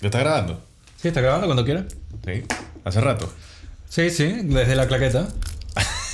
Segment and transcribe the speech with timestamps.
[0.00, 0.62] ¿Ya está grabando?
[0.96, 1.86] Sí, está grabando cuando quiera.
[2.24, 2.44] Sí.
[2.84, 3.32] Hace rato.
[3.88, 5.28] Sí, sí, desde la claqueta.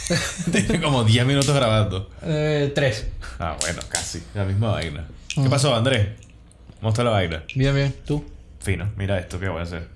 [0.53, 2.11] Tiene como 10 minutos grabando.
[2.23, 3.07] Eh, tres.
[3.39, 4.23] Ah, bueno, casi.
[4.35, 5.07] La misma vaina.
[5.35, 6.09] ¿Qué pasó, Andrés?
[6.81, 7.45] ¿Cómo está la vaina?
[7.55, 7.95] Bien, bien.
[8.07, 8.25] ¿Tú?
[8.61, 8.91] Fino.
[8.97, 9.89] Mira esto que voy a hacer.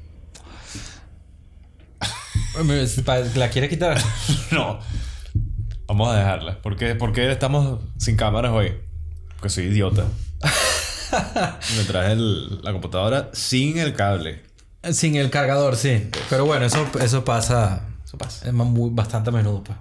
[3.34, 3.98] ¿La quieres quitar?
[4.50, 4.80] no.
[5.86, 6.58] Vamos a dejarla.
[6.62, 8.72] ¿Por qué, por qué estamos sin cámaras hoy?
[9.36, 10.06] Porque soy idiota.
[11.76, 14.42] Me traje el- la computadora sin el cable.
[14.92, 16.08] Sin el cargador, sí.
[16.30, 17.82] Pero bueno, eso, eso pasa.
[18.04, 18.46] Eso pasa.
[18.46, 19.76] Es muy, bastante a menudo, pues.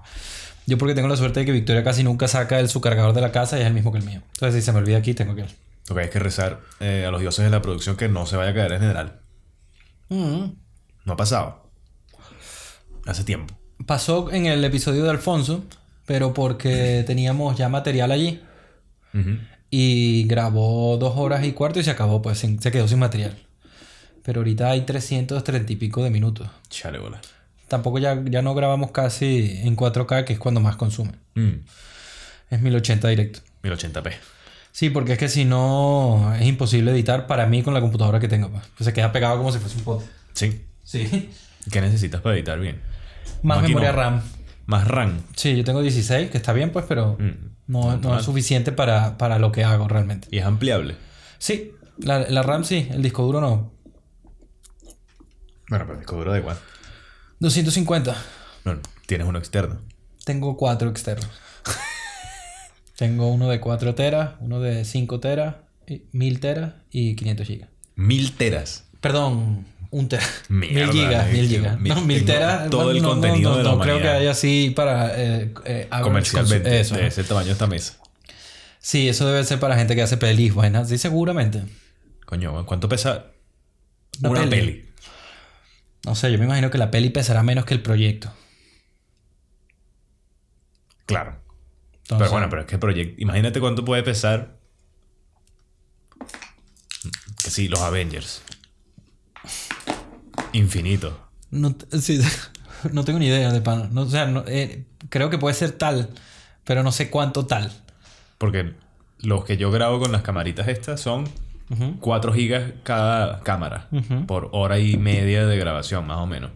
[0.68, 3.22] Yo porque tengo la suerte de que Victoria casi nunca saca el, su cargador de
[3.22, 4.22] la casa y es el mismo que el mío.
[4.34, 5.56] Entonces, si se me olvida aquí, tengo que ir.
[5.88, 8.50] Que hay que rezar eh, a los dioses de la producción que no se vaya
[8.50, 9.20] a caer en general.
[10.10, 11.70] No ha pasado.
[13.06, 13.54] Hace tiempo.
[13.86, 15.64] Pasó en el episodio de Alfonso,
[16.08, 18.42] pero porque teníamos ya material allí.
[19.14, 19.38] Ujú.
[19.70, 23.36] Y grabó dos horas y cuarto y se acabó, pues sin- se quedó sin material.
[24.24, 26.48] Pero ahorita hay 330 y pico de minutos.
[26.70, 27.20] Chale, bola.
[27.68, 31.14] Tampoco ya, ya no grabamos casi en 4K, que es cuando más consume.
[31.36, 31.52] Mm.
[32.52, 33.40] Es 1080 directo.
[33.64, 34.14] 1080p.
[34.72, 38.28] Sí, porque es que si no es imposible editar para mí con la computadora que
[38.28, 38.50] tengo.
[38.50, 40.06] Pues, se queda pegado como si fuese un pote.
[40.34, 40.62] Sí.
[40.84, 41.30] Sí.
[41.72, 42.80] ¿Qué necesitas para editar bien?
[43.42, 43.98] Más memoria no.
[43.98, 44.22] RAM.
[44.68, 45.22] Más RAM.
[45.36, 47.55] Sí, yo tengo 16, que está bien, pues, pero Mm.
[47.68, 50.28] No, no es suficiente para, para lo que hago realmente.
[50.32, 50.96] Y es ampliable.
[51.38, 53.74] Sí, la, la RAM sí, el disco duro no.
[55.70, 56.58] Bueno, pero el disco duro da igual.
[57.40, 58.16] 250.
[58.66, 59.80] No, tienes uno externo.
[60.24, 61.30] Tengo cuatro externos.
[62.98, 65.56] Tengo uno de 4 teras, uno de 5 teras,
[65.88, 67.70] y- 1000 teras y 500 gigas.
[67.96, 68.86] Mil teras.
[69.02, 70.24] Perdón, un tera.
[70.50, 71.80] Mierda, 1000 gigas, 1000 gigas.
[71.80, 72.70] mil- No, 1000 tengo teras.
[72.70, 75.54] todo el no, no, contenido no, de la no creo que haya así para eh,
[75.66, 76.80] eh, Comercialmente.
[76.80, 76.96] Eso.
[76.96, 77.98] De ese tamaño esta mesa.
[78.80, 80.90] Sí, eso debe ser para gente que hace pelis buenas.
[80.90, 81.64] Sí, seguramente.
[82.26, 83.28] Coño, ¿cuánto pesa
[84.22, 84.50] Una una, peli.
[84.72, 84.90] peli?
[86.06, 88.32] No sé, yo me imagino que la peli pesará menos que el proyecto.
[91.06, 91.36] Claro.
[92.04, 93.22] Entonces, pero bueno, pero es que proyecto.
[93.22, 94.58] Imagínate cuánto puede pesar.
[97.44, 98.42] Que sí, los Avengers.
[100.56, 101.20] Infinito.
[101.52, 102.20] No, sí,
[102.92, 103.90] no tengo ni idea de pan.
[103.94, 106.10] No, o sea, no, eh, creo que puede ser tal,
[106.64, 107.72] pero no sé cuánto tal.
[108.38, 108.74] Porque
[109.20, 111.26] los que yo grabo con las camaritas estas son
[112.00, 113.90] 4 gigas cada cámara.
[114.28, 116.52] Por hora y media de grabación, más o menos.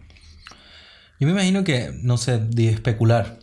[1.18, 3.38] Yo me imagino que, no sé, de especular,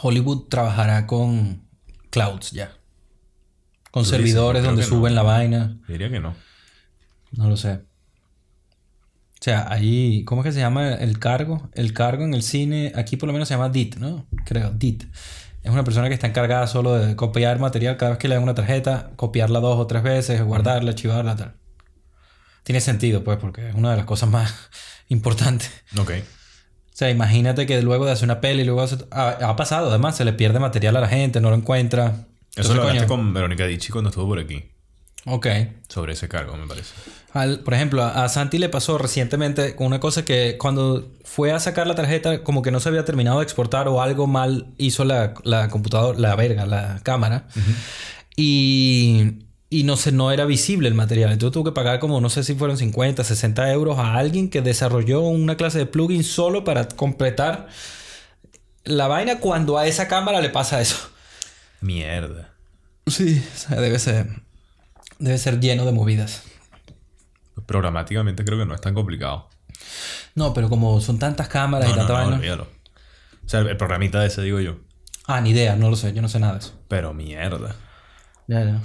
[0.00, 1.62] Hollywood trabajará con
[2.10, 2.72] clouds ya.
[3.90, 4.88] Con dices, servidores donde no.
[4.88, 5.78] suben la vaina.
[5.88, 6.34] Diría que no.
[7.32, 7.89] No lo sé.
[9.40, 11.70] O sea, ahí, ¿cómo es que se llama el cargo?
[11.72, 14.26] El cargo en el cine, aquí por lo menos se llama DIT, ¿no?
[14.44, 15.04] Creo, DIT.
[15.62, 18.44] Es una persona que está encargada solo de copiar material cada vez que le dan
[18.44, 21.54] una tarjeta, copiarla dos o tres veces, guardarla, archivarla, tal.
[22.64, 24.54] Tiene sentido, pues, porque es una de las cosas más
[25.08, 25.70] importantes.
[25.98, 26.10] Ok.
[26.12, 30.16] O sea, imagínate que luego de hacer una peli, luego hace- ha, ha pasado, además,
[30.18, 32.26] se le pierde material a la gente, no lo encuentra.
[32.56, 34.64] Eso lo coño, con Verónica Dichi cuando estuvo por aquí.
[35.26, 35.46] Ok.
[35.88, 36.92] Sobre ese cargo, me parece.
[37.32, 41.52] Al- por ejemplo, a, a Santi le pasó recientemente con una cosa que cuando fue
[41.52, 44.66] a sacar la tarjeta, como que no se había terminado de exportar o algo mal
[44.78, 47.46] hizo la, la computadora, la verga, la cámara.
[48.36, 51.32] Y, y no sé, no era visible el material.
[51.32, 54.62] Entonces tuvo que pagar como, no sé si fueron 50, 60 euros a alguien que
[54.62, 57.68] desarrolló una clase de plugin solo para completar
[58.84, 60.96] la vaina cuando a esa cámara le pasa eso.
[61.80, 62.54] Mierda.
[63.06, 64.26] Sí, o sea, debe ser,
[65.20, 66.42] debe ser lleno de movidas.
[67.66, 69.48] Programáticamente creo que no es tan complicado.
[70.34, 72.36] No, pero como son tantas cámaras No, y no, tanta no, vaina.
[72.36, 72.64] olvídalo.
[73.44, 74.76] O sea, el programita ese, digo yo.
[75.26, 76.72] Ah, ni idea, no lo sé, yo no sé nada de eso.
[76.88, 77.76] Pero mierda.
[78.48, 78.80] Ya, ya.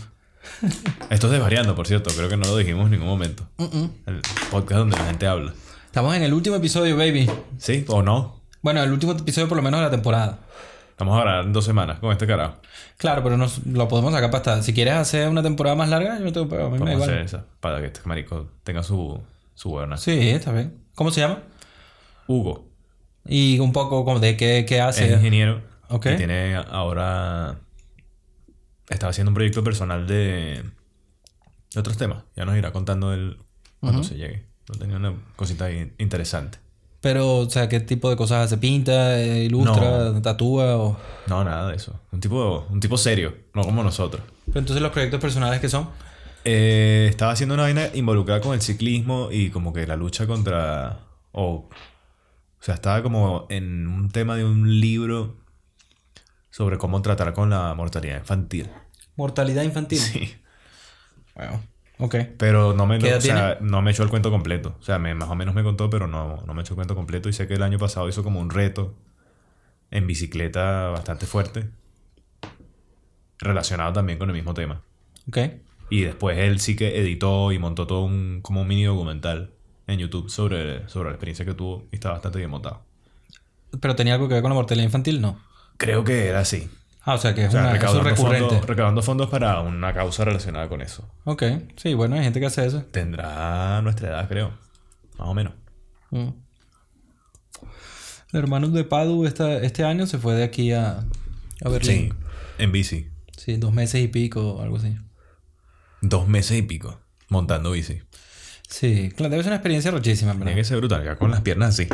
[1.10, 2.12] Esto es desvariando, por cierto.
[2.16, 3.48] Creo que no lo dijimos en ningún momento.
[3.58, 5.54] El podcast donde la gente habla.
[5.86, 7.30] Estamos en el último episodio, baby.
[7.58, 8.42] ¿Sí o no?
[8.62, 10.40] Bueno, el último episodio por lo menos de la temporada.
[10.98, 12.56] Vamos a grabar en dos semanas con este carajo.
[12.98, 14.64] Claro, pero nos, lo podemos sacar para estar.
[14.64, 16.70] Si quieres hacer una temporada más larga, yo no tengo problema.
[16.70, 17.10] A mí me da igual.
[17.10, 17.46] hacer esa.
[17.60, 19.22] Para que este marico tenga su,
[19.56, 19.98] su buena.
[19.98, 20.78] Sí, está bien.
[20.96, 21.40] ¿Cómo se llama?
[22.28, 22.70] Hugo
[23.26, 25.06] Y un poco como de qué, qué hace.
[25.08, 25.62] es ingeniero.
[25.90, 26.06] Ok.
[26.14, 27.58] Y tiene ahora...
[28.90, 30.64] Estaba haciendo un proyecto personal de...
[31.74, 32.24] De otros temas.
[32.38, 33.38] Ya nos irá contando él
[33.82, 34.46] cuando se llegue.
[34.66, 36.60] Pero Tenía una cosita interesante.
[37.06, 38.58] Pero, o sea, ¿qué tipo de cosas hace?
[38.58, 40.76] ¿Pinta, eh, ilustra, tatúa?
[40.78, 40.98] O...
[41.28, 42.00] No, nada de eso.
[42.12, 43.32] Un tipo, un tipo serio.
[43.54, 44.24] No como nosotros.
[44.48, 45.88] Pero entonces los proyectos personales que son.
[46.46, 51.02] Eh, estaba haciendo una vaina involucrada con el ciclismo y como que la lucha contra...
[51.32, 51.70] O, o
[52.60, 55.36] sea, estaba como en un tema de un libro
[56.50, 58.68] sobre cómo tratar con la mortalidad infantil.
[59.16, 60.00] Mortalidad infantil.
[60.00, 60.34] Sí.
[61.36, 61.62] Bueno.
[61.98, 62.16] Ok.
[62.38, 64.76] Pero no me, ¿Qué edad o sea, no me echó el cuento completo.
[64.80, 66.96] O sea, me, más o menos me contó, pero no, no me echó el cuento
[66.96, 67.30] completo.
[67.30, 68.96] Y sé que el año pasado hizo como un reto
[69.92, 71.70] en bicicleta bastante fuerte.
[73.40, 74.82] Relacionado también con el mismo tema.
[75.28, 75.38] Ok.
[75.90, 79.52] Y después él sí que editó y montó todo un, como un mini documental
[79.88, 82.82] en YouTube sobre, sobre la experiencia que tuvo y está bastante bien montado.
[83.80, 85.22] ¿Pero tenía algo que ver con la mortalidad infantil?
[85.22, 85.40] No.
[85.78, 86.70] Creo que era así.
[87.08, 88.48] Ah, o sea que es O sea, una, eso recaudando, recurrente.
[88.50, 91.08] fondos, recaudando fondos para una causa relacionada con eso.
[91.24, 91.44] Ok.
[91.76, 92.84] Sí, bueno, hay gente que hace eso.
[92.92, 94.50] Tendrá nuestra edad, creo.
[95.20, 95.54] Más o menos.
[96.10, 96.30] Mm.
[98.34, 101.04] El hermano de Padu esta, este año se fue de aquí a, a
[101.64, 102.14] Sí, Berlín.
[102.58, 103.10] en bici.
[103.38, 103.58] Sí.
[103.58, 104.96] dos meses y pico, algo así.
[106.02, 107.00] Dos meses y pico
[107.30, 108.02] montando bici.
[108.68, 111.42] Sí, claro, debe ser una experiencia rochísima, en Tiene que ser brutal, ya con las
[111.42, 111.88] piernas así.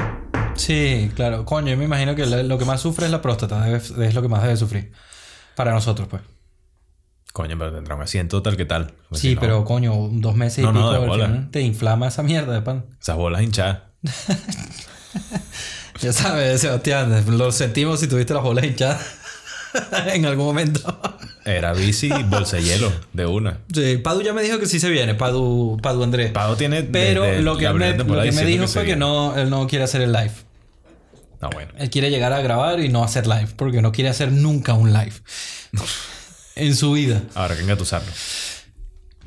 [0.62, 1.46] Sí, claro.
[1.46, 3.68] Coño, yo me imagino que lo que más sufre es la próstata.
[3.70, 4.92] es lo que más debe sufrir.
[5.56, 6.22] Para nosotros, pues.
[7.34, 8.94] Coño, pero tendrá un asiento tal que tal.
[9.10, 11.26] Porque Sí, no, pero coño, dos meses y No, no, pico de al bola.
[11.28, 12.86] final te inflama esa mierda de pan.
[13.00, 13.80] Esas bolas hinchadas.
[16.02, 19.06] Ya sabes, Sebastián, lo sentimos si tuviste las bolas hinchadas
[20.14, 20.80] en algún momento.
[21.46, 23.60] Era bici y bolsa de hielo, de una.
[23.72, 26.32] Sí, Padu ya me dijo que sí se viene, Padu, Padu Andrés.
[26.32, 26.82] Pado tiene.
[26.84, 30.02] Pero lo que, me, lo que me dijo fue que no, él no quiere hacer
[30.02, 30.32] el live.
[31.42, 31.72] Ah, bueno.
[31.78, 34.94] Él quiere llegar a grabar y no hacer live, porque no quiere hacer nunca un
[34.94, 35.14] live.
[36.56, 37.24] en su vida.
[37.34, 38.12] Ahora que engatusarlo.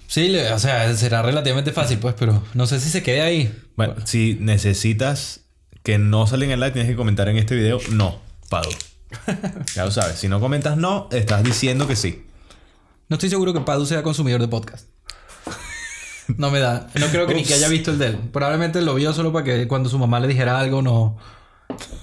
[0.07, 3.53] Sí, o sea, será relativamente fácil, pues, pero no sé si se quede ahí.
[3.77, 5.41] Bueno, si necesitas
[5.83, 8.71] que no salga en el live, tienes que comentar en este video no, Pado.
[9.75, 10.19] ya lo sabes.
[10.19, 12.25] Si no comentas no, estás diciendo que sí.
[13.09, 14.89] No estoy seguro que Padu sea consumidor de podcast.
[16.39, 16.89] No me da.
[16.99, 18.19] No creo que ni que haya visto el de él.
[18.33, 21.19] Probablemente lo vio solo para que cuando su mamá le dijera algo no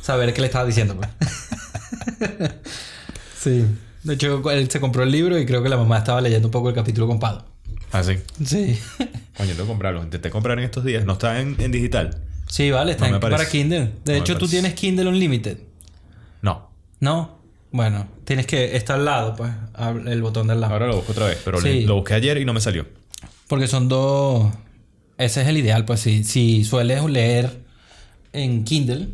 [0.02, 0.96] saber qué le estaba diciendo.
[0.98, 1.10] Pues.
[3.40, 3.66] sí.
[4.04, 6.52] De hecho, él se compró el libro y creo que la mamá estaba leyendo un
[6.52, 7.44] poco el capítulo con Padu.
[7.92, 8.18] Así.
[8.44, 8.80] Sí.
[9.38, 10.04] Coño, tengo que comprarlo.
[10.04, 11.06] Intenté comprar en estos días.
[11.06, 12.22] No está en, en digital.
[12.48, 13.92] Sí, vale, está No en- para Kindle.
[14.04, 15.58] De No hecho, tú tienes Kindle Unlimited.
[16.42, 16.72] No.
[17.00, 17.40] ¿No?
[17.72, 19.52] Bueno, tienes que estar al lado, pues,
[20.08, 20.74] el botón del lado.
[20.74, 21.40] Ahora lo busco otra vez.
[21.46, 21.82] Pero Sí.
[21.86, 22.86] lo busqué ayer y no me salió.
[23.48, 24.52] Porque son dos.
[25.18, 27.62] Ese es el ideal, pues si, si sueles leer
[28.34, 29.10] en Kindle,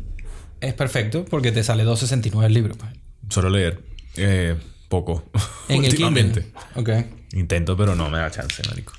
[0.60, 2.74] es perfecto porque te sale 2.69 el libro.
[2.74, 2.90] Pues.
[3.28, 3.82] Solo leer.
[4.16, 4.56] Eh,
[4.88, 5.30] poco.
[5.68, 6.50] En el Últimamente.
[6.74, 7.02] Kindle.
[7.02, 7.06] Ok.
[7.34, 8.94] Intento, pero no me da chance, marico.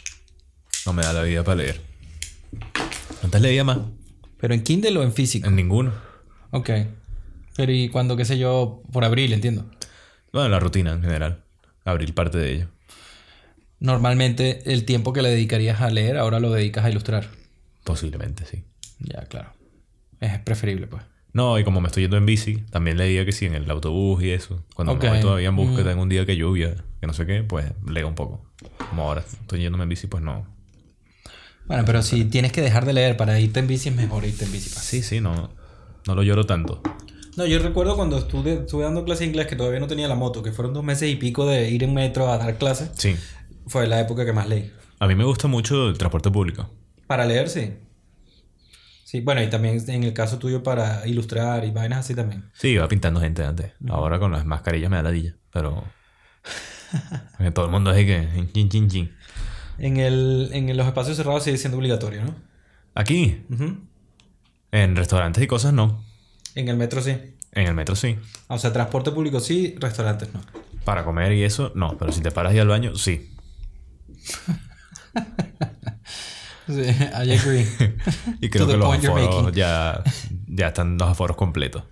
[0.85, 1.81] No me da la vida para leer.
[3.19, 3.79] ¿Cuántas leía más?
[4.39, 5.47] Pero en Kindle o en físico.
[5.47, 5.93] En ninguno.
[6.51, 6.69] Ok.
[7.55, 9.69] Pero y cuando, qué sé yo, por abril, entiendo.
[10.31, 11.43] Bueno, la rutina en general.
[11.83, 12.69] Abrir parte de ella.
[13.79, 17.29] Normalmente el tiempo que le dedicarías a leer, ahora lo dedicas a ilustrar.
[17.83, 18.63] Posiblemente, sí.
[18.99, 19.53] Ya, claro.
[20.19, 21.03] Es preferible, pues.
[21.31, 24.23] No, y como me estoy yendo en bici, también leía que sí, en el autobús
[24.23, 24.63] y eso.
[24.73, 27.43] Cuando me voy todavía en búsqueda en un día que lluvia, que no sé qué,
[27.43, 28.41] pues leo un poco.
[28.89, 30.45] Como ahora estoy yéndome en bici, pues no.
[31.67, 34.45] Bueno, pero si tienes que dejar de leer para irte en bici, es mejor irte
[34.45, 34.69] en bici.
[34.69, 34.83] pues.
[34.83, 35.51] Sí, sí, no,
[36.07, 36.81] no lo lloro tanto.
[37.37, 40.15] No, yo recuerdo cuando estuve, estuve dando clase de inglés que todavía no tenía la
[40.15, 42.89] moto, que fueron dos meses y pico de ir en metro a dar clases.
[42.95, 43.15] Sí.
[43.67, 44.73] Fue la época que más leí.
[44.99, 46.69] A mí me gusta mucho el transporte público.
[47.07, 47.71] Para leer, sí.
[49.09, 52.43] Sí, bueno, y también en el caso tuyo para ilustrar y vainas así también.
[52.53, 53.71] Sí, iba pintando gente antes.
[53.89, 55.83] Ahora con las mascarillas me da ladilla, pero...
[57.55, 58.47] todo el mundo es que...
[58.53, 59.15] Chin, chin, chin.
[59.79, 62.35] En, el, en los espacios cerrados sigue siendo obligatorio, ¿no?
[62.93, 63.41] Aquí,
[64.71, 66.05] en restaurantes y cosas no.
[66.53, 67.17] En el metro sí.
[67.53, 68.15] En el metro sí.
[68.45, 70.41] O sea, transporte público sí, restaurantes no.
[70.85, 71.97] Para comer y eso, no.
[71.97, 73.33] Pero si te paras y al baño, sí.
[76.69, 77.65] Sí, I agree.
[78.41, 80.03] Y creo que los aforos ya,
[80.47, 81.83] ya están los aforos completos.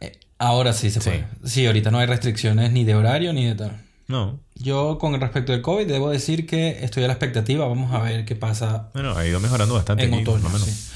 [0.00, 1.24] Eh, Ahora sí se puede.
[1.44, 3.80] Sí, ahorita no hay restricciones ni de horario ni de tal.
[4.08, 4.40] No.
[4.56, 7.66] Yo con respecto del COVID debo decir que estoy a la expectativa.
[7.66, 10.44] Vamos a ver qué pasa Bueno, ha ido mejorando bastante en aquí, otoño.
[10.50, 10.62] menos.
[10.64, 10.88] Sí.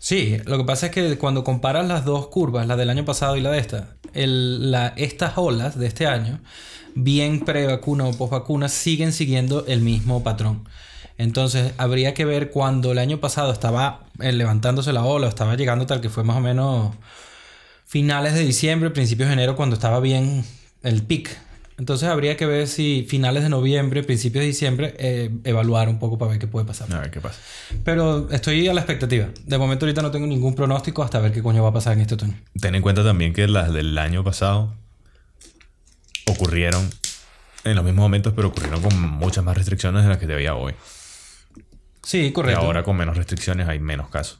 [0.00, 3.36] Sí, lo que pasa es que cuando comparas las dos curvas, la del año pasado
[3.36, 6.40] y la de esta, el- la, estas olas de este año,
[6.94, 10.68] bien pre-vacuna o post-vacuna, siguen siguiendo el mismo patrón.
[11.16, 15.86] Entonces, habría que ver cuando el año pasado estaba eh, levantándose la ola, estaba llegando
[15.86, 16.94] tal que fue más o menos
[17.86, 20.44] finales de diciembre, principios de enero, cuando estaba bien
[20.82, 21.30] el pic.
[21.76, 26.18] Entonces, habría que ver si finales de noviembre, principios de diciembre, eh, evaluar un poco
[26.18, 26.92] para ver qué puede pasar.
[26.92, 27.40] A ver qué pasa.
[27.84, 29.28] Pero estoy a la expectativa.
[29.44, 32.00] De momento ahorita no tengo ningún pronóstico hasta ver qué coño va a pasar en
[32.00, 32.34] este otoño.
[32.60, 34.72] Ten en cuenta también que las del año pasado
[36.26, 36.88] ocurrieron
[37.64, 40.54] en los mismos momentos, pero ocurrieron con muchas más restricciones de las que te había
[40.54, 40.74] hoy.
[42.04, 42.60] Sí, Y correcto.
[42.60, 44.38] ahora con menos restricciones hay menos casos.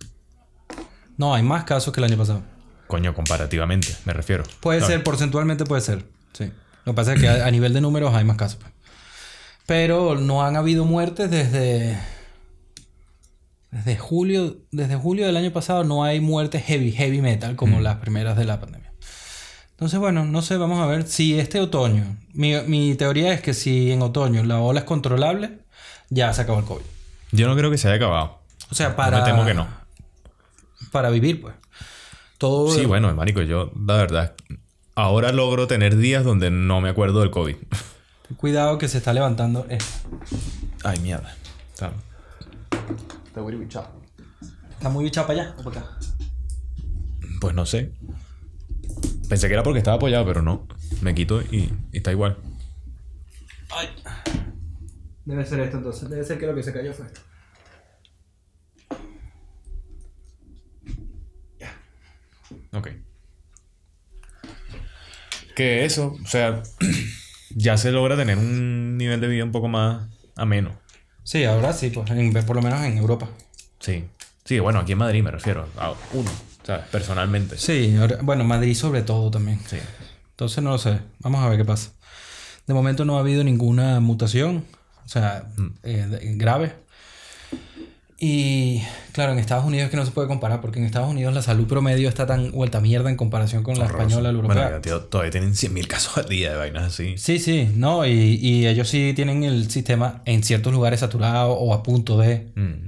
[1.17, 2.43] No, hay más casos que el año pasado.
[2.87, 4.45] Coño, comparativamente, me refiero.
[4.61, 6.05] Puede No, ser, porcentualmente puede ser.
[6.33, 6.51] Sí.
[6.85, 8.59] Lo que pasa es que a, a nivel de números hay más casos.
[8.61, 8.73] pues.
[9.67, 11.99] Pero no han habido muertes desde.
[13.71, 17.97] Desde julio, desde julio del año pasado no hay muertes heavy, heavy metal como las
[17.97, 18.93] primeras de la pandemia.
[19.73, 23.53] Entonces, bueno, no sé, vamos a ver si este otoño, mi, mi teoría es que
[23.53, 25.59] si en otoño la ola es controlable,
[26.09, 26.85] ya se acabó el COVID.
[27.35, 28.39] Yo no creo que se haya acabado.
[28.71, 29.19] O sea, para.
[29.21, 29.67] Me temo que no.
[30.93, 31.55] Para vivir, pues.
[32.39, 32.71] Todo.
[32.71, 34.35] Sí, bueno, marico, yo, la verdad,
[34.95, 37.57] ahora logro tener días donde no me acuerdo del COVID.
[37.57, 40.09] Ten Cuidado que se está levantando esto.
[40.85, 41.35] Ay, mierda.
[41.73, 41.93] Está-
[44.71, 45.91] Está muy bichado para allá o para acá.
[47.41, 47.93] Pues no sé.
[49.29, 50.67] Pensé que era porque estaba apoyado, pero no.
[51.01, 52.37] Me quito y, y está igual.
[53.71, 53.89] Ay.
[55.25, 56.09] Debe ser esto entonces.
[56.09, 57.21] Debe ser que lo que se cayó fue esto.
[62.73, 62.89] Ok.
[65.55, 66.63] Que eso, o sea,
[67.51, 70.73] ya se logra tener un nivel de vida un poco más ameno.
[71.23, 73.29] Sí, ahora sí, pues en- por lo menos en Europa.
[73.79, 74.05] Sí.
[74.45, 75.69] Sí, bueno, aquí en Madrid me refiero.
[75.79, 76.31] A uno,
[76.65, 76.87] ¿sabes?
[76.89, 77.57] Personalmente.
[77.57, 79.59] Sí, ahora- bueno, Madrid sobre todo también.
[79.67, 79.79] Sí.
[80.31, 80.99] Entonces no lo sé.
[81.21, 81.93] Vamos a ver qué pasa.
[82.67, 84.65] De momento no ha habido ninguna mutación,
[85.05, 85.45] o sea,
[85.83, 86.73] eh, de- grave.
[88.19, 88.81] Y
[89.13, 91.43] claro, en Estados Unidos es que no se puede comparar, porque en Estados Unidos la
[91.43, 94.63] salud promedio está tan vuelta mierda en comparación con la española, la europea.
[94.65, 97.19] Bueno, tío, todavía tienen 100.000 casos al día de vainas así.
[97.19, 101.75] Sí, sí, no, y, y ellos sí tienen el sistema en ciertos lugares saturado o
[101.75, 102.47] a punto de.
[102.55, 102.87] Mm.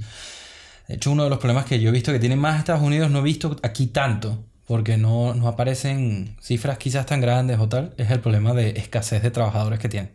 [0.89, 3.11] De hecho, uno de los problemas que yo he visto que tienen más Estados Unidos,
[3.11, 7.93] no he visto aquí tanto, porque no, no aparecen cifras quizás tan grandes o tal,
[7.99, 10.13] es el problema de escasez de trabajadores que tienen.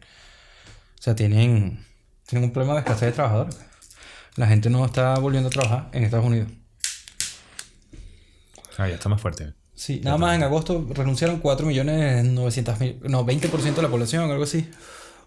[0.98, 1.84] O sea, tienen,
[2.32, 3.58] tienen un problema de escasez de trabajadores.
[4.38, 6.48] La gente no está volviendo a trabajar en Estados Unidos.
[8.78, 9.54] Ah, ya está más fuerte.
[9.76, 14.66] Sí, nada más en agosto renunciaron 4.900.000, no, 20% de la población, algo así.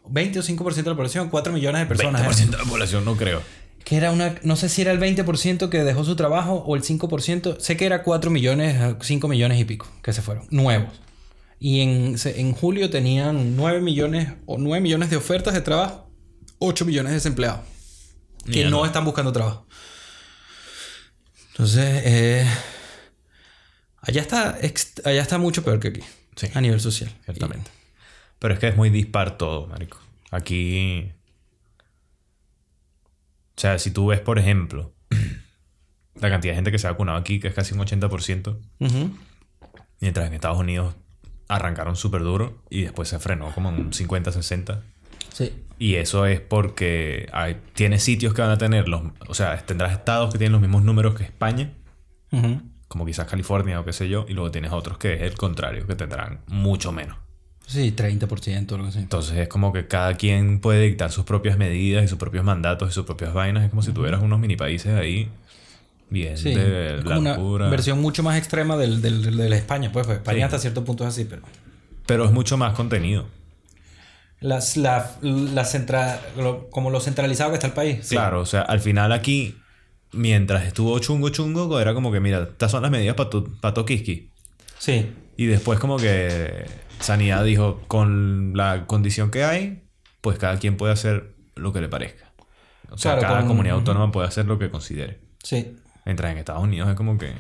[0.09, 2.23] 20 o 5% de la población, 4 millones de personas.
[2.23, 2.47] ¿eh?
[2.47, 3.43] 20% de la población no creo.
[3.85, 6.83] Que era una, no sé si era el 20% que dejó su trabajo o el
[6.83, 11.03] 5%, sé que era 4 millones, 5 millones y pico que se fueron, nuevos.
[11.59, 16.04] Y en, en julio tenían 9 millones o 9 millones de ofertas de trabajo,
[16.65, 17.61] 8 millones de desempleados
[18.45, 18.71] que Mierda.
[18.71, 19.67] no están buscando trabajo.
[21.53, 22.47] Entonces, eh,
[24.01, 24.59] allá, está,
[25.05, 26.01] allá está mucho peor que aquí,
[26.37, 26.49] Sí.
[26.55, 27.11] a nivel social.
[27.25, 27.71] Ciertamente.
[28.39, 29.99] Pero es que es muy dispar todo, marico.
[30.31, 31.13] Aquí...
[33.57, 34.93] O sea, si tú ves, por ejemplo,
[36.17, 38.85] la cantidad de gente que se ha vacunado aquí, que es casi un 80%, Y-
[38.87, 39.17] Ujú.
[40.01, 40.95] mientras en Estados Unidos
[41.49, 44.83] arrancaron súper duro y después se frenó como en un 50-60.
[45.35, 45.53] Sí.
[45.81, 49.03] Y eso es porque hay, tienes sitios que van a tener los...
[49.27, 51.73] O sea, tendrás estados que tienen los mismos números que España,
[52.89, 55.87] como quizás California o qué sé yo, y luego tienes otros que es el contrario,
[55.87, 57.17] que tendrán mucho menos.
[57.67, 58.99] Sí, 30% o algo así.
[59.01, 62.91] Entonces es como que cada quien puede dictar sus propias medidas y sus propios mandatos
[62.91, 63.65] y sus propias vainas.
[63.65, 65.29] Es como si tuvieras unos mini países ahí
[66.11, 69.49] bien Sí, de es la como una versión mucho más extrema del, del, del- de
[69.49, 69.91] la España.
[69.93, 70.43] Pues, pues España Sí.
[70.45, 71.43] hasta cierto punto es así, pero...
[72.07, 73.27] Pero es mucho más contenido.
[74.45, 78.01] Las, la, la centra- lo- como lo centralizado que está el país.
[78.03, 78.15] sí.
[78.15, 79.57] Claro, o sea, al final aquí,
[80.13, 83.73] mientras estuvo chungo chungo, era como que, mira, estas son las medidas para tu, pa'
[83.73, 84.31] Tokiski.
[84.79, 85.11] Sí.
[85.39, 86.67] Y después como que
[87.01, 89.83] Sanidad dijo, con la condición que hay,
[90.21, 92.31] pues cada quien puede hacer lo que le parezca.
[92.91, 95.21] O sea, Claro, cada con- comunidad autónoma puede hacer lo que considere.
[95.43, 95.75] Sí.
[96.05, 97.33] Mientras en Estados Unidos es como que...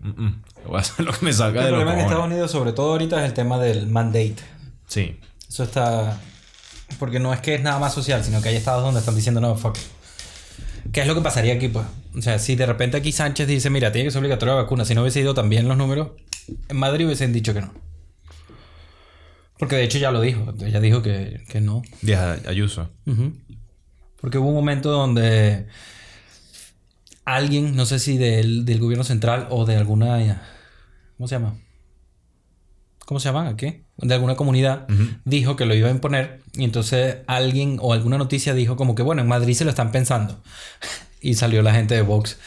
[0.00, 2.10] "Mm, mm, voy a hacer lo que me salga El de los problema en cojones".
[2.10, 4.34] Estados Unidos, sobre todo ahorita, es el tema del mandate.
[4.88, 5.20] Sí.
[5.48, 6.20] Eso está...
[6.98, 9.40] Porque no es que es nada más social, sino que hay estados donde están diciendo,
[9.40, 9.76] no, fuck.
[10.92, 11.86] ¿Qué es lo que pasaría aquí, pues?
[12.16, 14.84] O sea, si de repente aquí Sánchez dice, mira, tiene que ser obligatoria la vacuna,
[14.84, 16.10] si no hubiese ido también los números,
[16.68, 17.72] en Madrid hubiesen dicho que no.
[19.58, 21.82] Porque de hecho ya lo dijo, ella dijo que, que no.
[22.02, 22.90] Díaz Ayuso.
[24.20, 25.66] Porque hubo un momento donde
[27.24, 30.42] alguien, no sé si del, del gobierno central o de alguna...
[31.16, 31.58] ¿Cómo se llama?
[33.04, 33.56] ¿Cómo se llama?
[33.56, 33.84] ¿Qué?
[34.02, 34.86] De alguna comunidad
[35.24, 39.02] dijo que lo iba a imponer y entonces alguien o alguna noticia dijo como que
[39.02, 40.40] bueno, en Madrid se lo están pensando.
[41.20, 42.38] y salió la gente de Vox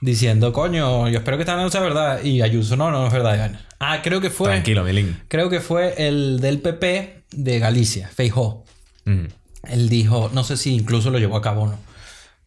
[0.00, 2.22] diciendo, coño, yo espero que esta no sea verdad.
[2.22, 3.58] Y Ayuso, no, no es verdad.
[3.78, 4.48] Ah, creo que fue...
[4.48, 5.20] Tranquilo, Milín.
[5.28, 8.64] Creo que fue el del PP de Galicia, Feijó.
[9.04, 9.26] Mm.
[9.68, 11.78] Él dijo, no sé si incluso lo llevó a cabo o no,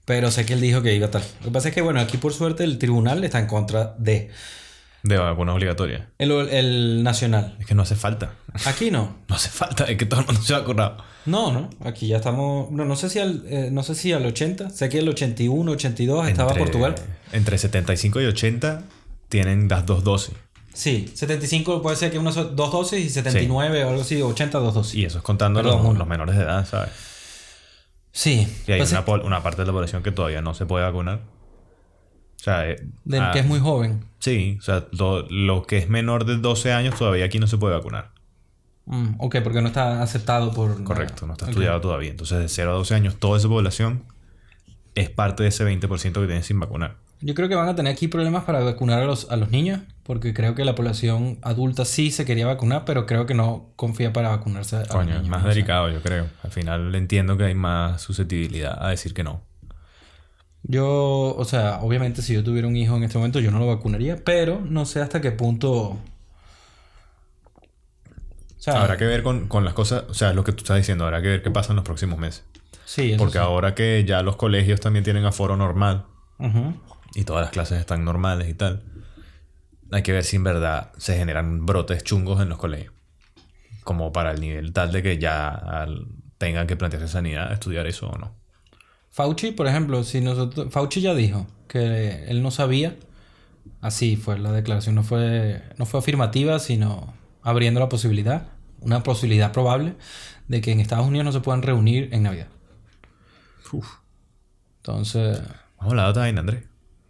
[0.05, 1.23] pero sé que él dijo que iba a tal.
[1.39, 4.29] Lo que pasa es que, bueno, aquí por suerte el tribunal está en contra de
[5.03, 6.09] De vacuna obligatoria.
[6.17, 7.55] el, el nacional.
[7.59, 8.33] Es que no hace falta.
[8.65, 9.15] Aquí no.
[9.29, 10.97] No hace falta, es que todo el mundo se ha acordado.
[11.25, 11.69] No, no.
[11.85, 12.69] Aquí ya estamos.
[12.71, 14.69] No, no sé si al, eh, no sé si al 80.
[14.71, 16.95] Sé que el 81, 82 estaba Entre- Portugal.
[17.31, 18.83] Entre 75 y 80
[19.29, 20.33] tienen las dos dosis.
[20.73, 24.73] Sí, 75 puede ser que son dos dosis y 79 o algo así, 80 dos
[24.73, 24.95] dosis.
[24.95, 26.89] Y eso es contando Perdón, los, los menores de edad, ¿sabes?
[28.11, 28.47] Sí.
[28.67, 30.85] Y hay Pues una, pol- una parte de la población que todavía no se puede
[30.85, 31.21] vacunar.
[32.39, 34.05] O sea, eh, del ah, que es muy joven.
[34.19, 37.57] Sí, o sea, lo, lo que es menor de 12 años todavía aquí no se
[37.57, 38.11] puede vacunar.
[38.85, 40.83] Mm, ok, porque no está aceptado por...
[40.83, 42.09] Correcto, no está estudiado todavía.
[42.09, 44.03] Entonces, de 0 a 12 años, toda esa población
[44.95, 46.95] es parte de ese 20% que tienen sin vacunar.
[47.21, 49.81] Yo creo que van a tener aquí problemas para vacunar a los, a los niños,
[50.03, 54.13] porque creo que la población adulta sí se quería vacunar, pero creo que no confía
[54.13, 56.27] para vacunarse a los Coño, es más delicado, yo creo.
[56.43, 59.43] Al final entiendo que hay más susceptibilidad a decir que no.
[60.63, 63.67] Yo, o sea, obviamente si yo tuviera un hijo en este momento yo no lo
[63.67, 65.97] vacunaría, pero no sé hasta qué punto...
[68.57, 70.75] O sea, Habrá que ver con, con las cosas, o sea, lo que tú estás
[70.77, 72.43] diciendo, habrá que ver qué pasa en los próximos meses.
[72.85, 73.39] sí, eso Porque sí.
[73.39, 76.05] ahora que ya los colegios también tienen aforo normal
[77.15, 78.83] y todas las clases están normales y tal,
[79.91, 82.93] hay que ver si en verdad se generan brotes chungos en los colegios.
[83.85, 85.87] Como para el nivel tal de que ya
[86.37, 88.35] tengan que plantearse sanidad, estudiar eso o no.
[89.11, 90.67] Fauci, por ejemplo, si nosotros...
[90.71, 92.95] Fauci ya dijo que él no sabía.
[93.81, 98.47] Así fue, la declaración no fue, no fue afirmativa, sino abriendo la posibilidad,
[98.81, 99.95] una posibilidad probable,
[100.47, 102.47] de que en Estados Unidos no se puedan reunir en Navidad.
[103.71, 103.87] Uf.
[104.77, 105.39] Entonces,
[105.79, 106.63] Vamos a de otra vaina, Andrés.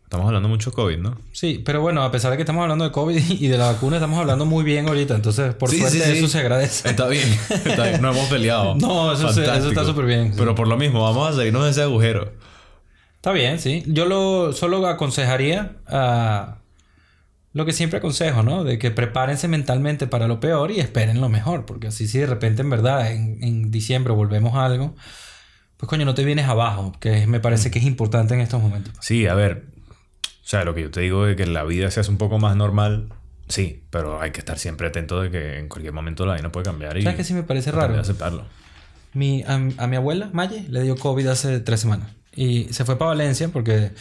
[0.10, 1.20] Estamos hablando mucho COVID, ¿no?
[1.34, 3.98] sí, pero bueno, a pesar de que estamos hablando de COVID y de la vacuna,
[3.98, 5.14] estamos hablando muy bien ahorita.
[5.14, 6.18] Entonces, por Sí, suerte, sí, sí.
[6.18, 6.90] eso se agradece.
[6.90, 8.02] Está bien, está bien.
[8.02, 8.74] No hemos peleado.
[8.80, 10.34] No, eso se- eso está súper bien.
[10.36, 12.34] Pero por lo mismo, vamos a salirnos de ese agujero.
[13.18, 13.84] Está bien, sí.
[13.86, 16.56] Yo lo solo aconsejaría a
[17.54, 18.64] lo que siempre aconsejo, ¿no?
[18.64, 21.68] De que prepárense mentalmente para lo peor y esperen lo mejor.
[21.68, 24.96] Porque así si de repente en verdad en, en diciembre volvemos a algo,
[25.78, 28.94] pues coño, no te vienes abajo, que me parece que es importante en estos momentos.
[29.02, 29.66] Sí, a ver.
[30.50, 32.40] O sea, lo que yo te digo de que la vida se hace un poco
[32.40, 33.10] más normal,
[33.50, 36.64] sí, pero hay que estar siempre atento de que en cualquier momento la vaina puede
[36.66, 38.00] cambiar y ¿Sabes qué sí me parece raro?
[38.00, 38.46] aceptarlo.
[39.14, 42.10] Mi, a, a mi abuela, Maye, le dio COVID hace tres semanas.
[42.36, 43.92] Y se fue para Valencia porque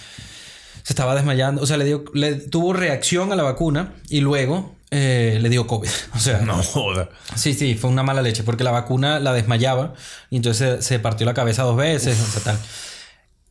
[0.85, 1.61] se estaba desmayando.
[1.61, 5.67] O sea, le, dio, le tuvo reacción a la vacuna y luego eh, le dio
[5.67, 5.91] COVID.
[6.15, 7.11] O sea, No joda.
[7.35, 9.93] Sí, sí, fue una mala leche porque la vacuna la desmayaba
[10.31, 12.59] y entonces se, se partió la cabeza dos veces, o sea, tal.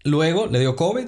[0.04, 1.06] Luego le dio COVID,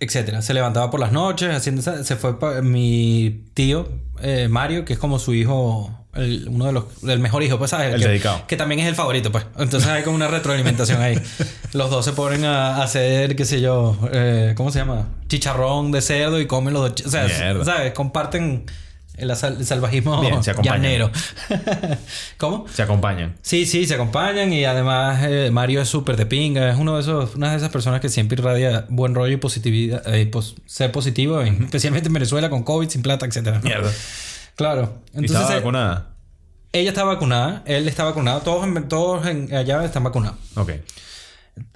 [0.00, 0.42] etcétera.
[0.42, 3.88] Se levantaba por las noches, haciendo esa- se fue pa- mi tío
[4.22, 7.70] eh, Mario, que es como su hijo, el- uno de los del mejor hijo, pues
[7.70, 8.42] sabes, El que, dedicado.
[8.48, 9.44] que también es el favorito, pues.
[9.58, 11.20] Entonces hay como una retroalimentación ahí.
[11.72, 15.08] Los dos se ponen a hacer, qué sé yo, eh, ¿cómo se llama?
[15.28, 17.64] Chicharrón de cerdo y comen los dos, o sea, Mierda.
[17.64, 18.64] sabes, comparten
[19.18, 21.10] el, sal- el salvajismo Bien, se llanero.
[22.38, 22.66] ¿Cómo?
[22.68, 23.36] Se acompañan.
[23.42, 27.02] Sí, sí, se acompañan y además eh, Mario es súper de pinga, es uno de
[27.02, 30.92] esos, una de esas personas que siempre irradia buen rollo y positividad, eh, pos- ser
[30.92, 33.60] positivo, en- especialmente en Venezuela con COVID, sin plata, etcétera.
[33.62, 33.90] Mierda.
[34.56, 35.00] Claro.
[35.14, 36.08] ¿Y Entonces, estaba eh, vacunada?
[36.72, 40.38] ella está vacunada, él está vacunado, todos, en- todos en- allá están vacunados.
[40.56, 40.72] Ok.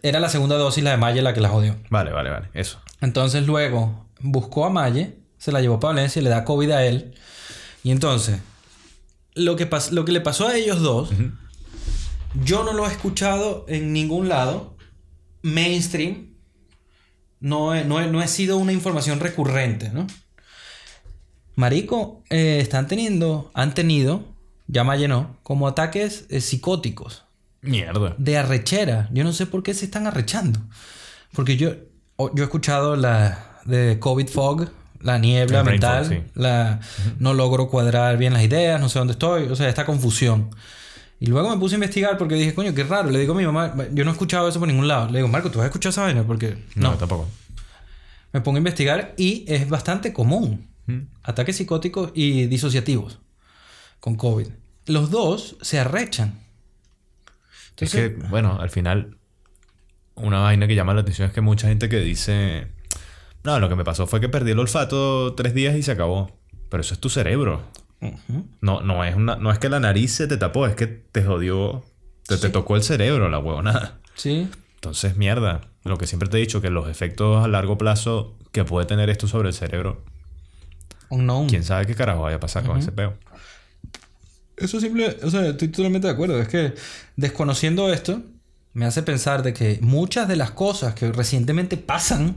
[0.03, 1.77] Era la segunda dosis, la de Maye, la que la jodió.
[1.91, 2.49] Vale, vale, vale.
[2.55, 2.81] Eso.
[3.01, 6.85] Entonces luego buscó a Maye, se la llevó para Valencia y le da COVID a
[6.87, 7.15] él.
[7.83, 8.41] Y entonces,
[9.35, 11.11] lo que, pas- lo que le pasó a ellos dos,
[12.45, 14.77] yo no lo he escuchado en ningún lado,
[15.43, 16.35] mainstream,
[17.41, 20.07] no he, no he- no he sido una información recurrente, ¿no?
[21.55, 24.25] Marico, eh, están teniendo, han tenido,
[24.69, 27.25] ya Maye no, como ataques eh, psicóticos
[27.61, 28.15] Mierda.
[28.17, 29.09] de arrechera.
[29.13, 30.61] Yo no sé por qué se están arrechando.
[31.35, 31.73] Porque yo,
[32.19, 34.69] yo he escuchado la de COVID fog,
[35.03, 36.23] la niebla El mental, fog, sí.
[36.35, 36.81] la
[37.19, 40.51] no logro cuadrar bien las ideas, no sé dónde estoy, o sea, esta confusión.
[41.21, 43.09] Y luego me puse a investigar porque dije, coño, qué raro.
[43.11, 45.07] Le digo a mi mamá, yo no he escuchado eso por ningún lado.
[45.09, 46.25] Le digo, Marco, ¿tú has escuchado esa vaina?
[46.25, 46.97] Porque No, no.
[46.97, 47.29] tampoco.
[48.33, 50.67] Me pongo a investigar y es bastante común.
[51.23, 53.21] Ataques psicóticos y disociativos
[54.01, 54.49] con COVID.
[54.87, 56.41] Los dos se arrechan.
[57.79, 59.17] es que, bueno, al final,
[60.17, 62.67] una vaina que llama la atención es que mucha gente que dice,
[63.45, 66.31] no, lo que me pasó fue que perdí el olfato tres días y se acabó.
[66.69, 67.63] Pero eso es tu cerebro.
[68.61, 71.23] No, no, es, una, no es que la nariz se te tapó, es que te
[71.23, 71.85] jodió,
[72.27, 73.99] te, te tocó el cerebro, la huevonada.
[74.15, 74.49] Sí.
[74.75, 75.61] Entonces, mierda.
[75.85, 79.11] Lo que siempre te he dicho, que los efectos a largo plazo que puede tener
[79.11, 80.05] esto sobre el cerebro,
[81.09, 81.49] Unknown.
[81.49, 83.15] quién sabe qué carajo vaya a pasar con ese peo.
[84.57, 86.41] Eso simple, o sea, estoy totalmente de acuerdo.
[86.41, 86.75] Es que
[87.17, 88.23] desconociendo esto,
[88.75, 92.37] me hace pensar de que muchas de las cosas que recientemente pasan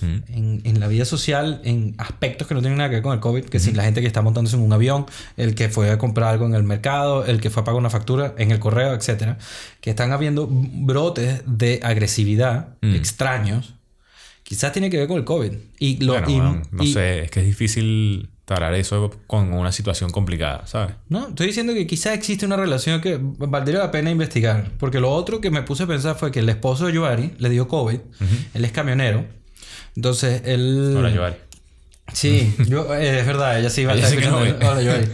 [0.00, 0.16] Mm.
[0.28, 3.20] en, en la vida social, en aspectos que no tienen nada que ver con el
[3.20, 5.06] COVID, que si la gente que está montándose en un avión,
[5.36, 7.90] el que fue a comprar algo en el mercado, el que fue a pagar una
[7.90, 9.38] factura en el correo, etcétera,
[9.80, 12.94] que están habiendo brotes de agresividad Mm.
[12.94, 13.74] extraños,
[14.42, 15.52] quizás tiene que ver con el COVID.
[15.78, 19.52] Y lo, Bueno, y- weón, no y- sé, es que es difícil talar eso con
[19.52, 20.94] una situación complicada, ¿sabes?
[21.08, 24.70] No, estoy diciendo que quizás existe una relación que valdría la pena investigar.
[24.78, 27.50] Porque lo otro que me puse a pensar fue que el esposo de Yuari le
[27.50, 27.98] dio COVID.
[28.54, 29.24] Él es camionero.
[29.96, 30.94] Entonces, él...
[30.96, 31.36] Hola, Yuari.
[32.12, 35.08] Sí, yo, eh, es verdad, ella sí iba a estar no Hola, Yuari.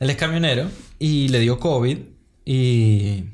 [0.00, 1.98] él es camionero y le dio COVID
[2.44, 3.24] y...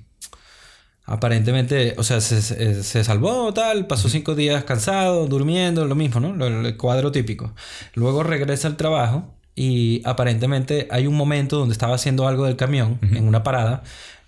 [1.09, 6.19] Aparentemente, o sea, se, se- se salvó, tal, pasó cinco días cansado, durmiendo, lo mismo,
[6.19, 6.45] ¿no?
[6.45, 7.55] El cuadro típico.
[7.95, 12.99] Luego regresa al trabajo y aparentemente hay un momento donde estaba haciendo algo del camión
[13.03, 13.85] en una parada.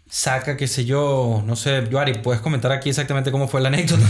[0.08, 4.06] Saca, qué sé yo, no sé, Yuari, ¿puedes comentar aquí exactamente cómo fue la anécdota?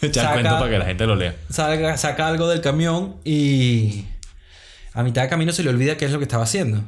[0.08, 1.34] Echar Saca- cuento para que la gente lo lea.
[1.50, 4.04] Salga- saca algo del camión y
[4.92, 6.82] a mitad de camino se le olvida qué es lo que estaba haciendo.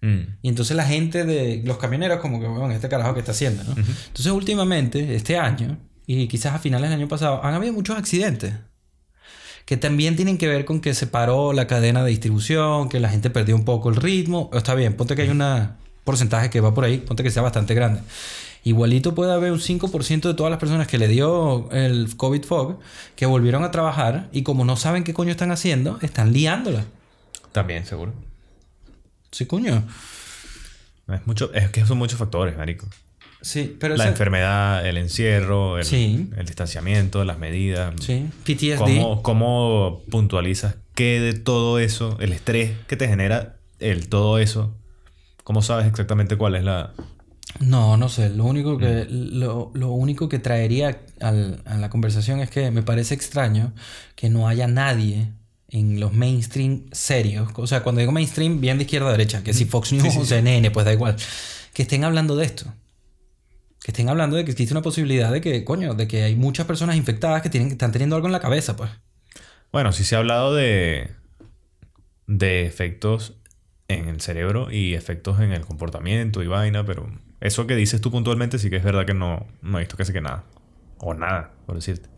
[0.00, 0.20] Mm.
[0.42, 3.64] Y entonces la gente de los camioneros como que, bueno, este carajo que está haciendo,
[3.64, 3.70] ¿no?
[3.76, 8.54] Entonces últimamente, este año, y quizás a finales del año pasado, han habido muchos accidentes.
[9.64, 13.10] Que también tienen que ver con que se paró la cadena de distribución, que la
[13.10, 14.50] gente perdió un poco el ritmo.
[14.54, 15.42] Está bien, ponte que hay un
[16.04, 18.00] porcentaje que va por ahí, ponte que sea bastante grande.
[18.64, 22.78] Igualito puede haber un 5% de todas las personas que le dio el COVID fog
[23.16, 26.84] que volvieron a trabajar y como no saben qué coño están haciendo, están liándola.
[27.52, 28.12] También, seguro.
[29.30, 29.84] Sí, coño.
[31.08, 32.86] Es, mucho, es que son muchos factores, marico.
[33.40, 36.28] Sí, pero La enfermedad, el encierro, el, Sí.
[36.36, 37.94] el distanciamiento, las medidas.
[38.00, 38.76] Sí, PTSD.
[38.78, 44.74] ¿Cómo, ¿Cómo puntualizas qué de todo eso, el estrés que te genera el todo eso?
[45.44, 46.92] ¿Cómo sabes exactamente cuál es la...
[47.60, 48.28] No, no sé.
[48.30, 49.38] Lo único que, Mm.
[49.38, 53.72] lo, lo único que traería al- a la conversación es que me parece extraño
[54.14, 55.32] que no haya nadie
[55.70, 57.48] en los mainstream serios.
[57.54, 60.24] O sea, cuando digo mainstream, bien de izquierda a derecha, que si Fox News o
[60.24, 61.16] CNN, pues da igual.
[61.74, 62.66] Que estén hablando de esto.
[63.82, 66.66] Que estén hablando de que existe una posibilidad de que, coño, de que hay muchas
[66.66, 68.90] personas infectadas que, tienen, que están teniendo algo en la cabeza, pues.
[69.72, 71.10] Bueno, sí se ha hablado de,
[72.26, 73.34] de efectos
[73.88, 78.10] en el cerebro y efectos en el comportamiento y vaina, pero eso que dices tú
[78.10, 80.44] puntualmente sí que es verdad que no, no he visto casi que nada.
[80.98, 82.08] O nada, por decirte.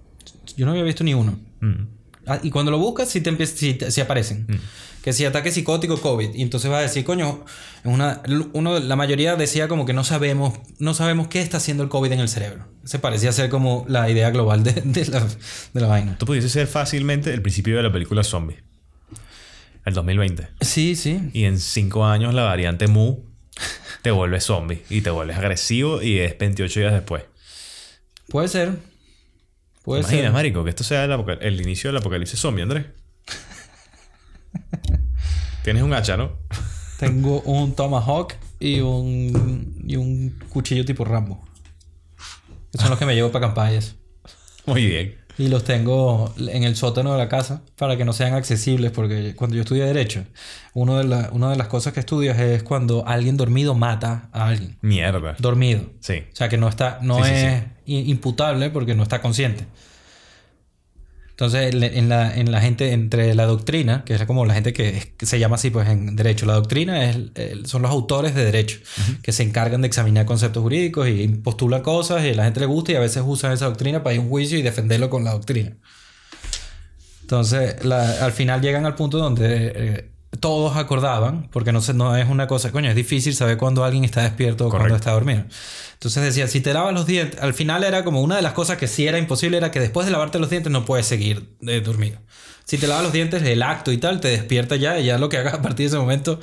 [0.56, 1.38] Yo no había visto ni uno.
[1.60, 2.00] Mm.
[2.26, 4.46] Ah, y cuando lo buscas, sí, te sí, sí aparecen.
[5.02, 6.34] Que si ataque psicótico COVID.
[6.34, 7.44] Y entonces vas a decir, coño,
[7.84, 11.88] una, uno, la mayoría decía como que no sabemos, no sabemos qué está haciendo el
[11.88, 12.66] COVID en el cerebro.
[12.84, 15.26] Se parecía ser como la idea global de, de la,
[15.74, 16.12] de la vaina.
[16.12, 18.62] Esto pudiese ser fácilmente el principio de la película Zombie.
[19.84, 20.48] El 2020.
[20.60, 21.30] Sí, sí.
[21.32, 23.29] Y en cinco años la variante Mu
[24.02, 27.24] te vuelve zombie y te vuelves agresivo y es 28 días después.
[28.28, 28.78] Puede ser.
[29.82, 30.32] Puede Imagina, ser.
[30.32, 32.86] marico, que esto sea el inicio del apocalipsis zombie, Andrés.
[35.64, 36.38] Tienes un hacha, ¿no?
[36.98, 41.42] Tengo un Tomahawk y un, y un cuchillo tipo Rambo.
[42.72, 43.96] Que son los que me llevo para campañas.
[44.66, 45.19] Muy bien.
[45.40, 49.34] Y los tengo en el sótano de la casa para que no sean accesibles, porque
[49.34, 50.24] cuando yo estudié Derecho,
[50.74, 54.48] uno de la- una de las cosas que estudias es cuando alguien dormido mata a
[54.48, 54.76] alguien.
[54.82, 55.36] Mierda.
[55.38, 55.80] Dormido.
[56.00, 56.24] Sí.
[56.30, 57.46] O sea, que no está, no Sí, sí,
[58.00, 59.64] es imputable porque no está consciente.
[61.40, 65.14] Entonces, en la, en la gente, entre la doctrina, que es como la gente que,
[65.22, 67.16] se llama así pues en derecho, la doctrina es,
[67.64, 68.78] son los autores de derecho,
[69.22, 72.66] que se encargan de examinar conceptos jurídicos y postulan cosas y a la gente le
[72.66, 75.24] gusta y a veces usan esa doctrina para ir a un juicio y defenderlo con
[75.24, 75.78] la doctrina.
[77.22, 82.16] Entonces, la- al final llegan al punto donde eh, todos acordaban, porque no, se, no
[82.16, 85.44] es una cosa, coño, es difícil saber cuándo alguien está despierto o cuándo está dormido.
[85.94, 88.76] Entonces decía, si te lavas los dientes, al final era como una de las cosas
[88.76, 91.80] que sí era imposible, era que después de lavarte los dientes no puedes seguir de
[91.80, 92.18] dormido.
[92.64, 95.28] Si te lavas los dientes, el acto y tal, te despierta ya y ya lo
[95.28, 96.38] que hagas a partir de ese momento.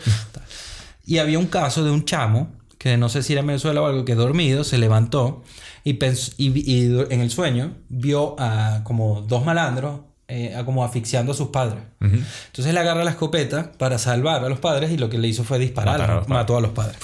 [1.06, 3.86] y había un caso de un chamo, que no sé si era en Venezuela o
[3.86, 5.44] algo, que dormido se levantó
[5.84, 5.98] y,
[6.38, 11.50] y, en el sueño vio a como dos malandros eh, a como asfixiando a sus
[11.50, 11.84] padres.
[12.02, 15.44] Entonces le agarra la escopeta para salvar a los padres y lo que le hizo
[15.44, 16.98] fue disparar, a los mató a los padres.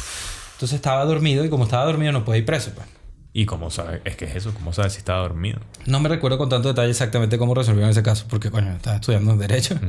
[0.54, 2.72] Entonces estaba dormido y como estaba dormido no puede ir preso.
[2.76, 2.88] pues.
[3.36, 4.00] ¿Y cómo sabes?
[4.06, 5.60] Es que es eso, ¿cómo sabes si estaba dormido?
[5.88, 9.36] No me recuerdo con tanto detalle exactamente cómo resolvieron ese caso, porque coño, estaba estudiando
[9.36, 9.80] Derecho.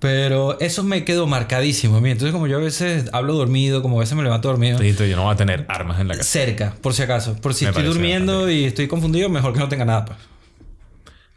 [0.00, 2.10] Pero eso me quedó marcadísimo a mí.
[2.10, 5.14] Entonces, como yo a veces hablo dormido, como a veces me levanto dormido, Dijiste, yo
[5.16, 6.28] no voy a tener armas en la casa.
[6.28, 7.36] cerca, por si acaso.
[7.36, 10.18] Por si Me estoy durmiendo y estoy confundido, mejor que no tenga nada.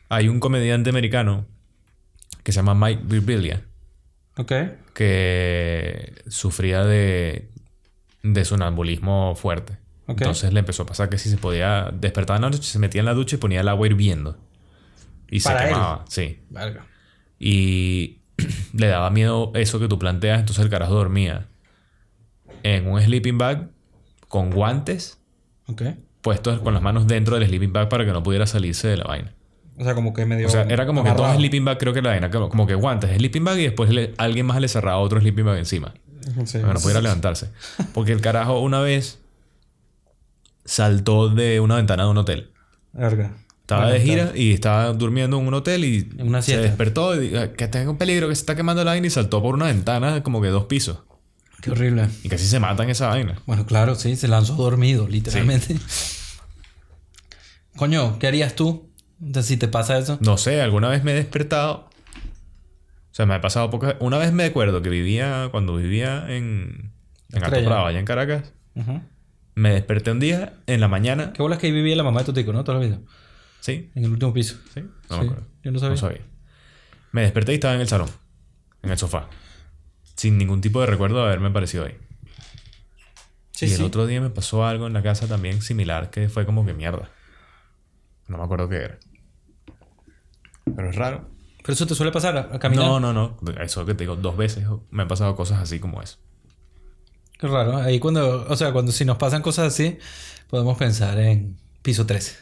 [0.10, 1.46] Hay un comediante americano
[2.44, 3.66] que se llama Mike Birbiglia
[4.38, 4.52] Ok.
[4.94, 7.50] que sufría de,
[8.24, 9.78] de sonambulismo fuerte.
[10.08, 13.00] Entonces le empezó a pasar que si se podía despertar en la noche, se metía
[13.02, 14.38] en la ducha y ponía el agua hirviendo.
[15.30, 15.74] Y Para se él.
[15.74, 16.40] quemaba, sí.
[16.50, 16.86] Verga.
[17.38, 18.20] Y
[18.74, 21.48] le daba miedo eso que tú planteas, entonces el carajo dormía
[22.64, 23.70] en un sleeping bag
[24.30, 25.20] con guantes
[26.22, 29.04] puestos con las manos dentro del sleeping bag para que no pudiera salirse de la
[29.04, 29.34] vaina.
[29.80, 30.48] O sea, como que medio.
[30.48, 31.30] O sea, era como que amarrado.
[31.34, 33.64] dos sleeping bag, creo que era la vaina, como como que guantes, sleeping bag y
[33.64, 35.94] después le- alguien más le cerraba otro sleeping bag encima.
[36.46, 36.58] Sí.
[36.58, 37.50] Para que no pudiera levantarse.
[37.94, 39.20] Porque el carajo una vez
[40.66, 42.52] saltó de una ventana de un hotel.
[42.94, 43.36] Verga.
[43.62, 47.30] Estaba Bueno, de gira y estaba durmiendo en un hotel y una se despertó y
[47.30, 49.66] dijo, que tengo un peligro, que se está quemando la vaina y saltó por una
[49.66, 51.00] ventana como que dos pisos.
[51.62, 52.08] Qué horrible.
[52.24, 53.42] Y casi se matan esa vaina.
[53.46, 55.76] Bueno, claro, sí, se lanzó dormido, literalmente.
[57.76, 58.87] Coño, ¿qué harías tú
[59.20, 60.18] de si te pasa eso?
[60.22, 61.90] No sé, alguna vez me he despertado.
[63.12, 66.92] O sea, me ha pasado pocas Una vez me acuerdo que vivía, cuando vivía en,
[67.32, 67.62] en Alto.
[67.64, 68.54] Bravo, allá en Caracas,
[69.56, 71.34] me desperté un día en la mañana.
[71.34, 72.64] Qué bolas que ahí vivía la mamá de tu tico, ¿no?
[72.64, 73.00] Toda la vida.
[73.60, 74.58] Sí, En el último piso.
[74.74, 75.48] sí, no Sí, me acuerdo.
[75.64, 76.22] yo no sabía.
[77.12, 78.10] Me desperté y estaba en el salón,
[78.84, 79.30] en el sofá,
[80.16, 81.98] sin ningún tipo de recuerdo de haberme aparecido ahí.
[83.52, 83.76] Sí, y sí.
[83.76, 86.74] el otro día me pasó algo en la casa también similar que fue como que
[86.76, 87.10] mierda.
[88.28, 89.00] No me acuerdo qué era.
[90.76, 91.30] Pero es raro.
[91.62, 92.86] Pero eso te suele pasar a, a caminar.
[92.86, 93.38] No, no, no.
[93.62, 96.18] Eso que te digo, dos veces me han pasado cosas así como eso.
[97.38, 97.78] Qué raro.
[97.78, 99.98] Ahí cuando, o sea, cuando si nos pasan cosas así,
[100.50, 102.36] podemos pensar en piso 13.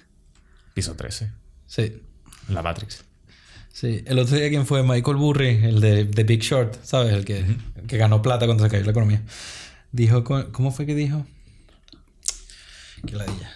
[0.73, 1.31] Piso 13.
[1.67, 2.01] Sí.
[2.49, 3.03] La Matrix.
[3.71, 4.03] Sí.
[4.05, 4.83] El otro día, ¿quién fue?
[4.83, 7.13] Michael Burry, el de The Big Short, ¿sabes?
[7.13, 9.21] El que, el que ganó plata cuando se cayó la economía.
[9.91, 11.25] Dijo, ¿cómo fue que dijo?
[13.05, 13.51] Qué ladilla.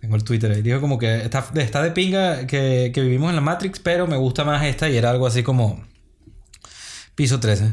[0.00, 0.62] Tengo el Twitter ahí.
[0.62, 4.16] Dijo como que está, está de pinga que, que vivimos en la Matrix, pero me
[4.16, 5.84] gusta más esta y era algo así como
[7.14, 7.72] piso 13.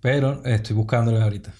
[0.00, 1.52] Pero estoy buscándolo ahorita.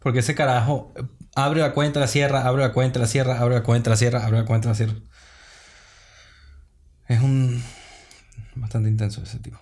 [0.00, 1.02] Porque ese carajo eh,
[1.34, 4.24] abre la cuenta, la cierra, abre la cuenta, la cierra, abre la cuenta, la cierra,
[4.24, 4.94] abre la cuenta, la cierra.
[7.06, 7.62] Es un...
[8.56, 9.58] Bastante intenso ese tipo.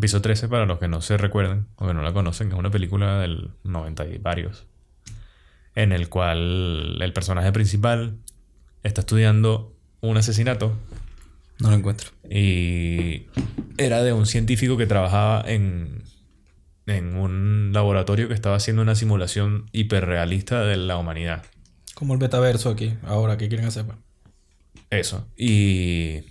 [0.00, 2.70] Piso 13, para los que no se recuerdan o que no la conocen, es una
[2.70, 4.67] película del 90 y varios.
[5.78, 8.16] En el cual el personaje principal
[8.82, 10.76] está estudiando un asesinato
[11.60, 12.10] No lo encuentro.
[12.28, 13.26] y
[13.76, 16.02] era de un científico que trabajaba en,
[16.86, 21.44] en un laboratorio que estaba haciendo una simulación hiperrealista de la humanidad.
[21.94, 23.84] Como el betaverso aquí, ahora, ¿qué quieren hacer?
[24.90, 25.28] Eso.
[25.36, 26.22] Y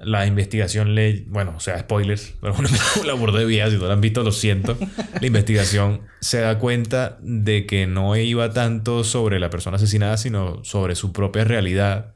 [0.00, 1.24] la investigación le...
[1.28, 4.22] Bueno, o sea, spoilers, pero una película burda de vida, si no la han visto,
[4.22, 4.76] lo siento.
[5.20, 10.62] La investigación se da cuenta de que no iba tanto sobre la persona asesinada, sino
[10.64, 12.14] sobre su propia realidad.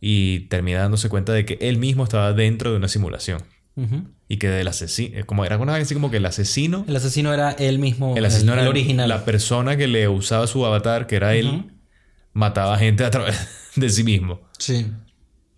[0.00, 3.42] Y termina dándose cuenta de que él mismo estaba dentro de una simulación.
[4.28, 5.24] Y que del asesino...
[5.26, 6.84] Como era una vez así como que el asesino...
[6.86, 9.08] El asesino era él mismo, El asesino el, era original.
[9.08, 11.72] la persona que le usaba su avatar, que era él,
[12.32, 14.40] mataba gente a través de sí mismo.
[14.58, 14.86] Sí.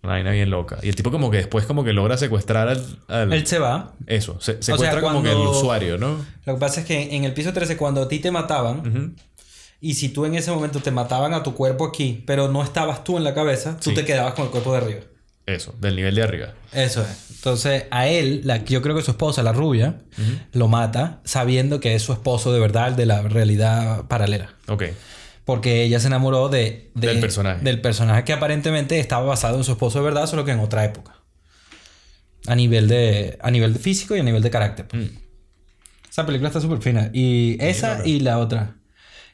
[0.03, 0.79] Una vaina bien loca.
[0.81, 2.85] Y el tipo como que después como que logra secuestrar al...
[3.07, 3.93] al- Él se va.
[4.07, 6.17] Eso, se, sea, secuestra como que el cuando- usuario, ¿no?
[6.45, 9.15] Lo que pasa es que en el piso 13, cuando a ti te mataban,
[9.79, 13.03] y si tú en ese momento te mataban a tu cuerpo aquí, pero no estabas
[13.03, 13.95] tú en la cabeza, tú Sí.
[13.95, 14.99] te quedabas con el cuerpo de arriba.
[15.45, 16.53] Eso, del nivel de arriba.
[16.71, 17.31] Eso es.
[17.35, 19.95] Entonces, a él, la, yo creo que su esposa, la rubia,
[20.53, 24.53] lo mata sabiendo que es su esposo de verdad, el de la realidad paralela.
[24.67, 24.83] Ok.
[25.45, 27.63] Porque ella se enamoró de, de- Del personaje.
[27.63, 30.85] Del personaje que aparentemente estaba basado en su esposo de verdad, solo que en otra
[30.85, 31.15] época.
[32.47, 34.87] A nivel de, a nivel de físico y a nivel de carácter.
[34.87, 35.03] pues.
[35.03, 35.15] Mm.
[36.09, 37.09] Esa película está súper fina.
[37.13, 38.75] Y esa y la otra.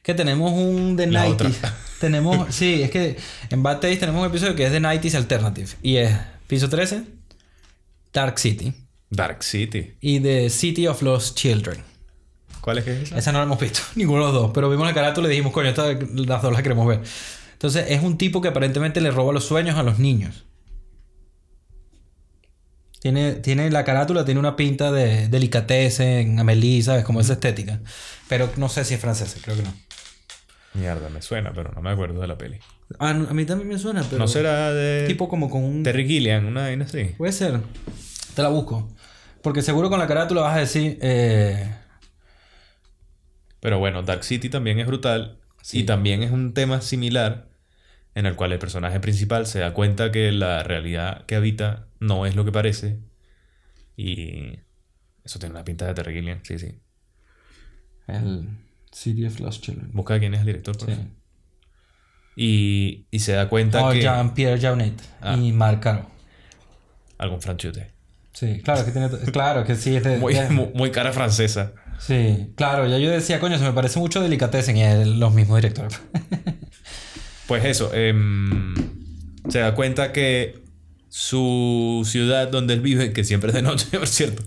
[0.03, 1.31] Que tenemos un The La 90s.
[1.33, 1.51] otra.
[1.99, 3.17] Tenemos, sí, es que
[3.49, 5.67] en Bad Taste tenemos un episodio que es The 90s Alternative.
[5.81, 6.15] Y es
[6.45, 7.03] piso 13,
[8.13, 8.71] Dark City.
[9.09, 9.93] Dark City.
[9.99, 11.83] Y The City of Lost Children.
[12.67, 13.17] ¿Cuál es que es esa?
[13.17, 14.51] Esa no la hemos visto, ninguno de los dos.
[14.53, 16.99] Pero vimos la carátula y dijimos, coño, estas las dos las queremos ver.
[17.53, 20.43] Entonces, es un tipo que aparentemente le roba los sueños a los niños.
[22.99, 27.05] Tiene, tiene la carátula, tiene una pinta de delicatessen, Amélie, ¿sabes?
[27.05, 27.79] Como esa estética.
[28.27, 29.73] Pero no sé si es francesa, creo que no.
[30.73, 32.59] Mierda, me suena, pero no me acuerdo de la peli.
[32.99, 34.17] Ah, no, a mí también me suena, pero...
[34.17, 35.83] ¿No será de Tipo como con un...
[35.83, 37.15] Terry Gilliam, una vaina así?
[37.17, 37.61] Puede ser.
[38.35, 38.89] Te la busco.
[39.41, 40.99] Porque seguro con la carátula vas a decir...
[41.01, 41.65] eh,
[43.59, 45.39] Pero bueno, Dark City también es brutal.
[45.61, 45.79] Sí.
[45.79, 47.47] Y también es un tema similar
[48.15, 52.25] en el cual el personaje principal se da cuenta que la realidad que habita no
[52.25, 52.99] es lo que parece.
[53.95, 54.59] Y
[55.23, 56.79] eso tiene una pinta de Terry Gilliam, sí, sí.
[58.07, 58.47] el
[58.91, 59.89] City of Lost Children.
[59.93, 60.95] Busca quién es el director, por Sí.
[62.35, 64.01] Y, y se da cuenta Oh, que...
[64.01, 65.35] Jean-Pierre Jaunet Ah.
[65.35, 66.07] y Marc Caro.
[67.17, 67.91] Algún franchute.
[68.33, 69.09] Sí, claro que tiene...
[69.31, 70.17] Claro que sí es de...
[70.17, 71.73] Muy, de- muy, muy cara francesa.
[71.99, 72.87] Sí, claro.
[72.87, 75.99] Ya yo decía, coño, se me parece mucho Delicatessen y es los mismos directores.
[77.47, 78.75] Pues eso, em,
[79.47, 80.63] se da cuenta que
[81.07, 84.43] su ciudad donde él vive, que siempre es de noche, por cierto,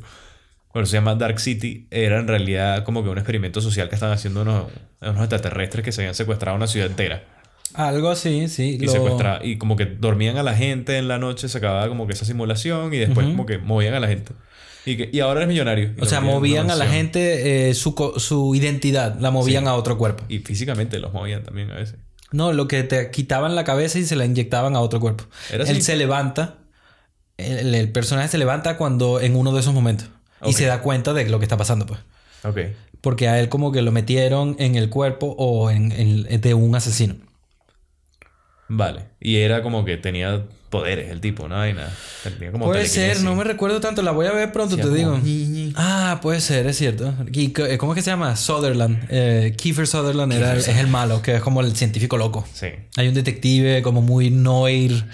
[0.75, 4.15] bueno, se llama Dark City, era en realidad como que un experimento social que estaban
[4.15, 4.67] haciendo unos,
[5.01, 7.25] unos extraterrestres que se habían secuestrado una ciudad entera.
[7.73, 8.77] Algo así, sí.
[8.79, 9.05] Y, lo-
[9.43, 12.27] y como que dormían a la gente en la noche, se acababa como que esa
[12.27, 14.33] simulación y después como que movían a la gente.
[14.87, 15.93] Y, que, y ahora eres millonario.
[16.01, 20.25] O sea, movían a la gente eh, su, su identidad, la movían a otro cuerpo.
[20.29, 21.97] Y físicamente los movían también a veces.
[22.33, 25.25] No, lo que te quitaban la cabeza y se la inyectaban a otro cuerpo.
[25.51, 25.83] ¿Era Él así?
[25.83, 26.59] se levanta,
[27.37, 30.09] el, el personaje se levanta cuando en uno de esos momentos
[30.47, 32.01] y se da cuenta de lo que está pasando, pues.
[32.45, 32.59] Ok.
[33.03, 36.75] Porque a él como que lo metieron en el cuerpo o en, en- de un
[36.75, 37.17] asesino.
[38.69, 39.07] Vale.
[39.21, 41.67] Y era como que tenía poderes el tipo, ¿no?
[41.69, 41.93] Y nada.
[42.23, 44.95] Tenía como Puede ser, no me recuerdo tanto, la voy a ver pronto, te como
[44.95, 45.73] digo.
[45.77, 47.13] Ah, puede ser, es cierto.
[47.33, 48.37] Y, c- ¿Cómo es que se llama?
[48.37, 49.05] Sutherland.
[49.11, 52.47] Eh, Kiefer Sutherland era, el- es el malo, que es como el científico loco.
[52.55, 52.69] Sí.
[52.97, 55.05] Hay un detective como muy noir,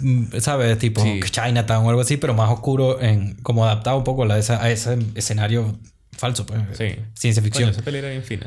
[0.00, 0.76] mm, ¿sabes?
[0.78, 1.20] Tipo Sí.
[1.30, 4.70] Chinatown o algo así, pero más oscuro, en, como adaptado un poco a, esa- a
[4.70, 5.78] ese escenario
[6.18, 6.60] falso, pues.
[6.76, 6.96] Sí.
[7.14, 7.70] Ciencia ficción.
[7.70, 8.46] esa pelea era bien fina.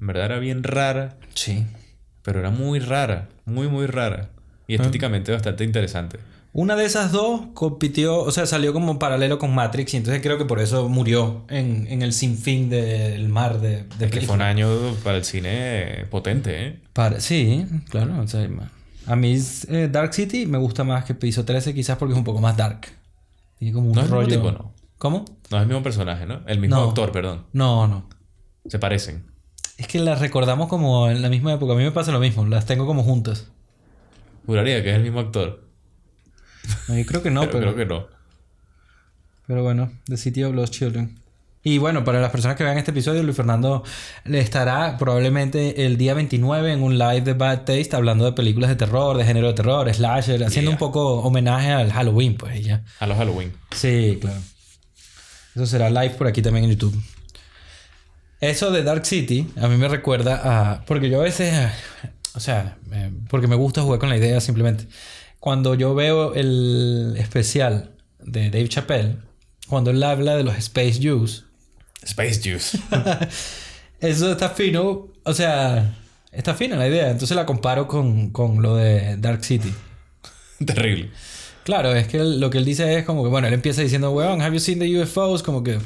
[0.00, 1.66] En verdad era bien rara, Sí.
[2.22, 3.28] pero era muy rara.
[3.44, 4.30] Muy, muy rara.
[4.68, 4.76] Y Ah.
[4.76, 6.18] estéticamente bastante interesante.
[6.52, 10.38] Una de esas dos compitió, o sea, salió como paralelo con Matrix y entonces creo
[10.38, 14.36] que por eso murió en, en el sinfín del mar de, de Es que fue
[14.36, 14.68] un año
[15.04, 16.80] para el cine potente, ¿eh?
[16.94, 18.18] Para- sí, claro.
[18.20, 18.48] o sea,
[19.06, 22.24] a mí eh, Dark City me gusta más que Piso 13 quizás porque es un
[22.24, 22.86] poco más dark.
[23.58, 24.36] Tiene como un No es el mismo rollo...
[24.36, 24.72] tipo, ¿no?
[24.98, 25.24] ¿Cómo?
[25.50, 26.40] No es el mismo personaje, ¿no?
[26.46, 26.88] El mismo No.
[26.88, 27.44] actor, perdón.
[27.52, 28.08] No, no.
[28.66, 29.26] Se parecen.
[29.76, 31.74] Es que las recordamos como en la misma época.
[31.74, 32.46] A mí me pasa lo mismo.
[32.46, 33.46] Las tengo como juntas.
[34.46, 35.64] Juraría que es el mismo actor.
[36.88, 38.06] No, yo creo que no, pero, pero, creo que no.
[39.46, 39.92] pero bueno.
[40.06, 41.18] The City of Lost Children.
[41.62, 43.82] Y bueno, para las personas que vean este episodio, Luis Fernando
[44.24, 48.70] le estará probablemente el día 29 en un live de Bad Taste hablando de películas
[48.70, 50.76] de terror, de género de terror, slasher, haciendo Yeah.
[50.76, 52.84] un poco homenaje al Halloween, pues ya.
[53.00, 53.52] A los Halloween.
[53.72, 54.38] Sí, claro.
[55.56, 56.94] Eso será live por aquí también en YouTube.
[58.40, 60.40] Eso de Dark City a mí me recuerda
[60.74, 60.84] a...
[60.84, 61.52] Porque yo a veces...
[62.36, 64.86] O sea, eh, porque me gusta jugar con la idea simplemente.
[65.40, 69.16] Cuando yo veo el especial de Dave Chappelle,
[69.68, 71.46] cuando él habla de los Space Jews,
[72.02, 72.78] Space Juice.
[74.00, 75.08] eso está fino.
[75.24, 75.96] O sea,
[76.30, 77.10] está fina la idea.
[77.10, 79.72] Entonces la comparo con, con lo de Dark City.
[80.64, 81.10] Terrible.
[81.64, 84.12] Claro, es que él- lo que él dice es como que, bueno, él empieza diciendo,
[84.12, 85.42] weón, have you seen the UFOs?
[85.42, 85.78] Como que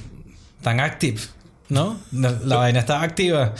[0.63, 1.21] tan active,
[1.71, 1.99] ¿no?
[2.13, 3.55] La, la vaina está activa.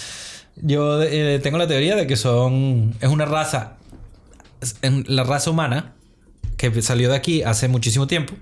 [0.57, 3.77] Yo eh, tengo la teoría de que son, es una raza,
[4.83, 5.95] la raza humana
[6.57, 8.35] que salió de aquí hace muchísimo tiempo,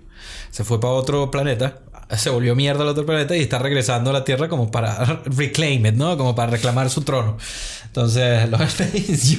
[0.50, 1.78] se fue para otro planeta,
[2.16, 5.86] se volvió mierda al otro planeta y está regresando a la Tierra como para reclaim
[5.86, 6.16] it, ¿no?
[6.16, 7.36] Como para reclamar su trono.
[7.84, 9.38] Entonces, los Space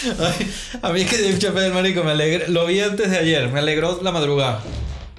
[0.82, 2.48] a mí es que Dave Chappelle, marico, me alegra.
[2.48, 4.62] Lo vi antes de ayer, me alegró la madrugada.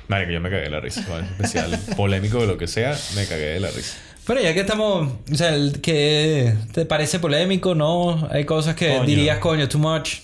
[0.08, 1.06] Que yo me cagué de la risa.
[1.38, 3.98] Especial polémico de lo que sea, me cagué de la risa.
[4.32, 8.30] Pero ya que estamos, o sea, el que te parece polémico, ¿no?
[8.32, 9.04] Hay cosas que Coño.
[9.06, 10.20] dirías, coño, too much.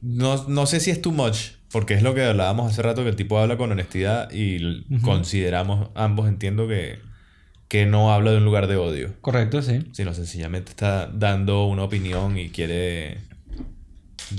[0.00, 1.36] No, no sé si es too much,
[1.72, 5.88] porque es lo que hablábamos hace rato, que el tipo habla con honestidad y consideramos
[5.96, 7.00] ambos, entiendo que,
[7.66, 9.80] que no habla de un lugar de odio, Correcto, sí.
[9.94, 13.18] sino sencillamente está dando una opinión y quiere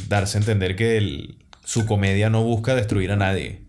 [0.08, 3.60] darse a entender que el- su comedia no busca destruir a nadie,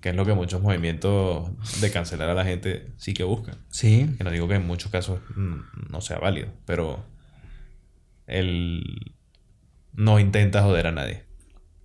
[0.00, 3.56] Que es lo que muchos movimientos de cancelar a la gente sí que buscan.
[3.70, 4.14] Sí.
[4.18, 7.04] Que no digo que en muchos casos mm, no sea válido, pero
[8.26, 9.14] él
[9.92, 11.24] no intenta joder a nadie.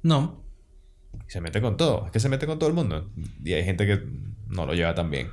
[0.03, 0.43] No.
[1.27, 2.05] Y se mete con todo.
[2.05, 3.09] Es que se mete con todo el mundo.
[3.43, 4.03] Y hay gente que
[4.47, 5.29] no lo lleva tan bien.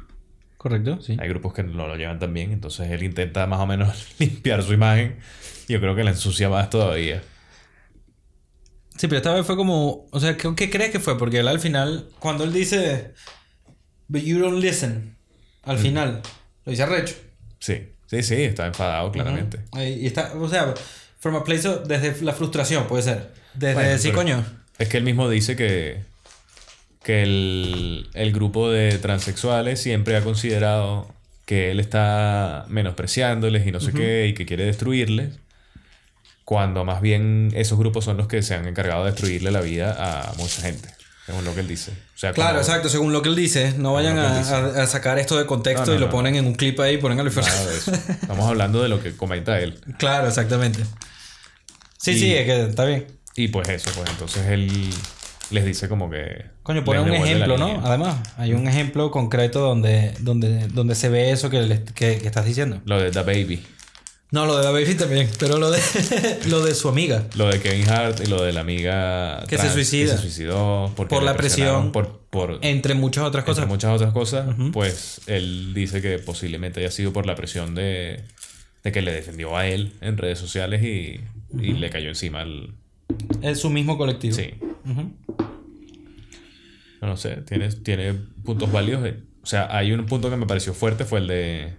[0.57, 1.17] Correcto, sí.
[1.21, 2.53] Hay grupos que no lo llevan tan bien.
[2.53, 5.17] Entonces él intenta más o menos limpiar su imagen.
[5.69, 7.23] Y yo creo que la ensucia más todavía.
[8.97, 11.19] Sí, pero esta vez fue como, o sea, ¿qué, qué crees que fue?
[11.19, 13.13] Porque él al final, cuando él dice,
[14.09, 15.17] but you don't listen,
[15.65, 16.23] al final,
[16.65, 17.15] lo dice arrecho.
[17.59, 17.89] Sí.
[18.09, 19.59] Sí, sí, está enfadado claramente.
[19.77, 20.73] Y está, o sea,
[21.19, 23.33] from a place of- desde la frustración, puede ser.
[23.55, 24.45] Desde Bueno, sí, coño.
[24.79, 26.03] Es que él mismo dice que,
[27.03, 31.13] que el, el grupo de transexuales siempre ha considerado
[31.47, 35.35] que él está menospreciándoles y no sé qué, y que quiere destruirles,
[36.47, 39.95] cuando más bien esos grupos son los que se han encargado de destruirle la vida
[39.99, 40.89] a mucha gente,
[41.27, 41.91] según lo que él dice.
[41.91, 43.75] O sea, Claro, como- exacto, según lo que él dice.
[43.77, 44.55] No vayan a, dice.
[44.55, 46.13] a- a sacar esto de contexto No, no, y lo no.
[46.13, 47.37] ponen en un clip ahí y ponen a Luis.
[47.37, 49.81] Estamos hablando de lo que comenta él.
[49.99, 50.85] Claro, exactamente.
[51.99, 53.07] Sí, Y- sí, es que está bien.
[53.35, 54.89] Y pues eso, pues entonces él
[55.51, 56.47] les dice como que...
[56.63, 57.67] Coño, pone un ejemplo, ¿no?
[57.69, 57.83] línea.
[57.85, 62.27] Además, hay un ejemplo concreto donde, donde, donde se ve eso que, le- que, que
[62.27, 62.81] estás diciendo.
[62.85, 63.67] Lo de The Baby.
[64.33, 65.81] No, lo de la baby también, pero lo de,
[66.49, 67.27] lo de su amiga.
[67.37, 70.11] Lo de Kevin Hart y lo de la amiga Que se suicida.
[70.13, 71.93] que se suicidó Por la presión.
[71.93, 73.69] por, por Entre muchas otras entre cosas.
[73.69, 78.25] muchas otras cosas pues él dice que posiblemente haya sido por la presión de,
[78.83, 81.21] de que le defendió a él en redes sociales y,
[81.59, 82.75] y le cayó encima el...
[83.43, 84.35] Es su mismo colectivo.
[84.35, 84.55] Sí.
[87.01, 88.15] No sé, tiene, tiene
[88.45, 89.07] puntos válidos.
[89.07, 89.23] eh.
[89.43, 91.77] O sea, hay un punto que me pareció fuerte, fue el de...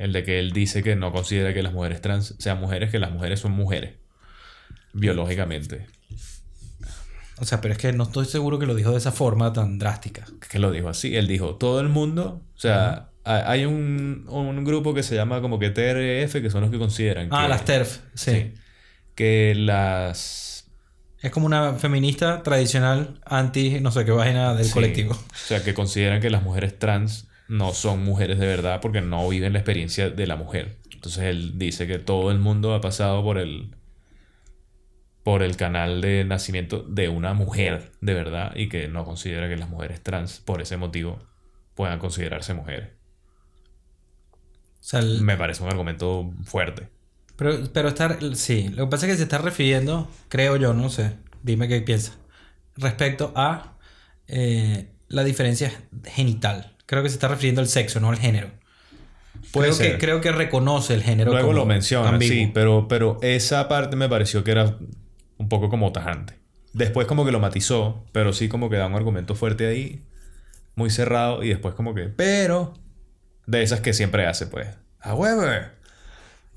[0.00, 2.98] El de que él dice que no considera que las mujeres trans sean mujeres, que
[2.98, 3.94] las mujeres son mujeres.
[4.92, 5.86] Biológicamente.
[7.38, 9.78] O sea, pero es que no estoy seguro que lo dijo de esa forma tan
[9.78, 10.24] drástica.
[10.50, 11.16] que lo dijo así.
[11.16, 15.40] Él dijo, todo el mundo, o sea, ha- hay un, un grupo que se llama
[15.40, 18.30] como que TRF, que son los que consideran Ah, que, las TERF, sí.
[18.32, 18.54] sí,
[19.14, 20.66] que las...
[21.22, 25.12] Es como una feminista tradicional anti no sé qué vaina del sí, colectivo.
[25.12, 29.28] O sea, que consideran que las mujeres trans no son mujeres de verdad porque no
[29.28, 30.78] viven la experiencia de la mujer.
[30.92, 33.74] Entonces él dice que todo el mundo ha pasado por el
[35.22, 39.56] por el canal de nacimiento de una mujer de verdad y que no considera que
[39.56, 41.20] las mujeres trans por ese motivo
[41.74, 42.90] puedan considerarse mujeres.
[44.80, 46.88] O sea, el- Me parece un argumento fuerte.
[47.36, 48.18] pero, pero está...
[48.34, 51.80] Sí, lo que pasa es que se está refiriendo, creo yo, no sé, dime qué
[51.80, 52.18] piensas,
[52.76, 53.78] respecto a
[54.28, 55.72] eh, la diferencia
[56.04, 56.76] genital.
[56.90, 58.50] Creo que se está refiriendo al sexo, no al género.
[59.52, 62.34] Puede Creo que, creo que reconoce el género Luego como lo menciona, ambiguo.
[62.34, 64.76] sí, pero, pero esa parte me pareció que era
[65.38, 66.34] un poco como tajante.
[66.72, 70.02] Después como que lo matizó, pero sí como que da un argumento fuerte ahí,
[70.74, 72.74] muy cerrado, y después como que, pero,
[73.46, 74.66] de esas que siempre hace, pues,
[75.04, 75.70] however.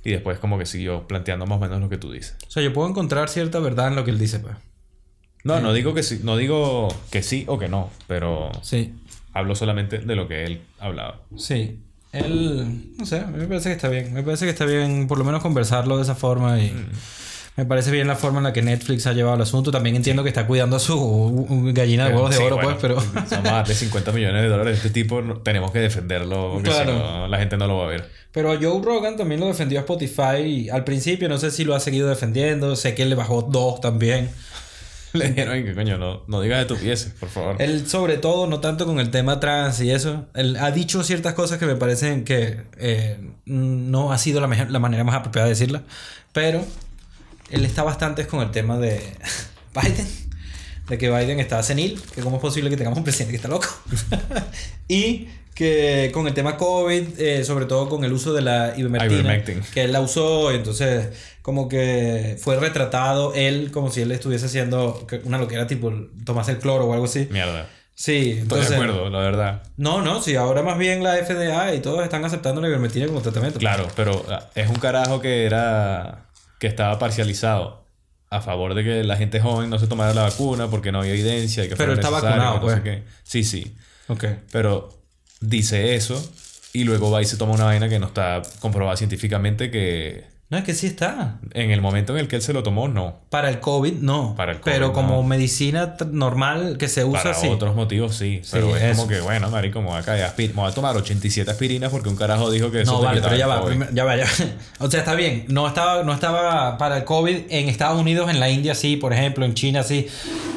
[0.03, 2.37] Y después como que siguió planteando más o menos lo que tú dices.
[2.47, 4.55] O sea, yo puedo encontrar cierta verdad en lo que él dice, pues.
[5.43, 8.95] No, no digo que sí, no digo que sí o que no, pero Sí,
[9.33, 11.21] hablo solamente de lo que él hablaba.
[11.37, 11.79] sí.
[12.13, 14.13] Él, no sé, a mí me parece que está bien.
[14.13, 16.71] Me parece que está bien por lo menos conversarlo de esa forma y
[17.57, 19.71] me parece bien la forma en la que Netflix ha llevado el asunto.
[19.71, 22.99] También entiendo que está cuidando a su gallina de huevos de Sí, oro, bueno, pues,
[23.01, 23.25] pero...
[23.27, 24.77] Son más de 50 millones de dólares.
[24.77, 26.91] Este tipo tenemos que defenderlo porque Claro.
[26.93, 28.07] si no, la gente no lo va a ver.
[28.31, 31.27] Pero Joe Rogan también lo defendió a Spotify al principio.
[31.29, 32.75] No sé si lo ha seguido defendiendo.
[32.75, 34.29] Sé que él le bajó dos también.
[35.19, 37.55] Le dijeron que coño, no, no digas estupideces, por favor.
[37.61, 41.33] Él, sobre todo, no tanto con el tema trans y eso, él ha dicho ciertas
[41.35, 45.45] cosas que me parecen que eh, no ha sido la, meja- la manera más apropiada
[45.47, 45.83] de decirla,
[46.31, 46.65] pero
[47.51, 49.01] él está bastante con el tema de
[49.79, 50.07] Biden,
[50.89, 53.47] de que Biden está senil, que cómo es posible que tengamos un presidente que está
[53.49, 53.67] loco,
[54.87, 59.13] y que con el tema COVID, eh, sobre todo con el uso de la ivermectina,
[59.13, 59.61] Ivermectin.
[59.73, 61.09] que él la usó, entonces
[61.41, 65.91] como que fue retratado él como si él estuviese haciendo una loquera tipo
[66.25, 67.27] tomarse el cloro o algo así.
[67.31, 67.67] Mierda.
[67.95, 68.69] Sí, Estoy entonces...
[68.71, 69.63] de acuerdo, la verdad.
[69.77, 73.21] No, no, sí, ahora más bien la FDA y todos están aceptando la ivermectina como
[73.21, 73.59] tratamiento.
[73.59, 76.25] Claro, pero ah, es un carajo que era.
[76.59, 77.85] que estaba parcializado
[78.31, 81.11] a favor de que la gente joven no se tomara la vacuna porque no había
[81.11, 82.81] evidencia y que Pero está vacunado, sé pues.
[82.81, 83.03] qué.
[83.21, 83.75] Sí, sí.
[84.07, 84.25] Ok.
[84.51, 84.89] Pero
[85.47, 86.21] dice eso
[86.73, 90.57] y luego va y se toma una vaina que no está comprobada científicamente que No,
[90.57, 91.39] es que sí está.
[91.53, 93.21] en el momento en el que él se lo tomó, no.
[93.29, 94.33] Para el COVID, no.
[94.35, 95.23] Para el COVID, Pero como no.
[95.23, 97.47] medicina normal que se usa, Para sí.
[97.47, 98.41] otros motivos sí.
[98.51, 98.95] Pero es eso.
[98.97, 102.09] como que, bueno, marico, me voy a, caer me voy a tomar 87 aspirinas porque
[102.09, 103.63] un carajo dijo que eso No, vale, pero ya va,
[103.93, 104.29] ya va, ya va.
[104.79, 105.45] O sea, está bien.
[105.49, 109.13] No estaba, no estaba para el COVID en Estados Unidos, en la India sí, por
[109.13, 110.07] ejemplo, en China sí.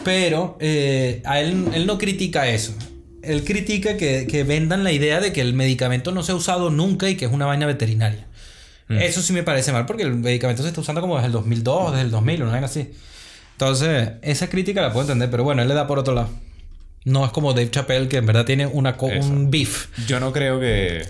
[0.04, 2.72] Pero eh, a él, él no critica eso.
[3.26, 6.70] Él critica que, que vendan la idea de que el medicamento no se ha usado
[6.70, 8.26] nunca y que es una vaina veterinaria.
[8.88, 8.98] Mm.
[8.98, 11.92] Eso sí me parece mal porque el medicamento se está usando como desde el 2002,
[11.92, 12.92] desde el 2000, una vaina así.
[13.52, 16.28] Entonces, esa crítica la puedo entender, pero bueno, él le da por otro lado.
[17.04, 19.28] No es como Dave Chappelle que en verdad tiene una co- Eso.
[19.28, 19.88] un beef.
[20.06, 21.06] Yo no creo que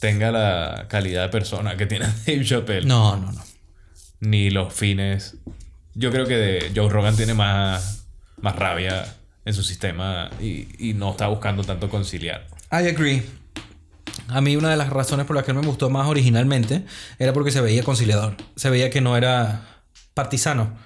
[0.00, 2.86] tenga la calidad de persona que tiene Dave Chappelle.
[2.86, 3.42] No, no, no.
[4.20, 5.36] Ni los fines.
[5.94, 8.04] Yo creo que de- Joe Rogan tiene más,
[8.40, 9.04] más rabia
[9.44, 12.46] en su sistema y, y no está buscando tanto conciliar.
[12.70, 13.22] I agree.
[14.28, 16.84] A mí una de las razones por las que él me gustó más originalmente
[17.18, 18.36] era porque se veía conciliador.
[18.56, 19.66] Se veía que no era
[20.14, 20.76] partisano.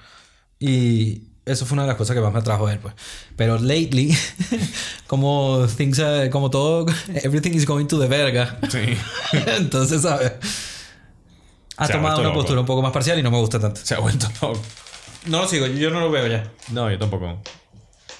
[0.59, 2.95] Y eso fue una de las cosas que más me atrajo de él, pues.
[3.37, 4.17] Pero lately,
[5.07, 6.87] como things are- como todo,
[7.23, 8.59] everything is going to the verga.
[8.71, 8.97] Sí.
[9.59, 10.33] Entonces, ¿sabes?
[11.77, 12.35] Ha Se ha tomado vuelto una loco.
[12.41, 13.81] postura un poco más parcial y no me gusta tanto.
[13.85, 14.61] Se ha vuelto loco.
[15.27, 16.51] No lo sigo, yo no lo veo ya.
[16.73, 17.43] No, yo tampoco.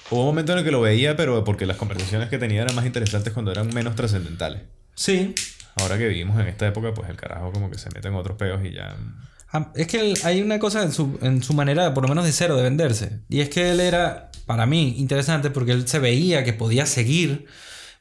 [0.09, 2.75] Hubo un momento en el que lo veía, pero porque las conversaciones que tenía eran
[2.75, 4.61] más interesantes cuando eran menos trascendentales.
[4.95, 5.35] Sí.
[5.75, 8.37] Ahora que vivimos en esta época, pues el carajo como que se mete en otros
[8.37, 8.95] peos y ya...
[9.51, 12.25] Ah, Es que él- hay una cosa en su, en su manera, por lo menos
[12.25, 13.19] de cero, de venderse.
[13.29, 17.45] Y es que él era, para mí, interesante porque él se veía que podía seguir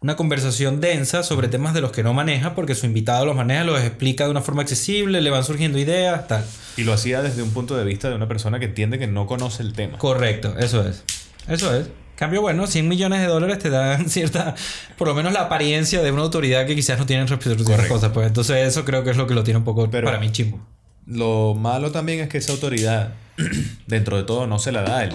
[0.01, 3.65] una conversación densa sobre temas de los que no maneja, porque su invitado los maneja,
[3.65, 6.45] los explica de una forma accesible, le van surgiendo ideas, tal.
[6.77, 9.27] Y lo hacía desde un punto de vista de una persona que entiende que no
[9.27, 9.99] conoce el tema.
[9.99, 11.03] Correcto, eso es.
[11.49, 11.89] Eso es.
[12.17, 14.55] Cambio, bueno, 100 millones de dólares te dan cierta,
[14.97, 17.89] por lo menos la apariencia de una autoridad que quizás no tienen respecto a ciertas
[17.89, 18.13] cosas.
[18.13, 20.67] Pues entonces eso creo que es lo que lo tiene un poco para mí chimbo.
[21.07, 23.15] Lo malo también es que esa autoridad,
[23.87, 25.13] dentro de todo, no se la da él.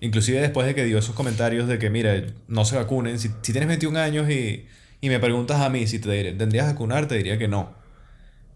[0.00, 2.14] Inclusive después de que dio esos comentarios de que, mira,
[2.46, 3.18] no se vacunen.
[3.18, 4.66] Si, si tienes 21 años y,
[5.00, 7.74] y, me preguntas a mí si te tendrías que vacunar, te diría que no.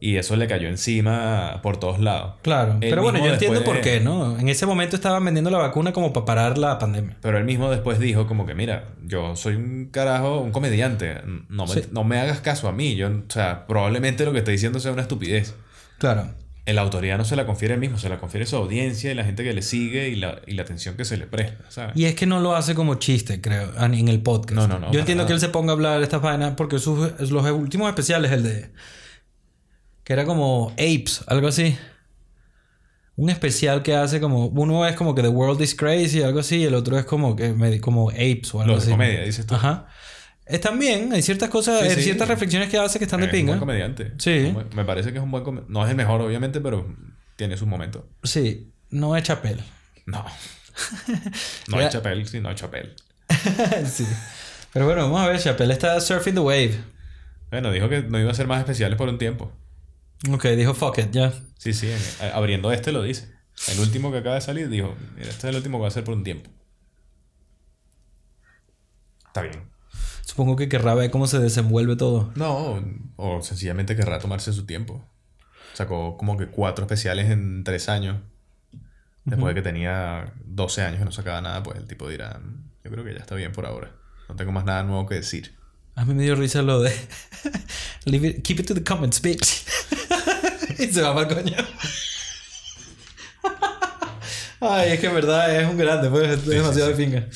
[0.01, 2.35] Y eso le cayó encima por todos lados.
[2.43, 2.77] Claro.
[2.81, 4.39] pero bueno, yo entiendo por qué, ¿no?
[4.39, 7.17] En ese momento estaban vendiendo la vacuna como para parar la pandemia.
[7.21, 11.21] Pero él mismo después dijo como que, mira, yo soy un carajo, un comediante.
[11.49, 12.95] No me, no me hagas caso a mí.
[12.95, 15.55] Yo, o sea, probablemente lo que estoy diciendo sea una estupidez.
[15.99, 16.29] Claro
[16.73, 19.25] la autoridad no se la confiere él mismo, se la confiere su audiencia y la
[19.25, 22.15] gente que le sigue y la, y la atención que se le presta, Y es
[22.15, 24.55] que no lo hace como chiste, creo, en el podcast.
[24.55, 24.93] No, no, no.
[24.93, 27.89] Yo entiendo que él se ponga a hablar de estas vainas porque sus, los últimos
[27.89, 28.71] especiales, el de.
[30.09, 31.77] Que era como Apes, algo así.
[33.17, 34.47] Un especial que hace como.
[34.47, 37.37] Uno es como que The World is Crazy, algo así, y el otro es como
[37.37, 38.91] que como Apes o algo así.
[38.91, 39.55] comedia, dices tú.
[39.57, 39.87] Ajá.
[40.47, 43.53] Están bien, hay ciertas cosas, hay ciertas reflexiones que hace que están de pinga.
[43.53, 44.15] Es un buen comediante.
[44.17, 44.51] Sí.
[44.75, 45.71] Me parece que es un buen comediante.
[45.71, 46.87] No es el mejor, obviamente, pero
[47.37, 48.05] tiene sus momentos.
[48.23, 49.61] Sí, no es Chapel.
[50.07, 50.25] No.
[51.69, 52.95] No es Chapel, sí, no es Chapel.
[53.85, 54.07] sí.
[54.73, 56.79] Pero bueno, vamos a ver, Chapel está surfing the wave.
[57.51, 59.53] Bueno, dijo que no iba a ser más especiales por un tiempo.
[60.31, 61.33] Ok, dijo fuck it, ya.
[61.59, 61.91] Sí, sí,
[62.33, 63.33] abriendo este lo dice.
[63.69, 65.93] El último que acaba de salir dijo, mira, este es el último que va a
[65.93, 66.51] ser por un tiempo.
[69.27, 69.69] Está bien.
[70.23, 72.33] Supongo que querrá ver cómo se desenvuelve todo.
[72.37, 72.83] No,
[73.17, 75.05] o sencillamente querrá tomarse su tiempo.
[75.75, 78.19] Sacó como que cuatro especiales en tres años.
[79.25, 82.41] Después de que tenía 12 años y no sacaba nada, pues el tipo dirá,
[82.83, 83.95] yo creo que ya está bien por ahora.
[84.29, 85.55] No tengo más nada nuevo que decir.
[85.97, 86.93] A mí me dio risa lo de...
[88.43, 89.65] keep it to the comments, bitch.
[90.83, 91.57] y se va para el coño.
[94.61, 97.29] Ay, es que en verdad es un grande, pues es demasiado de finga.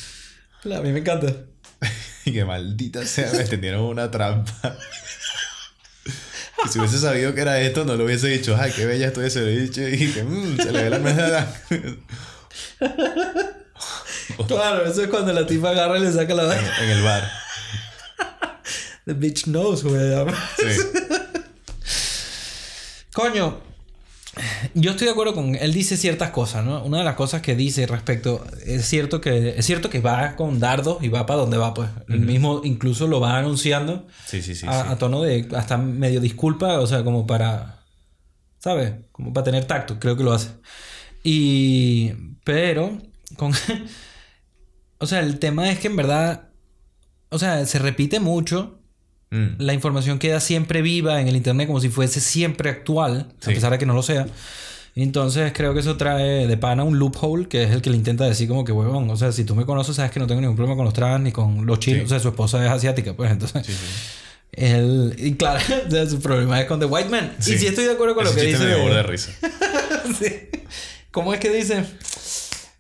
[0.65, 1.33] A mí me encanta.
[2.25, 4.77] y que maldita sea, me extendieron una trampa.
[6.65, 9.31] y si hubiese sabido que era esto, no lo hubiese dicho, ay, qué bella estoy,
[9.31, 11.55] se lo he dicho, y que mmm, se le ve la mejada.
[14.49, 17.31] claro, eso es cuando la tipa agarra y le saca la en, en el bar.
[19.05, 20.27] The bitch knows güey.
[20.57, 20.99] Sí.
[23.13, 23.59] Coño,
[24.75, 26.83] yo estoy de acuerdo con él dice ciertas cosas, ¿no?
[26.83, 30.59] Una de las cosas que dice respecto es cierto que es cierto que va con
[30.59, 31.91] dardos y va para donde va, pues.
[32.09, 36.79] El mismo incluso lo va anunciando sí, sí, sí, a, tono de hasta medio disculpa,
[36.81, 37.81] o sea, como para
[38.59, 38.95] ¿sabes?
[39.13, 40.49] Como para tener tacto, creo que lo hace.
[41.23, 42.13] Y
[42.45, 42.99] pero
[43.37, 43.53] con
[44.99, 46.49] o sea, el tema es que en verdad
[47.33, 48.79] o sea, se repite mucho
[49.33, 49.55] Mm.
[49.59, 53.73] La información queda siempre viva en el Internet como si fuese siempre actual, a pesar
[53.73, 54.27] de que no lo sea.
[54.95, 58.27] Entonces creo que eso trae de pana un loophole que es el que le intenta
[58.27, 60.55] decir como que huevón, o sea, si tú me conoces sabes que no tengo ningún
[60.55, 63.31] problema con los trans ni con los chinos, o sea, su esposa es asiática, pues
[63.31, 63.67] entonces...
[64.53, 65.61] Él, y claro,
[66.11, 67.35] su problema es con The White Man.
[67.39, 68.59] Y sí estoy de acuerdo con lo que dice.
[68.59, 68.95] Me de...
[68.95, 69.33] de risa.
[71.11, 71.87] ¿Cómo es que dice?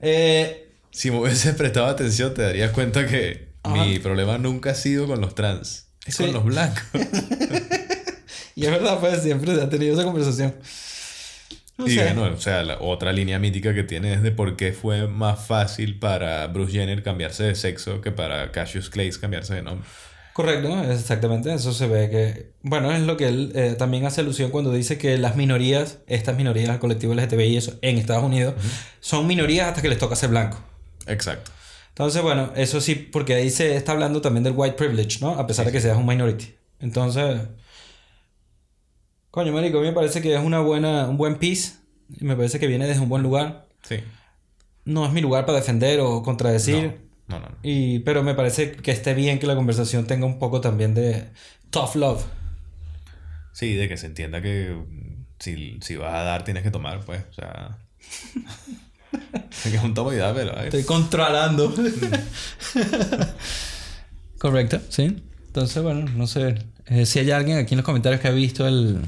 [0.00, 0.68] Eh...
[0.90, 5.22] Si me hubieses prestado atención, te darías cuenta que mi problema nunca ha sido con
[5.22, 5.86] los trans.
[6.06, 6.82] Es con los blancos.
[8.54, 10.54] y es verdad, pues siempre ha tenido esa conversación.
[11.78, 15.06] y bueno, o sea, la otra línea mítica que tiene es de por qué fue
[15.06, 19.86] más fácil para Bruce Jenner cambiarse de sexo que para Cassius Clay cambiarse de nombre.
[20.32, 21.52] Correcto, exactamente.
[21.52, 22.52] Eso se ve que.
[22.62, 26.36] Bueno, es lo que él eh, también hace alusión cuando dice que las minorías, estas
[26.36, 28.54] minorías al colectivo LGTBI eso, en Estados Unidos,
[29.00, 30.58] son minorías hasta que les toca ser blanco.
[31.06, 31.50] Exacto.
[31.92, 35.32] Entonces, bueno, eso sí, porque ahí se está hablando también del white privilege, ¿no?
[35.34, 36.54] A pesar de que seas un minority.
[36.80, 37.42] Entonces,
[39.30, 41.74] coño, marico, a mí me parece que es una buena, un buen piece.
[42.18, 43.68] Y me parece que viene desde un buen lugar.
[43.82, 43.96] Sí.
[44.86, 46.98] No es mi lugar para defender o contradecir.
[47.28, 47.56] No, no, no.
[47.62, 51.28] Y, pero me parece que esté bien que la conversación tenga un poco también de
[51.68, 52.24] tough love.
[53.52, 54.74] Sí, de que se entienda que
[55.38, 57.22] si, si vas a dar, tienes que tomar, pues.
[57.30, 57.78] O sea.
[59.64, 60.58] es un tomo y pero...
[60.60, 61.74] Estoy controlando.
[64.38, 65.16] Correcto, sí.
[65.46, 66.56] Entonces, bueno, no sé.
[66.86, 69.00] Eh, si hay alguien aquí en los comentarios que ha visto el...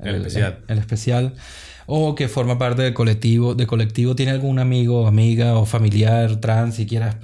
[0.00, 0.60] El, especial.
[0.68, 1.34] el especial
[1.90, 6.78] o que forma parte del colectivo, de colectivo, tiene algún amigo, amiga o familiar trans
[6.80, 7.16] y quiera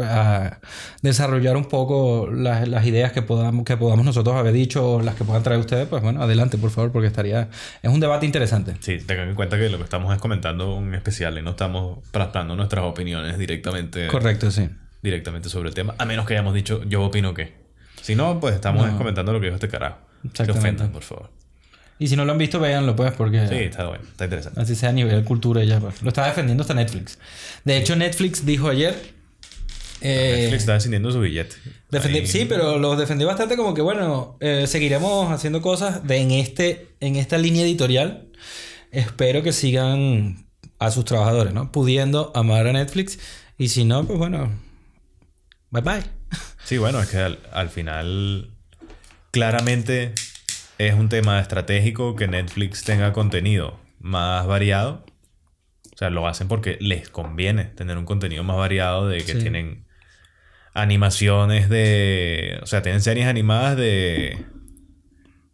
[1.03, 5.17] desarrollar un poco las, las, ideas que podamos, que podamos nosotros haber dicho o las
[5.17, 7.51] que puedan traer ustedes, pues bueno, adelante, por favor, porque estaría.
[7.83, 8.75] Es un debate interesante.
[8.81, 11.99] Sí, tengan en cuenta que lo que estamos es comentando un especial y no estamos
[12.11, 14.07] tratando nuestras opiniones directamente.
[14.07, 14.71] Correcto, sí.
[15.03, 17.53] Directamente sobre el tema, a menos que hayamos dicho yo opino que.
[18.01, 19.99] Si no, pues estamos comentando lo que dijo este carajo.
[20.33, 21.44] Se ofendan, por favor.
[21.99, 23.47] Y si no lo han visto, véanlo, pues, porque.
[23.49, 24.61] Sí, está bueno, está interesante.
[24.61, 26.03] Así sea a nivel cultura y ya, pues.
[26.03, 27.19] Lo está defendiendo hasta Netflix.
[27.65, 28.95] De hecho, Netflix dijo ayer
[30.01, 31.57] Eh, Netflix está descendiendo su billete.
[31.91, 36.31] defendi- sí, pero los defendí bastante como que, bueno, eh, seguiremos haciendo cosas de en,
[36.33, 38.27] este, en esta línea editorial.
[38.91, 40.47] Espero que sigan
[40.79, 41.73] a sus trabajadores, ¿no?
[41.73, 43.19] Pudiendo amar a Netflix.
[43.57, 44.53] Y si no, pues bueno,
[45.71, 46.03] bye bye.
[46.65, 48.51] Sí, bueno, es que al, al final
[49.31, 50.13] claramente
[50.79, 55.05] es un tema estratégico que Netflix tenga contenido más variado.
[55.95, 59.39] O sea, lo hacen porque les conviene tener un contenido más variado de que Sí.
[59.39, 59.85] tienen
[60.75, 62.59] animaciones de...
[62.63, 64.45] O sea, tienen series animadas de...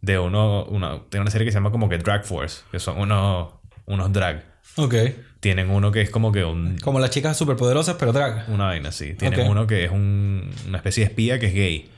[0.01, 0.63] De uno...
[0.65, 3.53] Una, tiene una serie que se llama como que Drag Force, que son unos,
[3.85, 4.43] unos drag.
[4.77, 4.95] Ok.
[5.39, 8.45] Tienen uno que es como que un, Como las chicas superpoderosas, pero drag.
[8.49, 9.13] una vaina así.
[9.13, 11.89] Tienen uno que es un- una especie de espía que es gay.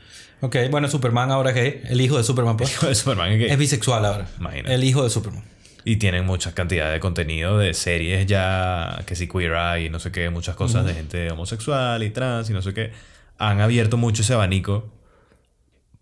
[0.44, 1.82] Ok, bueno, Superman ahora es gay.
[1.86, 2.70] El hijo de Superman, pues.
[2.74, 3.50] Hijo de Superman es gay.
[3.50, 4.28] Es bisexual ahora.
[4.38, 4.76] Imagínate.
[4.76, 5.42] El hijo de Superman.
[5.86, 10.00] Y tienen muchas cantidades de contenido de series ya, que si queer eye y no
[10.00, 12.92] sé qué, muchas cosas de gente homosexual y trans y no sé qué.
[13.38, 14.92] Han abierto mucho ese abanico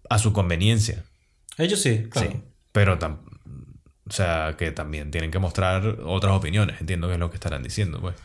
[0.10, 1.04] a su conveniencia.
[1.60, 2.32] Ellos sí, claro.
[2.32, 2.42] Sí.
[2.72, 6.82] Pero, o sea, que también tienen que mostrar otras opiniones.
[6.82, 8.16] Entiendo que es lo que estarán diciendo, pues.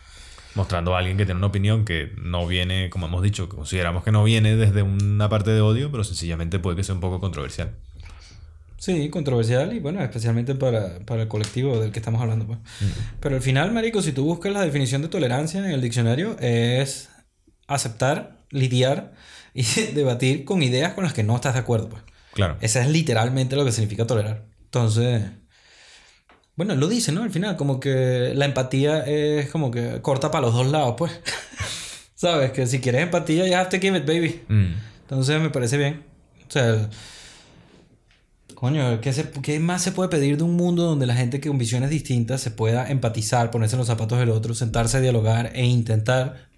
[0.57, 4.11] Mostrando a alguien que tiene una opinión que no viene, como hemos dicho, consideramos que
[4.11, 7.77] no viene desde una parte de odio, pero sencillamente puede que sea un poco controversial.
[8.79, 12.47] Sí, controversial y bueno, especialmente para, para el colectivo del que estamos hablando.
[12.47, 12.59] Pues.
[13.21, 17.09] Pero al final, Marico, si tú buscas la definición de tolerancia en el diccionario, es
[17.67, 19.13] aceptar, lidiar
[19.55, 19.63] y
[19.95, 21.89] debatir con ideas con las que no estás de acuerdo.
[21.89, 22.03] Pues.
[22.33, 22.57] Claro.
[22.61, 24.45] Esa es literalmente lo que significa tolerar.
[24.65, 25.23] Entonces,
[26.57, 27.23] bueno, lo dice, ¿no?
[27.23, 31.13] Al final, como que la empatía es como que corta para los dos lados, pues.
[32.15, 32.51] ¿Sabes?
[32.53, 34.41] Que si quieres empatía, you have to give it, baby.
[34.49, 34.75] Mm.
[35.03, 36.03] Entonces me parece bien.
[36.49, 36.89] O sea,
[38.55, 41.49] coño, ¿qué, se- qué más se puede pedir de un mundo donde la gente que
[41.49, 45.51] con visiones distintas se pueda empatizar, ponerse en los zapatos del otro, sentarse a dialogar
[45.55, 46.49] e intentar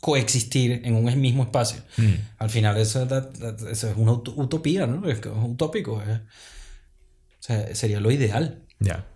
[0.00, 1.82] coexistir en un mismo espacio?
[1.96, 2.12] Mm.
[2.38, 5.08] Al final eso, that- that- eso es una ut- utopía, ¿no?
[5.10, 6.00] Es utópico.
[6.06, 6.20] eh.
[6.22, 8.62] O sea, sería lo ideal.
[8.78, 9.06] Ya.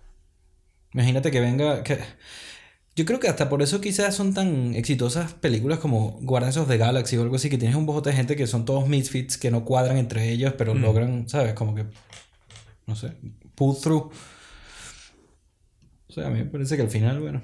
[0.95, 1.83] Imagínate que venga.
[1.83, 1.99] Que...
[2.95, 6.77] Yo creo que hasta por eso quizás son tan exitosas películas como Guardians of the
[6.77, 9.51] Galaxy o algo así, que tienes un bojote de gente que son todos misfits, que
[9.51, 11.53] no cuadran entre ellos, pero logran, ¿sabes?
[11.53, 11.85] Como que.
[12.87, 13.11] No sé,
[13.55, 14.13] pull through.
[16.07, 17.41] O sea, a mí me parece que al final, bueno.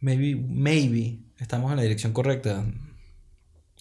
[0.00, 2.64] Maybe, maybe estamos en la dirección correcta.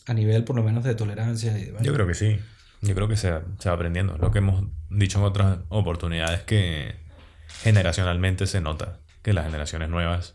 [0.07, 1.77] A nivel por lo menos de tolerancia y de.
[1.81, 2.37] Yo creo que sí.
[2.81, 4.17] Yo creo que se, se va aprendiendo.
[4.17, 7.04] Lo que hemos dicho en otras oportunidades que
[7.47, 10.33] generacionalmente se nota que las generaciones nuevas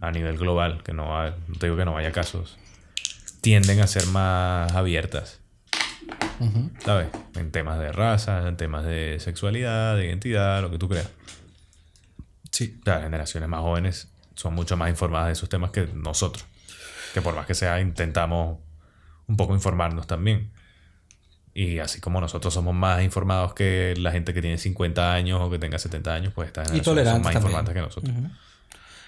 [0.00, 1.10] a nivel global, que no,
[1.58, 2.56] te digo que no vaya casos,
[3.40, 5.40] tienden a ser más abiertas.
[6.84, 7.08] ¿sabes?
[7.34, 11.10] En temas de raza, en temas de sexualidad, de identidad, lo que tú creas.
[12.50, 12.78] Sí.
[12.80, 16.46] O sea, las generaciones más jóvenes son mucho más informadas de esos temas que nosotros.
[17.12, 18.58] Que por más que sea, intentamos
[19.26, 20.50] un poco informarnos también.
[21.54, 25.50] Y así como nosotros somos más informados que la gente que tiene 50 años o
[25.50, 27.50] que tenga 70 años, pues estas Y generaciones son tolerantes más también.
[27.50, 28.14] informantes que nosotros.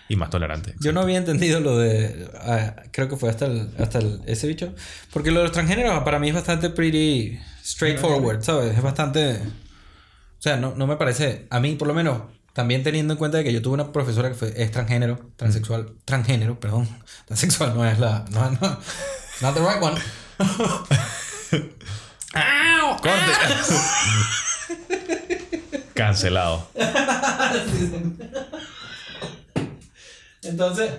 [0.08, 0.74] Y más tolerantes.
[0.80, 2.28] Yo no había entendido lo de.
[2.40, 4.74] ah, creo que fue hasta el, hasta el- ese bicho.
[5.12, 8.76] Porque lo de los transgéneros para mí es bastante pretty straightforward, ¿sabes?
[8.76, 9.36] Es bastante.
[9.36, 11.46] O sea, no, no me parece.
[11.50, 12.22] A mí, por lo menos,
[12.52, 15.92] también teniendo en cuenta de que yo tuve una profesora que fue, es transgénero, transexual.
[16.04, 16.88] Transgénero, perdón.
[17.26, 18.24] Transexual no es la.
[18.32, 18.78] No, no.
[19.40, 19.98] Not the right one.
[22.34, 22.96] ¡Au!
[22.96, 23.32] ¡Corte!
[25.94, 26.68] Cancelado.
[30.42, 30.90] Entonces,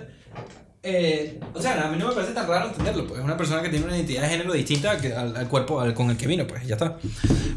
[0.82, 3.62] eh, o sea, a mí no me parece tan raro entenderlo, pues es una persona
[3.62, 6.46] que tiene una identidad de género distinta al, al cuerpo al- con el que vino,
[6.46, 6.98] pues ya está.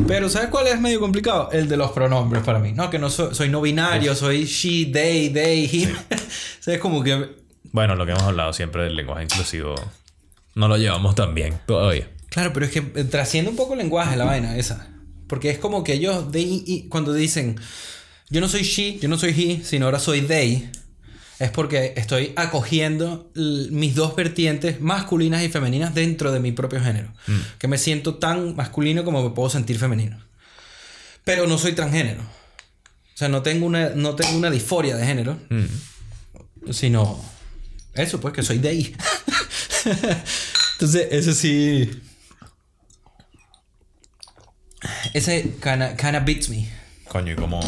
[0.07, 1.49] Pero ¿sabes cuál es medio complicado?
[1.51, 2.73] El de los pronombres para mí.
[2.73, 5.95] No, que no soy, soy no binario, soy she, they, they, him.
[6.11, 6.15] o
[6.63, 7.35] sea, es como que...
[7.71, 9.75] Bueno, lo que hemos hablado siempre del lenguaje inclusivo
[10.55, 12.07] no lo llevamos tan bien todavía.
[12.29, 14.87] Claro, pero es que eh, trasciende un poco el lenguaje la vaina esa.
[15.27, 17.59] Porque es como que ellos, they, y- cuando dicen,
[18.29, 20.69] yo no soy she, yo no soy he, sino ahora soy they,
[21.39, 27.13] es porque estoy acogiendo mis dos vertientes masculinas y femeninas dentro de mi propio género.
[27.59, 30.17] Que me siento tan masculino como me puedo sentir femenino.
[31.23, 32.21] Pero no soy transgénero.
[32.21, 36.71] O sea, no tengo una, no tengo una disforia de género, Mm.
[36.71, 37.23] sino
[37.93, 38.95] eso, pues que soy they.
[40.73, 41.89] Entonces, eso sí.
[45.13, 46.67] Ese kinda, kinda beats me.
[47.07, 47.59] Coño, ¿y cómo,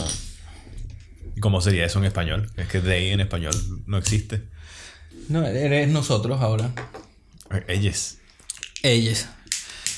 [1.36, 2.52] y cómo sería eso en español?
[2.58, 3.54] Es que they en español
[3.86, 4.44] no existe.
[5.30, 6.72] No, eres nosotros ahora.
[7.68, 8.16] Ellos.
[8.84, 9.28] Ellas.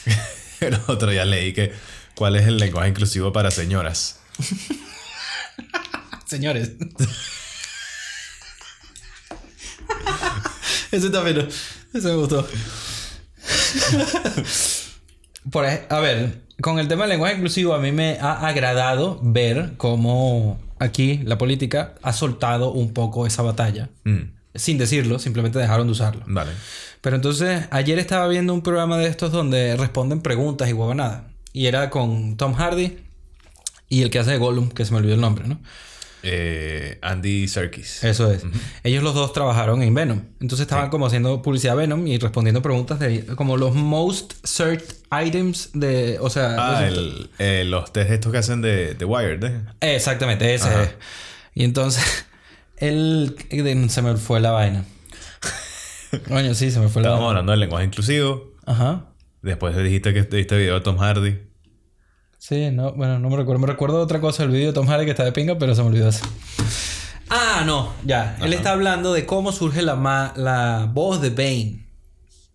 [0.59, 1.73] El otro día leí que
[2.15, 4.19] cuál es el lenguaje inclusivo para señoras.
[6.27, 6.71] Señores.
[10.91, 11.47] Ese también.
[11.93, 12.47] Ese me gustó.
[15.51, 19.74] Por a ver, con el tema del lenguaje inclusivo, a mí me ha agradado ver
[19.78, 23.89] cómo aquí la política ha soltado un poco esa batalla.
[24.03, 26.24] Mm, Sin decirlo, simplemente dejaron de usarlo.
[26.28, 26.51] Vale.
[27.01, 31.30] Pero entonces, ayer estaba viendo un programa de estos donde responden preguntas y huevonada.
[31.53, 32.97] Y era con Tom Hardy
[33.89, 35.59] y el que hace de Gollum, que se me olvidó el nombre, ¿no?
[36.24, 38.03] Eh, Andy Serkis.
[38.03, 38.43] Eso es.
[38.84, 40.22] Ellos los dos trabajaron en Venom.
[40.39, 44.86] Entonces estaban como haciendo publicidad a Venom y respondiendo preguntas de como los most searched
[45.11, 49.05] items de, o sea, Ah, los- el, eh, los test estos que hacen de, de
[49.05, 49.61] Wired, ¿eh?
[49.95, 50.67] exactamente ese.
[50.69, 50.84] Ajá.
[50.84, 50.89] es.
[51.55, 52.03] Y entonces
[52.78, 53.36] él
[53.89, 54.86] se me fue la vaina.
[56.28, 57.30] Coño, sí, se me fue la Estábamos vaina.
[57.30, 58.51] hablando del lenguaje inclusivo.
[58.65, 59.05] Ajá.
[59.41, 61.39] Después dijiste que viste video de Tom Hardy.
[62.43, 63.59] Sí, no, bueno, no me recuerdo.
[63.59, 65.81] Me recuerdo otra cosa del video de Tom Hardy que está de pinga, pero se
[65.83, 66.25] me olvidó eso.
[67.29, 68.35] Ah, no, ya.
[68.41, 71.85] Él está hablando de cómo surge la, ma- la voz de Bane.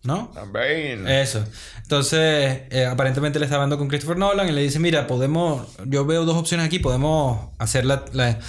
[0.03, 0.29] ¿No?
[0.33, 1.07] También.
[1.07, 1.41] Eso.
[1.83, 6.05] Entonces, eh, aparentemente le está hablando con Christopher Nolan y le dice, mira, podemos, yo
[6.05, 8.39] veo dos opciones aquí, podemos hacer la, la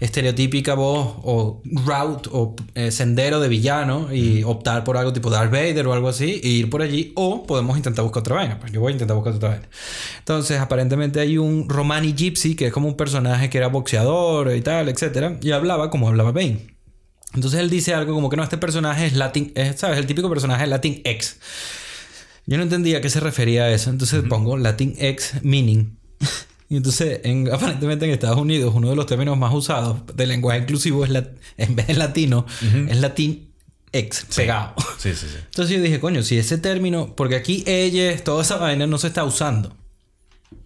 [0.00, 5.50] estereotípica voz o route o eh, sendero de villano y optar por algo tipo Darth
[5.50, 8.58] Vader o algo así e ir por allí o podemos intentar buscar otra vaina.
[8.60, 9.68] Pues yo voy a intentar buscar otra vaina.
[10.18, 14.60] Entonces, aparentemente hay un Romani Gypsy que es como un personaje que era boxeador y
[14.60, 16.76] tal, etcétera, y hablaba como hablaba Bane.
[17.34, 19.98] Entonces él dice algo como que no, este personaje es Latin, es, ¿sabes?
[19.98, 21.38] El típico personaje Latin X.
[22.46, 25.98] Yo no entendía a qué se refería a eso, entonces pongo Latin X meaning.
[26.68, 30.60] Y entonces, en- aparentemente en Estados Unidos, uno de los términos más usados del lenguaje
[30.60, 32.46] inclusivo es, la- en vez de latino,
[32.88, 33.48] es Latin
[33.92, 34.74] X, pegado.
[34.98, 35.36] Sí, sí, sí.
[35.44, 39.06] Entonces yo dije, coño, si ese término, porque aquí ella, toda esa vaina no se
[39.06, 39.74] está usando.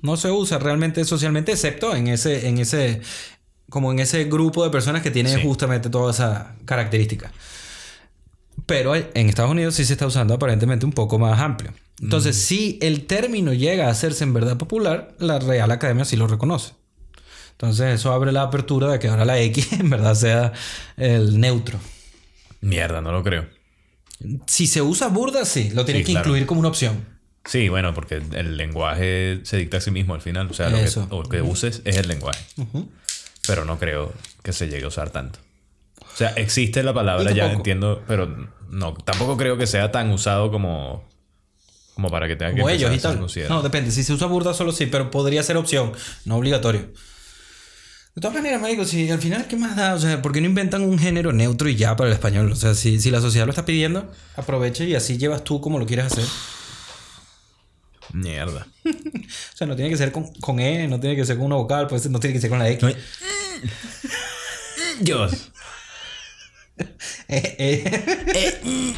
[0.03, 3.01] No se usa realmente socialmente, excepto en ese, en ese,
[3.69, 5.43] como en ese grupo de personas que tienen Sí.
[5.45, 7.31] justamente toda esa característica.
[8.67, 11.73] Pero en Estados Unidos sí se está usando aparentemente un poco más amplio.
[12.03, 16.27] Entonces, si el término llega a hacerse en verdad popular, la Real Academia sí lo
[16.27, 16.73] reconoce.
[17.53, 20.53] Entonces, eso abre la apertura de que ahora la X en verdad sea
[20.97, 21.79] el neutro.
[22.63, 23.47] Mierda, no lo creo.
[24.47, 26.27] Si se usa burda, sí, lo tiene Sí, que claro.
[26.29, 27.05] incluir como una opción.
[27.45, 30.49] Sí, bueno, porque el lenguaje se dicta a sí mismo al final.
[30.51, 32.45] O sea, lo que, lo que uses es el lenguaje.
[33.47, 35.39] Pero no creo que se llegue a usar tanto.
[36.01, 40.51] O sea, existe la palabra, ya entiendo, pero no, tampoco creo que sea tan usado
[40.51, 41.09] como,
[42.01, 43.27] como para que tenga que ellos y tal.
[43.51, 43.91] No, depende.
[43.91, 45.93] Si se usa burda, solo sí, pero podría ser opción,
[46.25, 46.81] no obligatorio.
[48.15, 49.95] De todas maneras, marico, si al final, ¿qué más da?
[49.95, 52.51] O sea, ¿por qué no inventan un género neutro y ya para el español?
[52.51, 55.79] O sea, si, si la sociedad lo está pidiendo, aprovecha y así llevas tú como
[55.79, 56.25] lo quieres hacer.
[58.13, 58.67] Mierda.
[59.55, 61.57] O sea, no tiene que ser con, con E, no tiene que ser con una
[61.57, 62.97] vocal, pues no tiene que ser con la X.
[65.01, 65.51] Dios.
[67.29, 67.55] Eh,
[68.65, 68.95] eh.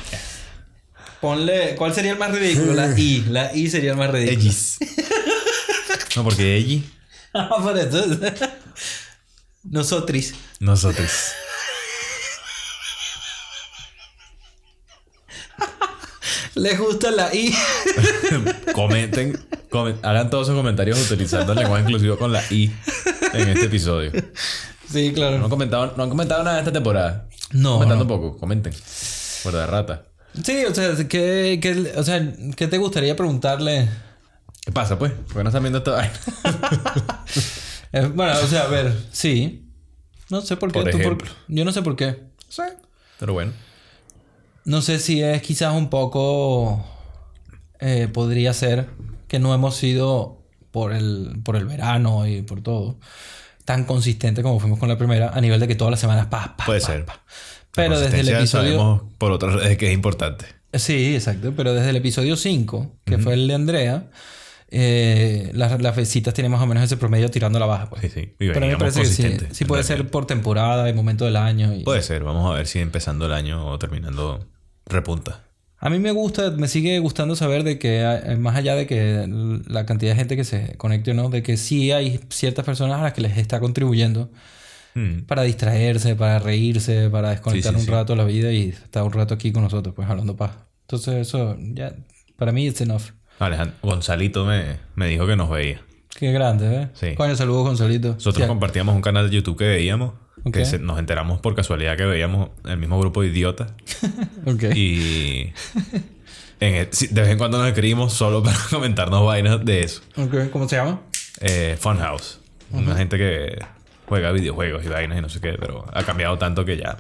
[1.23, 2.75] Ponle, ¿cuál sería el más ridículo?
[2.75, 3.25] La I.
[3.31, 4.39] La I sería el más ridículo.
[4.41, 4.77] Ellis.
[6.17, 6.85] no, porque Elli.
[7.33, 8.05] Ah, por eso.
[9.63, 10.35] Nosotris.
[10.61, 11.11] Nosotros.
[16.55, 17.55] Les gusta la I.
[18.75, 19.39] Comenten,
[19.71, 22.71] comen- hagan todos sus comentarios utilizando el lenguaje inclusivo con la I
[23.33, 24.13] en este episodio.
[24.91, 25.39] sí, claro.
[25.39, 27.29] No han comentado, no han comentado nada esta temporada.
[27.53, 28.09] No, Comentando no.
[28.09, 28.73] poco, comenten.
[28.75, 30.03] Fuera de rata.
[30.45, 33.89] Sí, o sea, ¿qué, qué- o sea, ¿qué te gustaría preguntarle?
[34.65, 35.13] ¿Qué pasa, pues?
[35.13, 35.97] ¿Por qué no están viendo esto?
[35.97, 36.09] Ay,
[37.95, 39.69] Eh, bueno, o sea, a ver, sí.
[40.31, 40.81] No sé por qué.
[40.81, 41.31] Por tú por- ejemplo.
[41.49, 42.23] yo no sé por qué.
[43.19, 43.53] Pero bueno.
[44.65, 46.83] No sé si es quizás un poco...
[47.81, 48.89] eh, podría ser
[49.29, 52.99] que no hemos sido por el, por el verano y por todo
[53.67, 56.57] tan consistente como fuimos con la primera a nivel de que todas las semanas pa,
[56.57, 57.05] pa, Puede pa, ser.
[57.05, 57.21] pa.
[57.75, 58.73] Pero desde el episodio...
[58.73, 60.45] Sabemos por otras redes que es importante.
[60.75, 61.53] Sí, exacto.
[61.57, 64.05] Pero desde el episodio 5, que fue el de Andrea,
[64.71, 67.91] eh, las, las visitas tienen más o menos ese promedio tirando la baja.
[67.91, 68.03] Pues.
[68.03, 68.21] Sí, sí.
[68.41, 71.75] Y Pero me parece que sí, puede ser por temporada y momento del año.
[71.75, 72.25] y- Puede ser.
[72.25, 74.47] Vamos a ver si empezando el año o terminando
[74.87, 75.45] repunta.
[75.79, 79.27] A mí me gusta, me sigue gustando saber de que eh, más allá de que
[79.67, 83.01] la cantidad de gente que se conecte o no, de que sí hay ciertas personas
[83.01, 84.31] a las que les está contribuyendo
[84.95, 85.21] Hmm.
[85.27, 89.13] para distraerse, para reírse, para desconectar Sí, sí, un rato la vida y estar un
[89.13, 90.53] rato aquí con nosotros, pues hablando paz.
[90.83, 91.95] Entonces eso ya,
[92.37, 93.03] para mí it's enough.
[93.39, 95.81] Alejandro, Gonzalito me, me dijo que nos veía.
[96.15, 96.89] Qué grande, ¿eh?
[96.93, 97.15] Sí.
[97.15, 98.09] Coño, saludos, Gonzalito.
[98.15, 100.13] Nosotros Sí, compartíamos un canal de YouTube que veíamos.
[100.53, 103.73] Que se- nos enteramos por casualidad que veíamos el mismo grupo de idiotas.
[104.47, 104.65] ok.
[104.75, 105.53] Y
[106.61, 110.03] en el- sí, de vez en cuando nos escribimos solo para comentarnos vainas de eso.
[110.17, 111.01] Ok, ¿Cómo se llama?
[111.41, 112.41] Eh, Funhouse.
[112.73, 113.59] Una gente que
[114.07, 116.99] juega videojuegos y vainas y no sé qué, pero ha cambiado tanto que ya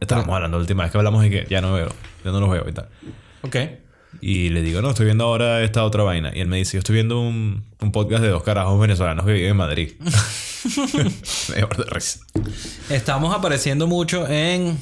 [0.00, 1.88] estábamos hablando la última vez que hablamos y que ya no veo,
[2.24, 2.88] ya no lo veo y tal.
[3.42, 3.56] Ok.
[4.20, 6.30] Y le digo, no, estoy viendo ahora esta otra vaina.
[6.34, 9.32] Y él me dice, yo estoy viendo un, un podcast de dos carajos venezolanos que
[9.32, 9.92] viven en Madrid.
[11.48, 12.20] me dio de risa.
[12.90, 14.78] Estamos apareciendo mucho en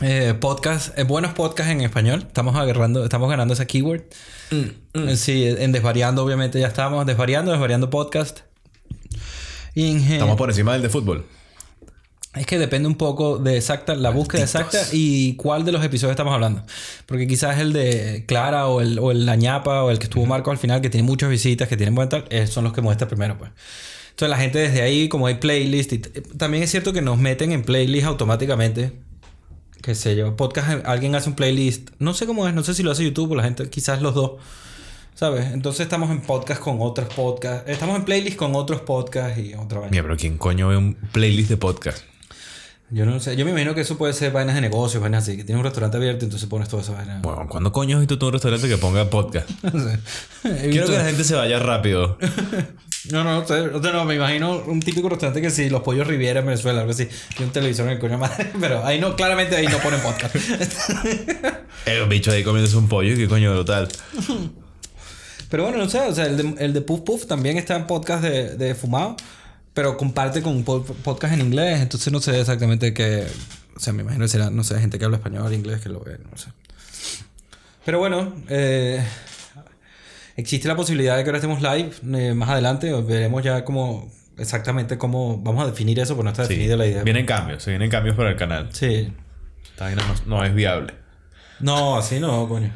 [0.00, 2.24] eh, podcast, en buenos podcasts en español.
[2.26, 4.02] Estamos agarrando, estamos ganando ese keyword.
[4.50, 7.06] Eh, Sí, en Desvariando, obviamente ya estamos.
[7.06, 8.40] Desvariando, Desvariando Podcast.
[9.74, 11.26] Y en gen- Estamos por encima del de fútbol.
[12.34, 16.12] Es que depende un poco de exacta, la búsqueda exacta y cuál de los episodios
[16.12, 16.62] estamos hablando.
[17.06, 20.26] Porque quizás el de Clara o el, o el La ñapa o el que estuvo
[20.26, 22.82] Marco al final, que tiene muchas visitas, que tienen buen tal, eh, son los que
[22.82, 23.50] muestra primero, pues.
[24.10, 27.18] Entonces la gente desde ahí, como hay playlist, y t- también es cierto que nos
[27.18, 28.92] meten en playlist automáticamente.
[29.82, 32.82] Qué sé yo, podcast, alguien hace un playlist, no sé cómo es, no sé si
[32.84, 34.32] lo hace YouTube o la gente, quizás los dos.
[35.20, 35.52] ¿Sabes?
[35.52, 37.68] Entonces estamos en podcast con otros podcasts.
[37.68, 39.90] Estamos en playlist con otros podcasts y otra vaina.
[39.90, 42.04] Mira, pero ¿quién coño ve un playlist de podcast?
[42.88, 45.36] Yo no sé, yo me imagino que eso puede ser vainas de negocios, vainas así,
[45.36, 47.20] que tienes un restaurante abierto, entonces pones toda esa vaina.
[47.20, 49.50] Bueno, ¿cuándo coño has visto tú un restaurante que ponga podcast?
[49.62, 49.98] No sé.
[50.70, 52.16] Quiero que la gente se vaya rápido.
[53.10, 55.80] No, no, no, sé, o sea, no, me imagino un típico restaurante que sí, los
[55.80, 57.08] pollos Riviera en Venezuela, algo así,
[57.38, 60.36] y un televisor en el coño madre, pero ahí no, claramente ahí no ponen podcast.
[61.86, 63.88] El bicho ahí comiéndose un pollo, ¿qué coño total?
[65.50, 67.86] Pero bueno, no sé, o sea, el de, el de Puff Puff también está en
[67.86, 69.16] podcast de, de fumado,
[69.74, 73.26] pero comparte con podcast en inglés, entonces no sé exactamente qué,
[73.76, 76.00] o sea, me imagino que será, no sé, gente que habla español, inglés, que lo
[76.00, 76.48] ve, no sé.
[77.84, 79.02] Pero bueno, eh,
[80.36, 82.92] existe la posibilidad de que ahora estemos live eh, más adelante.
[83.02, 86.50] Veremos ya cómo exactamente cómo vamos a definir eso, porque no está Sí.
[86.54, 87.02] definida la idea.
[87.02, 88.68] Vienen cambios, se vienen cambios para el canal.
[88.72, 89.12] Sí.
[89.64, 90.94] Esta no, no es viable.
[91.60, 92.72] No, así no, coño.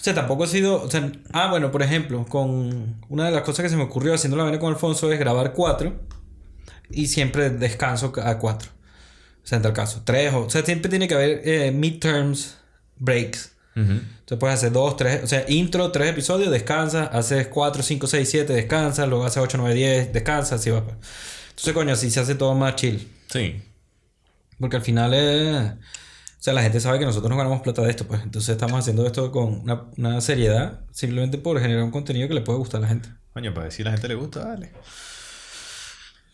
[0.00, 0.82] O sea, tampoco ha sido.
[0.82, 4.14] O sea, ah, bueno, por ejemplo, con una de las cosas que se me ocurrió
[4.14, 6.00] haciendo la vaina con Alfonso es grabar cuatro
[6.88, 8.70] y siempre descanso a cuatro.
[9.44, 10.46] O sea, en tal caso, tres o.
[10.46, 12.56] O sea, siempre tiene que haber eh, midterms
[12.96, 13.52] breaks.
[13.74, 18.28] Entonces puedes hacer dos, tres, o sea, intro, tres episodios, descansas, haces cuatro, cinco, seis,
[18.28, 20.84] siete, descansas, luego haces ocho, nueve, diez, descansas, así va.
[20.84, 20.96] pues.
[21.50, 23.08] Entonces, coño, así se hace todo más chill.
[23.30, 23.62] Sí.
[24.58, 25.72] Porque al final es...
[26.40, 28.22] O sea, la gente sabe que nosotros no ganamos plata de esto, pues.
[28.22, 32.40] Entonces estamos haciendo esto con una, una seriedad, simplemente por generar un contenido que le
[32.40, 33.10] puede gustar a la gente.
[33.34, 34.72] Coño, para decir a la gente le gusta, dale.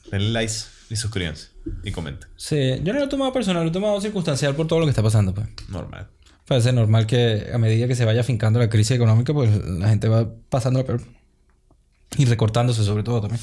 [0.09, 0.55] Denle likes
[0.91, 1.49] y suscríbanse.
[1.83, 2.29] Y comenten.
[2.37, 4.91] Sí, yo no lo he tomado personal, lo he tomado circunstancial por todo lo que
[4.91, 5.49] está pasando, pues.
[5.69, 6.07] Normal.
[6.47, 10.07] Parece normal que a medida que se vaya afincando la crisis económica, pues la gente
[10.07, 11.03] va pasando lo peor.
[12.17, 13.41] Y recortándose sobre todo también.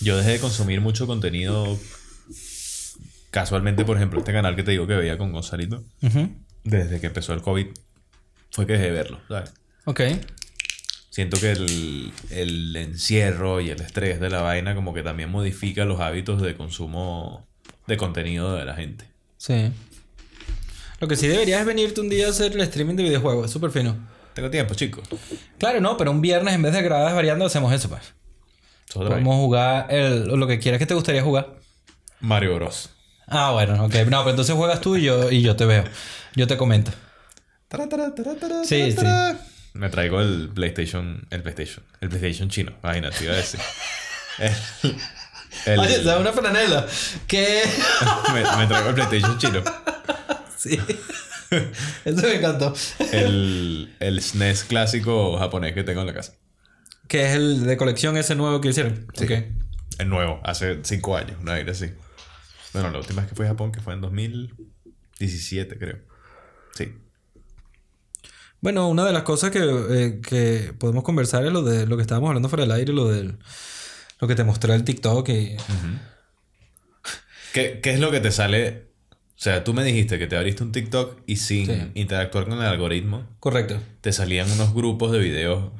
[0.00, 1.78] Yo dejé de consumir mucho contenido.
[3.38, 5.84] Casualmente, por ejemplo, este canal que te digo que veía con Gonzalito.
[6.64, 7.68] Desde que empezó el COVID,
[8.50, 9.54] fue que dejé de verlo, ¿sabes?
[9.84, 10.00] Ok.
[11.08, 15.84] Siento que el, el encierro y el estrés de la vaina como que también modifica
[15.84, 17.46] los hábitos de consumo
[17.86, 19.04] de contenido de la gente.
[19.36, 19.70] Sí.
[20.98, 23.46] Lo que sí deberías es venirte un día a hacer el streaming de videojuegos.
[23.46, 23.96] Es súper fino.
[24.34, 25.08] Tengo tiempo, chicos.
[25.58, 28.14] Claro, no, pero un viernes en vez de grabadas variando hacemos eso, pues.
[28.92, 31.54] Podemos jugar el, lo que quieras que te gustaría jugar.
[32.18, 32.97] Mario Bros.
[33.30, 33.94] Ah, bueno, ok.
[34.06, 35.84] No, pero entonces juegas tú y yo, y yo te veo.
[36.34, 36.90] Yo te comento.
[38.64, 39.06] Sí, sí.
[39.74, 42.72] Me traigo el PlayStation, el PlayStation, el PlayStation chino.
[42.82, 43.60] Imagínate, iba a decir.
[44.38, 44.52] El,
[45.66, 46.86] el- Oye, ¿sabes una franela?
[47.26, 47.62] Que...
[48.32, 49.62] me, me traigo el PlayStation chino.
[50.56, 50.78] sí.
[52.04, 52.74] Eso me encantó.
[53.12, 56.34] El, el SNES clásico japonés que tengo en la casa.
[57.06, 59.06] Que es el de colección ese nuevo que hicieron.
[59.14, 59.24] Sí.
[59.24, 59.30] Ok.
[59.98, 61.90] El nuevo, hace cinco años, una vaina así.
[62.72, 65.98] Bueno, la última vez que fui a Japón, que fue en 2017, creo.
[66.74, 66.92] Sí.
[68.60, 72.02] Bueno, una de las cosas que, eh, que podemos conversar es lo de lo que
[72.02, 73.38] estábamos hablando fuera del aire, lo del...
[74.20, 75.56] Lo que te mostré el TikTok y...
[77.52, 78.88] ¿Qué, qué es lo que te sale?
[79.10, 81.90] O sea, tú me dijiste que te abriste un TikTok y sin Sí.
[81.94, 83.80] interactuar con el algoritmo, Correcto.
[84.00, 85.70] te salían unos grupos de videos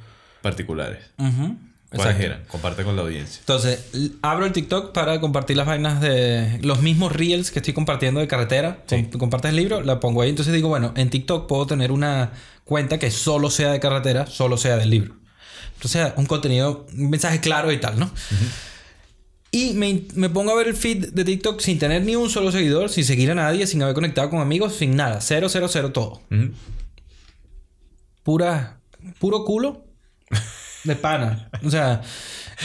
[0.40, 1.04] particulares.
[1.16, 1.58] ¿Cuáles
[1.90, 2.22] Exacto.
[2.22, 2.44] eran?
[2.48, 3.38] Comparte con la audiencia.
[3.40, 3.86] Entonces,
[4.20, 8.28] abro el TikTok para compartir las vainas de los mismos reels que estoy compartiendo de
[8.28, 8.82] carretera.
[8.86, 9.04] Sí.
[9.04, 10.28] Com- compartes el libro, la pongo ahí.
[10.30, 12.32] Entonces digo, bueno, en TikTok puedo tener una
[12.64, 15.14] cuenta que solo sea de carretera, solo sea del libro.
[15.76, 18.10] Entonces, un contenido, un mensaje claro y tal, ¿no?
[19.50, 22.52] Y me, me pongo a ver el feed de TikTok sin tener ni un solo
[22.52, 25.22] seguidor, sin seguir a nadie, sin haber conectado con amigos, sin nada.
[25.22, 26.20] Cero, cero, cero, todo.
[26.30, 26.50] Ujú.
[28.22, 28.78] Pura,
[29.18, 29.84] puro culo
[30.84, 31.48] de pana.
[31.64, 32.02] O sea,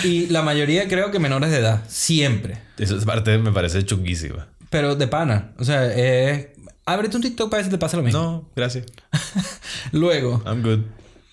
[0.03, 1.82] y la mayoría creo que menores de edad.
[1.88, 2.57] Siempre.
[2.78, 4.47] Esa parte me parece chunguísima.
[4.70, 5.51] Pero de pana.
[5.59, 6.47] O sea, es...
[6.86, 8.20] Ábrete un TikTok para ver si te pasa lo mismo.
[8.22, 8.86] No, gracias.
[9.91, 10.80] Luego, I'm good.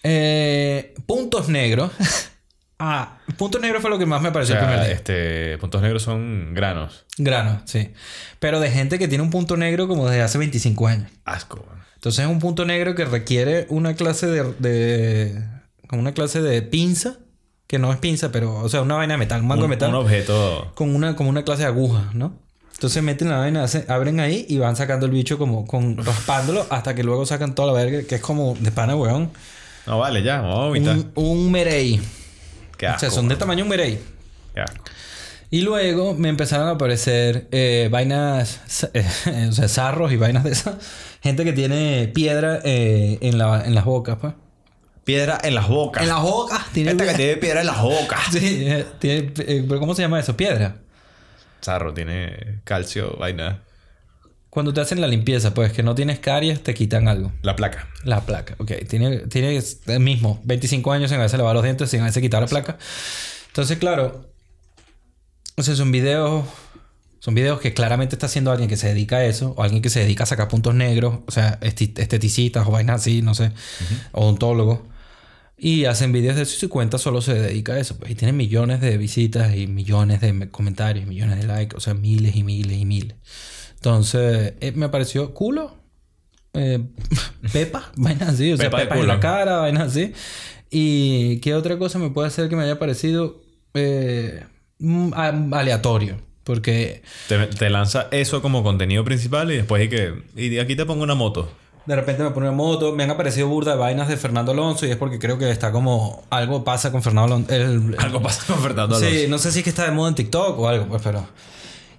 [0.03, 1.91] eh, puntos negros.
[2.83, 4.91] Ah, puntos negros fue lo que más me O pareció el primer día.
[4.95, 7.05] este, puntos negros son granos.
[7.19, 7.91] Grano, sí.
[8.39, 11.11] Pero de gente que tiene un punto negro como desde hace 25 años.
[11.27, 11.63] Asco.
[11.97, 15.45] Entonces es un punto negro que requiere una clase de, de-
[15.91, 17.17] como una clase de pinza,
[17.67, 19.77] que no es pinza, pero, o sea, una vaina de metal, un mango Un, de
[19.77, 20.71] metal, un objeto.
[20.77, 22.33] con una, como una clase de aguja, ¿no?
[22.75, 26.65] Entonces meten la vaina, hacen- abren ahí y van sacando el bicho como con raspándolo
[26.71, 29.31] hasta que luego sacan toda la verga, que es como de pana, weón.
[29.87, 30.97] No vale, ya, vamos a vomitar.
[30.97, 32.01] Un, un merey.
[32.79, 33.99] Qué o sea, son de tamaño un merey.
[34.55, 34.85] Qué asco.
[35.51, 38.61] Y luego me empezaron a aparecer eh, vainas,
[38.95, 39.05] eh,
[39.49, 40.77] o sea, zarros y vainas de esas.
[41.23, 44.33] Gente que tiene piedra eh, en, la, en las bocas, pues.
[45.05, 46.03] Piedra en las bocas.
[46.03, 46.67] En las bocas.
[46.73, 48.21] Tiene Esta que tiene piedra en las bocas.
[48.33, 50.37] Sí, eh, tiene, eh, pero ¿cómo se llama eso?
[50.37, 50.77] Piedra.
[51.61, 53.63] Sarro, tiene calcio, vaina.
[54.51, 57.33] Cuando te hacen la limpieza, pues que no tienes caries, te quitan algo.
[57.43, 57.89] La placa.
[58.05, 58.73] La placa, ok.
[58.89, 62.49] Tiene, tiene el mismo, 25 años sin haberse lavado los dientes, sin haberse quitado la
[62.49, 62.77] placa.
[63.49, 64.29] Entonces, claro,
[65.57, 66.45] o sea, son videos,
[67.21, 69.91] son videos que claramente está haciendo alguien que se dedica a eso, o alguien que
[69.91, 73.53] se dedica a sacar puntos negros, o sea, esteticistas o vainas así, no sé,
[74.13, 74.81] odontólogos.
[75.63, 77.99] Y hacen videos de eso y su cuenta solo se dedica a eso.
[77.99, 81.81] Pues, y tienen millones de visitas y millones de me- comentarios, millones de likes, o
[81.81, 83.17] sea, miles y miles y miles.
[83.75, 85.77] Entonces, eh, me pareció culo.
[86.55, 86.83] Eh,
[87.53, 88.51] pepa, vainas así.
[88.53, 90.13] O sea, Pepa en la cara, vainas así.
[90.71, 93.43] ¿Y qué otra cosa me puede hacer que me haya parecido
[93.75, 94.45] eh,
[94.79, 95.13] mm,
[95.53, 96.17] aleatorio?
[96.45, 100.15] Porque Te, te lanza eso como contenido principal y después hay que.
[100.37, 101.51] Y aquí te pongo una moto.
[101.87, 104.87] de repente me pone una moto, me han aparecido burda de vainas de Fernando Alonso
[104.87, 107.55] y es porque creo que está como algo pasa con Fernando Alonso.
[107.55, 109.15] el- Algo pasa con Fernando Alonso.
[109.15, 111.27] Sí, no sé si es que está de moda en TikTok o algo, pues, pero.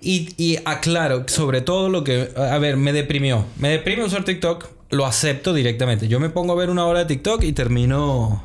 [0.02, 2.32] Y, y aclaro, sobre todo lo que.
[2.36, 3.46] A ver, me deprimió.
[3.58, 6.08] Me deprime usar TikTok, lo acepto directamente.
[6.08, 8.42] Yo me pongo a ver una hora de TikTok y termino.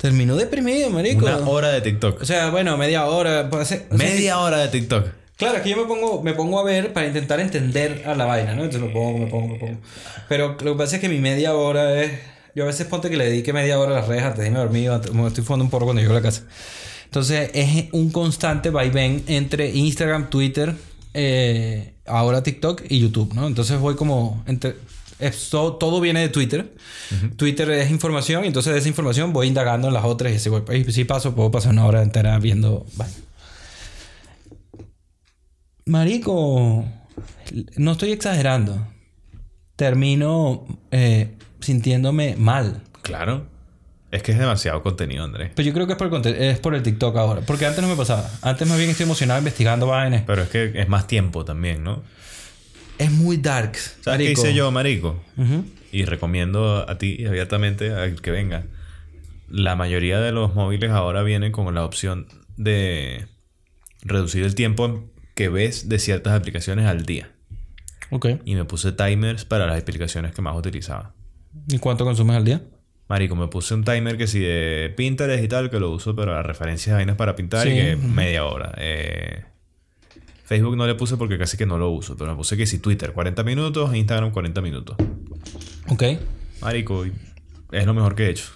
[0.00, 1.26] Termino deprimido, marico.
[1.26, 2.22] Una hora de TikTok.
[2.22, 3.50] O sea, bueno, media hora.
[3.50, 5.06] o sea, Media hora de TikTok.
[5.36, 8.24] Claro, es que yo me pongo, me pongo a ver para intentar entender a la
[8.24, 8.64] vaina, ¿no?
[8.64, 9.78] Entonces me pongo, me pongo, me pongo.
[10.28, 12.12] Pero lo que pasa es que mi media hora es.
[12.54, 14.58] Yo a veces ponte que le dedique media hora a las redes antes de irme
[14.58, 16.44] a dormir, me estoy fumando un porro cuando llego a la casa.
[17.04, 20.74] Entonces es un constante vaivén entre Instagram, Twitter,
[21.14, 23.46] eh, ahora TikTok y YouTube, ¿no?
[23.46, 24.76] Entonces voy como entre.
[25.20, 26.74] Es todo, todo viene de Twitter.
[27.36, 30.48] Twitter es información y entonces de esa información voy indagando en las otras y así
[30.48, 30.62] voy.
[30.70, 32.86] Y si paso, puedo pasar una hora entera viendo.
[35.86, 36.84] Marico,
[37.76, 38.86] no estoy exagerando.
[39.76, 42.82] Termino eh, sintiéndome mal.
[43.02, 43.46] Claro.
[44.10, 45.52] Es que es demasiado contenido, Andrés.
[45.54, 47.42] Pero yo creo que es por, el, es por el TikTok ahora.
[47.42, 48.28] Porque antes no me pasaba.
[48.42, 50.24] Antes más bien estoy emocionado investigando vainas.
[50.26, 52.02] Pero es que es más tiempo también, ¿no?
[53.00, 53.76] Es muy dark.
[54.02, 55.18] ¿Sabes qué hice yo, marico?
[55.38, 55.64] Ujú.
[55.90, 58.64] Y recomiendo a ti abiertamente a que venga.
[59.48, 62.26] La mayoría de los móviles ahora vienen con la opción
[62.58, 63.26] de
[64.02, 67.30] reducir el tiempo que ves de ciertas aplicaciones al día.
[68.10, 68.26] Ok.
[68.44, 71.14] Y me puse timers para las aplicaciones que más utilizaba.
[71.68, 72.60] ¿Y cuánto consumes al día?
[73.08, 76.42] Marico, me puse un timer que si de Pinterest y tal, que lo uso para
[76.42, 78.06] referencias de vainas para pintar y Sí, que ujú.
[78.08, 78.74] media hora.
[78.76, 79.42] Eh,
[80.50, 82.80] Facebook no le puse porque casi que no lo uso, pero me puse que si
[82.80, 84.96] Twitter 40 minutos, Instagram 40 minutos.
[85.88, 86.02] Ok.
[86.60, 87.04] Marico,
[87.70, 88.46] es lo mejor que he hecho.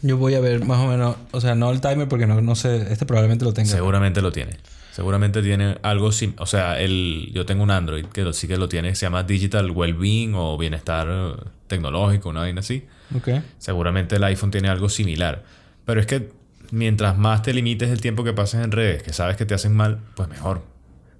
[0.00, 1.16] Yo voy a ver más o menos.
[1.32, 2.90] O sea, no el timer porque no, no sé.
[2.90, 3.68] Este probablemente lo tenga.
[3.68, 4.56] Seguramente lo tiene.
[4.90, 8.56] Seguramente tiene algo sim O sea, el, yo tengo un Android que lo- sí que
[8.56, 12.86] lo tiene, se llama Digital Wellbeing o Bienestar Tecnológico, una vaina así.
[13.14, 13.28] Ok.
[13.58, 15.44] Seguramente el iPhone tiene algo similar.
[15.84, 16.30] Pero es que
[16.70, 19.74] mientras más te limites el tiempo que pases en redes, que sabes que te hacen
[19.76, 20.71] mal, pues mejor.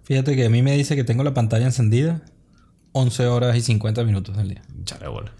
[0.04, 2.22] Fíjate que a mí me dice que tengo la pantalla encendida
[2.92, 4.62] 11 horas y 50 minutos del día.
[4.84, 5.32] Chale bola.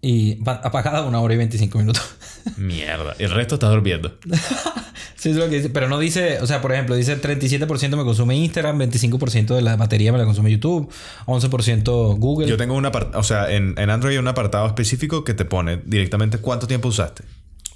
[0.00, 2.02] Y pa- apagada una hora y 25 minutos.
[2.56, 3.14] Mierda.
[3.18, 4.16] Y el resto está durmiendo.
[5.16, 5.70] sí, es lo que dice.
[5.70, 9.74] Pero no dice, o sea, por ejemplo, dice 37% me consume Instagram, 25% de la
[9.76, 10.88] batería me la consume YouTube,
[11.26, 12.46] 11% Google.
[12.46, 15.44] Yo tengo un apartado, o sea, en, en Android hay un apartado específico que te
[15.44, 17.24] pone directamente cuánto tiempo usaste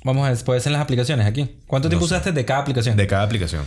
[0.05, 1.57] Vamos a ver, puede ser en las aplicaciones aquí.
[1.67, 2.97] ¿Cuánto tiempo usaste de cada aplicación?
[2.97, 3.65] de cada aplicación.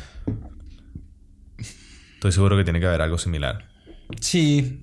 [2.23, 3.65] Estoy seguro que tiene que haber algo similar.
[4.21, 4.81] Sí.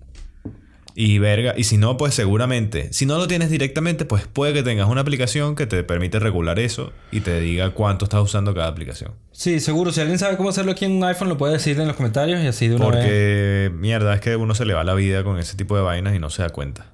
[0.94, 4.62] Y verga, y si no, pues seguramente, si no lo tienes directamente, pues puede que
[4.62, 8.66] tengas una aplicación que te permite regular eso y te diga cuánto estás usando cada
[8.66, 9.12] aplicación.
[9.32, 9.90] Sí, seguro.
[9.90, 12.44] Si alguien sabe cómo hacerlo aquí en un iPhone, lo puede decir en los comentarios
[12.44, 12.96] y así de una vez.
[12.96, 16.14] Porque, mierda, es que uno se le va la vida con ese tipo de vainas
[16.14, 16.92] y no se da cuenta.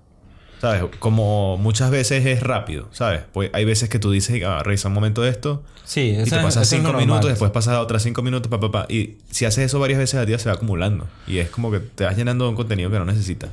[0.61, 0.85] ¿Sabes?
[0.99, 3.23] Como muchas veces es rápido, ¿sabes?
[3.33, 6.23] Pues hay veces que tú dices, ah, revisa un momento de esto Sí, y te
[6.23, 8.87] es- pasas eso cinco minutos, después pasas a otras cinco minutos, pa, pa, pa.
[8.89, 11.07] Y si haces eso varias veces al día se va acumulando.
[11.27, 13.51] Y es como que te vas llenando de un contenido que no necesitas.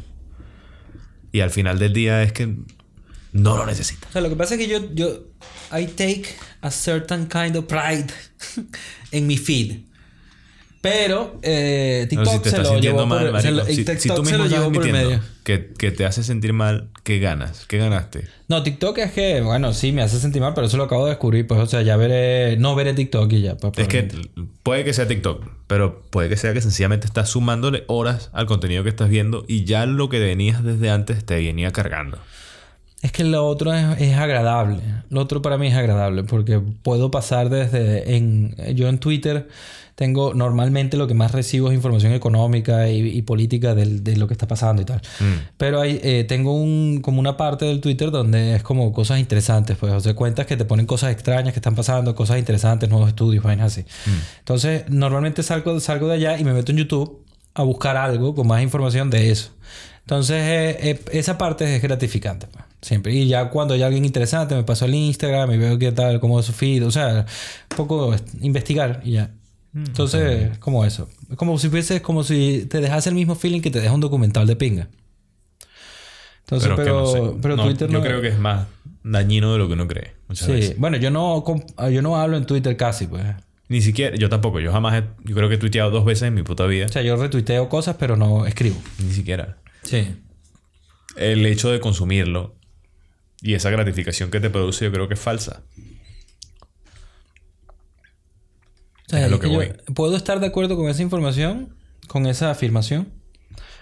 [1.32, 2.56] Y al final del día es que
[3.34, 4.10] no lo necesitas.
[4.10, 5.24] O sea, lo que pasa es que yo, yo,
[5.78, 6.26] I take
[6.62, 8.08] a certain kind of pride
[9.12, 9.82] en mi feed.
[10.84, 13.97] Pero eh, No, TikTok si te se lo llevó mal, por, se lo- si, TikTok
[13.99, 15.21] si tú se mismo lo estás llevó por medio.
[15.45, 17.65] que, que te hace sentir mal, ¿qué ganas?
[17.67, 18.27] ¿Qué ganaste?
[18.49, 21.11] No, TikTok es que, bueno, sí, me hace sentir mal, pero eso lo acabo de
[21.11, 21.47] descubrir.
[21.47, 23.55] Pues, o sea, ya veré, no veré TikTok y ya.
[23.55, 24.09] Pues, Es que
[24.61, 28.84] puede que sea TikTok, pero puede que sea que sencillamente estás sumándole horas al contenido
[28.84, 32.17] que estás viendo y ya lo que venías desde antes te venía cargando.
[33.01, 34.81] Es que lo otro es, es agradable.
[35.09, 38.17] Lo otro para mí es agradable porque puedo pasar desde...
[38.17, 39.47] En, yo en Twitter
[39.96, 44.28] tengo normalmente lo que más recibo es información económica y, y política del- de lo
[44.28, 45.02] que está pasando y tal.
[45.58, 49.78] Pero hay, eh, tengo un, como una parte del Twitter donde es como cosas interesantes,
[49.78, 49.94] pues.
[49.94, 53.44] O sea, cuentas que te ponen cosas extrañas que están pasando, cosas interesantes, nuevos estudios,
[53.44, 53.86] vainas así.
[54.39, 57.24] Entonces, normalmente salgo, salgo de allá y me meto en YouTube
[57.54, 59.52] a buscar algo con más información de eso.
[60.02, 63.14] Entonces, eh, eh, esa parte es gratificante, pues, siempre.
[63.14, 66.39] Y ya cuando hay alguien interesante, me paso al Instagram y veo qué tal, cómo
[66.39, 66.86] es su feed.
[66.86, 67.26] O sea,
[67.72, 69.30] un poco investigar y ya.
[69.76, 71.09] Entonces, es como eso.
[71.32, 74.01] Es como si fuese, como si te dejase el mismo feeling que te deja un
[74.01, 74.88] documental de pinga.
[76.41, 77.21] Entonces, pero, no sé.
[77.41, 78.03] pero No, Twitter yo no.
[78.03, 78.67] creo que es más
[79.03, 80.13] dañino de lo que uno cree.
[80.28, 80.78] Muchas Sí, veces.
[80.78, 83.24] bueno, yo no, comp- yo no hablo en Twitter casi, pues.
[83.69, 86.34] Ni siquiera, yo tampoco, yo jamás he, yo creo que he tuiteado dos veces en
[86.36, 86.86] mi puta vida.
[86.86, 88.76] O sea, yo retuiteo cosas, pero no escribo.
[89.03, 89.57] Ni siquiera.
[89.84, 90.15] Sí.
[91.15, 92.55] El hecho de consumirlo
[93.41, 95.63] y esa gratificación que te produce, yo creo que es falsa.
[99.03, 99.72] O sea, Es lo que yo voy.
[99.93, 101.70] puedo estar de acuerdo con esa información,
[102.07, 103.07] con esa afirmación.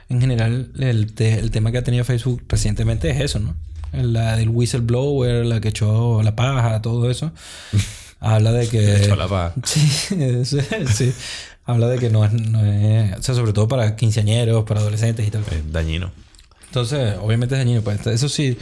[0.10, 3.56] En general, el, te- el tema que ha tenido Facebook recientemente es eso, ¿no?
[3.94, 7.32] La del whistleblower, la que echó la paja, todo eso.
[8.20, 9.04] Habla de que...
[9.04, 9.54] Echó la paja.
[9.66, 9.80] Sí,
[10.46, 10.58] sí,
[10.94, 11.14] sí.
[11.66, 13.18] Habla de que no es, no es...
[13.20, 15.44] O sea, sobre todo para quinceañeros, para adolescentes y tal.
[15.52, 16.12] Es dañino.
[16.68, 17.82] Entonces, obviamente es dañino.
[17.82, 18.58] Pues, eso sí.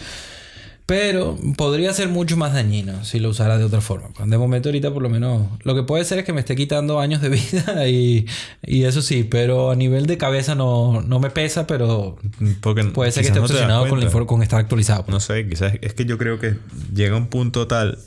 [0.90, 4.10] Pero podría ser mucho más dañino si lo usara de otra forma.
[4.26, 5.48] De momento ahorita por lo menos...
[5.64, 8.26] Lo que puede ser es que me esté quitando años de vida y,
[8.66, 9.24] y eso sí.
[9.24, 12.18] Pero a nivel de cabeza no, no me pesa, pero
[12.62, 15.04] Porque puede ser que esté no obsesionado con, con estar actualizado.
[15.06, 15.14] pues.
[15.14, 16.56] No sé, quizás es que yo creo que
[16.92, 18.00] llega un punto tal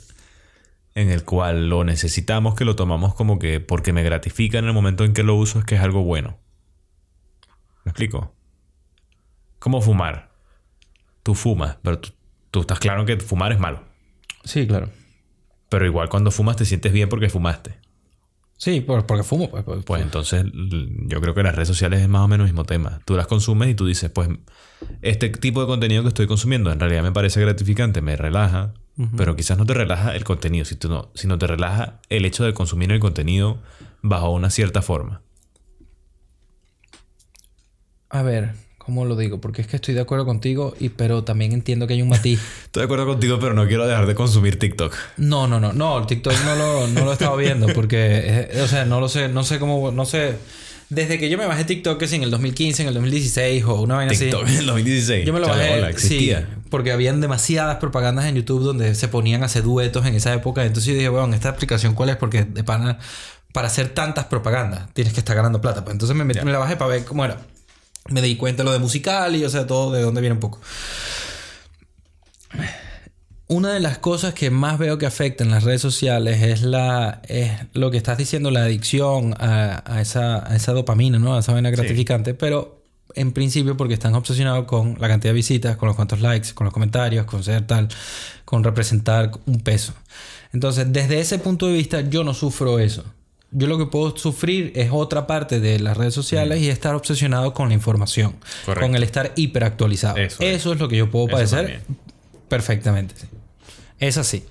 [0.93, 4.73] en el cual lo necesitamos que lo tomamos como que porque me gratifica en el
[4.73, 6.37] momento en que lo uso es que es algo bueno.
[7.85, 8.35] ¿Me explico?
[9.59, 10.33] Como fumar.
[11.23, 12.11] Tú fumas, pero tú,
[12.53, 13.81] tú estás claro que fumar es malo.
[14.43, 14.91] Sí, claro.
[15.69, 17.79] Pero igual cuando fumas te sientes bien porque fumaste.
[18.57, 19.49] Sí, por- porque fumo.
[19.49, 22.53] Pues, pues, Pues entonces yo creo que las redes sociales es más o menos el
[22.53, 22.99] mismo tema.
[23.05, 24.29] Tú las consumes y tú dices, pues
[25.01, 28.75] este tipo de contenido que estoy consumiendo en realidad me parece gratificante, me relaja,
[29.17, 32.43] pero quizás no te relaja el contenido, si tú no, sino te relaja el hecho
[32.45, 33.57] de consumir el contenido
[34.03, 35.23] bajo una cierta forma.
[38.09, 38.53] A ver,
[38.85, 39.39] ¿cómo lo digo?
[39.41, 42.39] Porque es que estoy de acuerdo contigo, y, pero también entiendo que hay un matiz.
[42.65, 44.93] Estoy de acuerdo contigo, pero no quiero dejar de consumir TikTok.
[45.17, 48.67] No, no, no, no, el TikTok no lo, no lo he estado viendo porque, o
[48.67, 50.35] sea, no lo sé, no sé cómo, no sé.
[50.89, 53.81] Desde que yo me bajé TikTok, que si en el 2015, en el 2016 o
[53.81, 54.53] una vaina TikTok así.
[54.53, 55.25] en el 2016.
[55.25, 55.73] Yo me lo Chale, bajé.
[55.79, 56.39] hola, existía.
[56.41, 60.31] Sí, porque habían demasiadas propagandas en YouTube donde se ponían a hacer duetos en esa
[60.33, 60.63] época.
[60.65, 62.17] Entonces yo dije, bueno, ¿esta aplicación cuál es?
[62.17, 62.99] Porque de pana,
[63.53, 65.83] para hacer tantas propagandas tienes que estar ganando plata.
[65.83, 67.39] Pues entonces me, metí- me la bajé para ver cómo era.
[68.09, 70.39] Me di cuenta de lo de musical y, o sea, todo de dónde viene un
[70.39, 70.59] poco.
[73.47, 77.51] Una de las cosas que más veo que afectan las redes sociales es la es
[77.73, 81.35] lo que estás diciendo, la adicción a, a esa, a esa dopamina, ¿no?
[81.35, 82.83] A esa vaina gratificante, pero
[83.15, 86.65] en principio porque están obsesionados con la cantidad de visitas, con los cuantos likes, con
[86.65, 87.87] los comentarios, con ser tal,
[88.45, 89.93] con representar un peso.
[90.51, 93.03] Entonces, desde ese punto de vista, yo no sufro eso.
[93.55, 97.53] Yo lo que puedo sufrir es otra parte de las redes sociales y estar obsesionado
[97.53, 98.35] con la información,
[98.65, 98.85] Correcto.
[98.87, 100.17] con el estar hiperactualizado.
[100.17, 100.75] Eso Eso, es.
[100.75, 101.81] es lo que yo puedo Eso padecer también.
[102.49, 103.15] perfectamente.
[103.15, 103.27] sí.
[103.99, 104.43] Es así.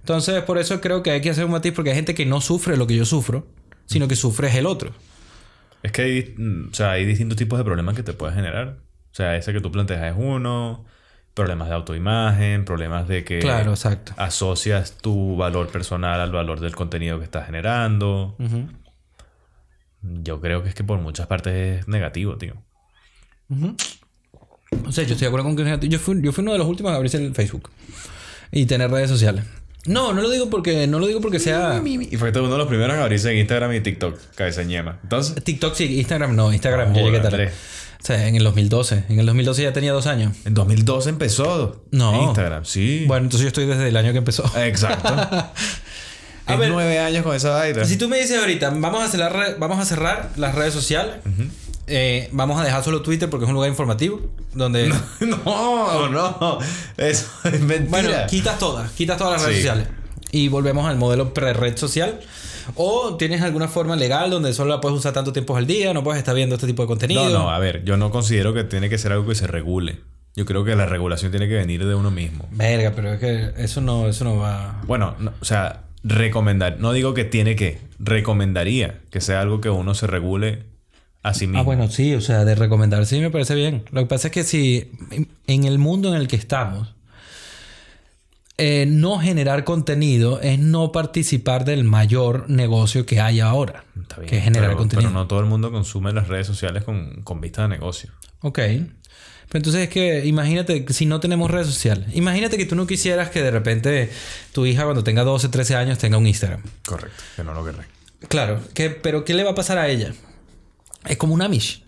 [0.00, 2.40] Entonces, por eso creo que hay que hacer un matiz porque hay gente que no
[2.40, 3.46] sufre lo que yo sufro,
[3.86, 4.92] sino que sufre es el otro.
[5.82, 8.78] Es que hay, mm, o sea, hay distintos tipos de problemas que te puedes generar.
[9.12, 10.84] O sea, ese que tú planteas es uno,
[11.38, 14.12] problemas de autoimagen, problemas de que Claro, exacto.
[14.16, 18.34] asocias tu valor personal al valor del contenido que estás generando.
[20.02, 22.54] Yo creo que es que por muchas partes es negativo, tío.
[24.84, 26.66] O sea, yo estoy de acuerdo con que yo fui, yo fui uno de los
[26.66, 27.70] últimos a abrirse el Facebook
[28.50, 29.44] y tener redes sociales.
[29.86, 32.66] No, no lo digo porque no lo digo porque sea Y fue uno de los
[32.66, 34.98] primeros en abrirse en Instagram y TikTok, cabeza ñema.
[35.04, 37.52] Entonces, TikTok sí, Instagram no, Instagram yo Joder, llegué tarde.
[38.00, 40.36] O sea, en el 2012, en el 2012 ya tenía dos años.
[40.44, 42.22] en 2012 empezó No.
[42.24, 43.04] Instagram, sí.
[43.06, 44.44] Bueno, entonces yo estoy desde el año que empezó.
[44.56, 45.08] Exacto.
[46.46, 46.70] A Es ver.
[46.70, 47.84] nueve años con esa vaina.
[47.84, 51.16] Si tú me dices ahorita, vamos a cerrar, vamos a cerrar las redes sociales,
[51.86, 54.22] eh, vamos a dejar solo Twitter porque es un lugar informativo.
[54.54, 54.88] Donde.
[55.20, 56.58] No, no.
[56.96, 57.90] Eso es mentira.
[57.90, 59.62] Bueno, quitas todas, quitas todas las redes Sí.
[59.62, 59.88] sociales.
[60.30, 62.18] Y volvemos al modelo pre-red social.
[62.76, 66.02] O tienes alguna forma legal donde solo la puedes usar tanto tiempo al día, no
[66.04, 67.24] puedes estar viendo este tipo de contenido.
[67.28, 70.00] No, no, a ver, yo no considero que tiene que ser algo que se regule.
[70.36, 72.46] Yo creo que la regulación tiene que venir de uno mismo.
[72.52, 74.80] Verga, pero es que eso no, eso no va.
[74.86, 79.70] Bueno, no, o sea, recomendar, no digo que tiene que, recomendaría que sea algo que
[79.70, 80.64] uno se regule
[81.22, 81.60] a sí mismo.
[81.60, 83.82] Ah, bueno, sí, o sea, de recomendar sí me parece bien.
[83.90, 86.94] Lo que pasa es que si en- en el mundo en el que estamos,
[88.60, 94.28] eh, no generar contenido es no participar del mayor negocio que hay ahora, Está bien,
[94.28, 95.08] que es generar pero, contenido.
[95.08, 98.10] pero no todo el mundo consume las redes sociales con, con vista de negocio.
[98.40, 98.58] Ok.
[98.58, 102.08] Pero entonces es que imagínate si no tenemos redes sociales.
[102.14, 104.10] Imagínate que tú no quisieras que de repente
[104.52, 106.62] tu hija cuando tenga 12, 13 años tenga un Instagram.
[106.84, 107.84] Correcto, que no lo querré.
[108.28, 110.12] Claro, que, pero ¿qué le va a pasar a ella?
[111.06, 111.84] Es como un Amish.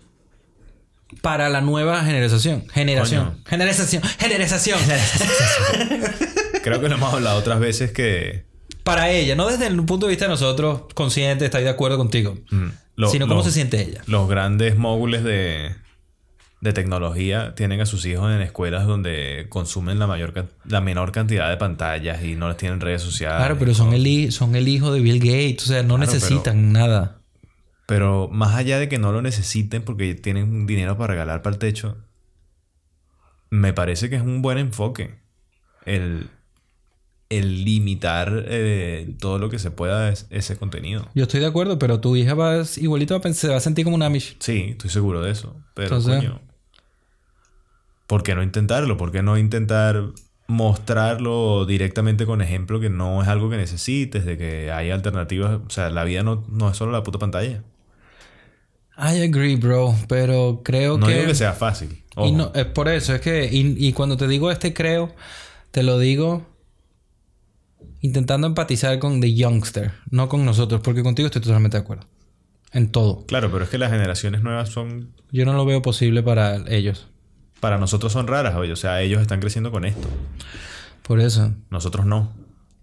[1.21, 2.65] Para la nueva generación.
[2.69, 3.25] Generación.
[3.25, 3.43] Coño.
[3.45, 4.01] Generación.
[4.17, 4.79] Generación.
[6.63, 8.45] Creo que lo hemos hablado otras veces que...
[8.83, 12.37] Para ella, no desde el punto de vista de nosotros, conscientes, estáis de acuerdo contigo.
[12.49, 14.01] mm, lo- sino cómo se siente ella.
[14.07, 15.75] Los grandes móviles de,
[16.61, 21.49] de tecnología tienen a sus hijos en escuelas donde consumen la mayor la menor cantidad
[21.49, 23.37] de pantallas y no les tienen redes sociales.
[23.37, 25.63] Claro, pero son el, son el hijo de Bill Gates.
[25.65, 27.17] O sea, no Claro, necesitan nada.
[27.85, 31.59] Pero más allá de que no lo necesiten porque tienen dinero para regalar para el
[31.59, 31.97] techo,
[33.49, 35.19] me parece que es un buen enfoque
[35.85, 36.29] el,
[37.31, 41.07] el limitar eh, todo lo que se pueda es- ese contenido.
[41.15, 43.85] Yo estoy de acuerdo, pero tu hija va, igualito va a, se va a sentir
[43.85, 44.35] como un Amish.
[44.39, 45.55] Sí, estoy seguro de eso.
[45.73, 46.41] Pero, Entonces- coño,
[48.07, 48.97] ¿por qué no intentarlo?
[48.97, 50.03] ¿Por qué no intentar
[50.47, 55.59] mostrarlo directamente con ejemplo que no es algo que necesites, de que hay alternativas?
[55.65, 57.63] O sea, la vida no, no es solo la puta pantalla.
[58.97, 59.95] I agree, bro.
[60.09, 61.13] Pero creo No que...
[61.13, 62.03] digo que sea fácil.
[62.17, 65.15] Y no, es por eso, es que, y, y cuando te digo este creo,
[65.71, 66.45] te lo digo
[68.01, 72.05] intentando empatizar con The Youngster, no con nosotros, porque contigo estoy totalmente de acuerdo.
[72.73, 73.25] En todo.
[73.25, 77.07] Claro, pero es que las generaciones nuevas son Yo no lo veo posible para ellos.
[77.59, 78.71] para nosotros son raras, oye.
[78.71, 80.07] O sea, ellos están creciendo con esto.
[81.03, 81.53] Por eso.
[81.69, 82.31] Nosotros no.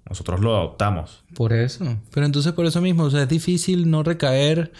[0.08, 1.24] Nosotros lo adoptamos.
[1.34, 1.98] Por eso.
[2.12, 4.72] Pero entonces por eso mismo, o sea, es difícil no recaer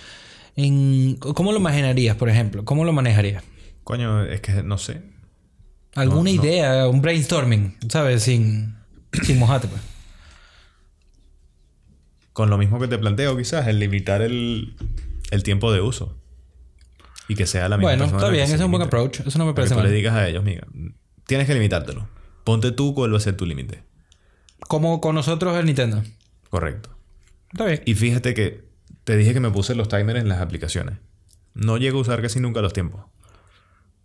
[0.57, 1.17] en...
[1.17, 2.65] ¿Cómo lo imaginarías, por ejemplo?
[2.65, 3.43] ¿Cómo lo manejarías?
[3.85, 5.03] Coño, es que no sé.
[5.95, 6.45] ¿Alguna No, no.
[6.45, 6.87] idea?
[6.89, 8.23] Un brainstorming, ¿sabes?
[8.25, 8.77] Sin,
[9.23, 9.81] sin mojarte, pues.
[12.39, 14.77] Con lo mismo que te planteo, quizás, el limitar el,
[15.33, 16.17] el tiempo de uso.
[17.27, 19.19] Y que sea la misma Bueno, persona está bien, ese es un buen approach.
[19.27, 19.93] Eso no me que parece tú le mal.
[19.93, 20.65] digas a ellos, mira,
[21.27, 22.09] tienes que limitártelo.
[22.45, 23.83] Ponte tú cuál va a ser tu límite.
[24.69, 26.01] Como con nosotros el Nintendo.
[26.49, 26.91] Correcto.
[27.51, 27.83] Está bien.
[27.87, 28.69] Y fíjate que
[29.03, 30.99] te dije que me puse los timers en las aplicaciones.
[31.55, 33.05] No llego a usar casi nunca los tiempos.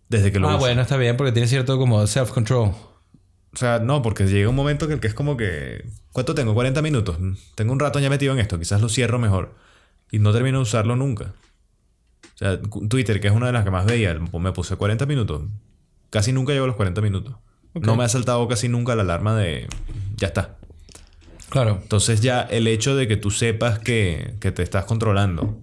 [0.08, 0.58] Desde que lo Ah, uso.
[0.58, 2.72] bueno, está bien, porque tiene cierto como self-control.
[3.54, 5.86] O sea, no, porque llega un momento que, que es como que...
[6.12, 6.54] ¿Cuánto tengo?
[6.54, 7.18] 40 minutos.
[7.54, 8.58] Tengo un rato ya metido en esto.
[8.58, 9.54] Quizás lo cierro mejor.
[10.10, 11.34] Y no termino de usarlo nunca.
[12.34, 15.42] O sea, Twitter, que es una de las que más veía, me puse 40 minutos.
[16.10, 17.36] Casi nunca llevo los 40 minutos.
[17.74, 19.68] No me ha saltado casi nunca la alarma de...
[20.16, 20.56] Ya está.
[21.48, 21.78] Claro.
[21.82, 25.58] Entonces ya el hecho de que tú sepas que, que te estás controlando.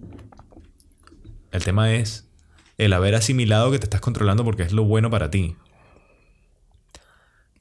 [1.50, 2.28] El tema es
[2.78, 5.56] el haber asimilado que te estás controlando porque es lo bueno para ti.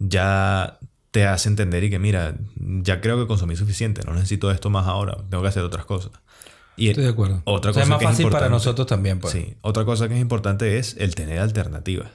[0.04, 0.80] Ya
[1.12, 4.88] te hace entender y que mira, ya creo que consumí suficiente, no necesito esto más
[4.88, 6.12] ahora, tengo que hacer otras cosas.
[6.78, 7.42] Y Estoy de acuerdo.
[7.44, 9.34] otra O sea, cosa es más que es fácil para nosotros también, pues.
[9.34, 12.10] Sí, otra cosa que es importante es el tener alternativas.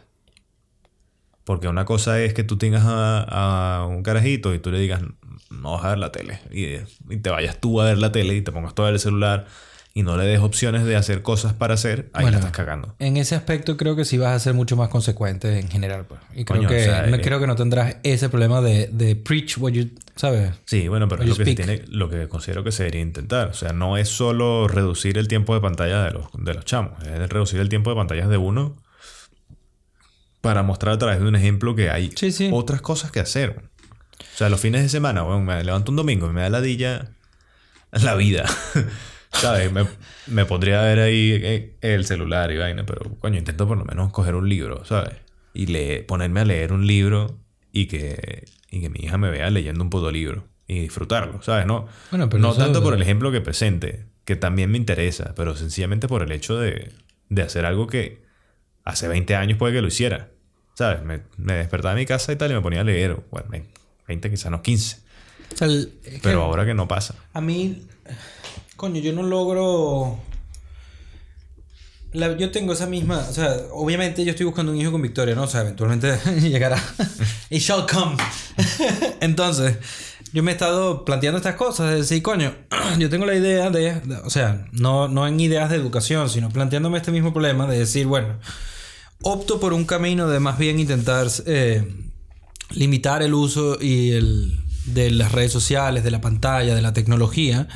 [1.44, 5.02] Porque una cosa es que tú tengas a, a un carajito y tú le digas,
[5.50, 6.40] no vas a ver la tele.
[6.50, 6.64] Y,
[7.14, 9.46] y te vayas tú a ver la tele y te pongas todo el celular
[9.97, 12.94] y no le des opciones de hacer cosas para hacer, ahí Bueno, la estás cagando.
[12.98, 16.20] En ese aspecto creo que sí vas a ser mucho más consecuente en general, pues.
[16.35, 18.89] Y creo Coño, o que sea, no, eh, creo que no tendrás ese problema de,
[18.89, 19.89] de preach what you...
[20.14, 20.52] ¿Sabes?
[20.66, 23.48] Sí, bueno, pero es lo que, se tiene, lo que considero que se debería intentar.
[23.48, 27.02] O sea, no es solo reducir el tiempo de pantalla de los, de los chamos,
[27.02, 28.77] es reducir el tiempo de pantallas de uno
[30.43, 32.51] para mostrar a través de un ejemplo que hay Sí, sí.
[32.52, 33.62] otras cosas que hacer.
[34.20, 36.60] O sea, los fines de semana, bueno, me levanto un domingo y me da la
[36.60, 37.12] dilla
[37.93, 38.44] la vida.
[39.40, 39.70] ¿Sabes?
[39.72, 39.86] Me,
[40.26, 43.84] me pondría a ver ahí eh, el celular y vaina, pero coño, intento por lo
[43.84, 45.14] menos coger un libro, ¿sabes?
[45.54, 47.38] Y le, ponerme a leer un libro
[47.72, 51.66] y que, y que mi hija me vea leyendo un puto libro y disfrutarlo, ¿sabes?
[51.66, 55.34] No, Bueno, pero no eso- tanto por el ejemplo que presente, que también me interesa,
[55.36, 56.92] pero sencillamente por el hecho de,
[57.28, 58.22] de hacer algo que
[58.84, 60.30] hace 20 años puede que lo hiciera.
[60.74, 61.02] ¿Sabes?
[61.04, 63.16] Me, me despertaba en mi casa y tal y me ponía a leer.
[63.30, 63.48] Bueno,
[64.08, 64.98] 20 quizás no 15.
[65.54, 67.14] O sea, el- es que Pero ahora que no pasa.
[67.32, 67.86] A mí...
[68.77, 70.19] Coño, yo no logro...
[72.39, 75.43] Yo tengo esa misma, o sea, obviamente yo estoy buscando un hijo con Victoria, ¿no?
[75.43, 76.82] O sea, eventualmente llegará.
[77.51, 78.16] It shall come.
[79.20, 79.77] Entonces,
[80.32, 82.55] yo me he estado planteando estas cosas, de decir, coño,
[82.98, 86.48] yo tengo la idea de, de- o sea, no, no en ideas de educación, sino
[86.48, 88.39] planteándome este mismo problema de decir, bueno,
[89.20, 91.85] opto por un camino de más bien intentar eh,
[92.70, 97.69] limitar el uso y el de las redes sociales, de la pantalla, de la tecnología,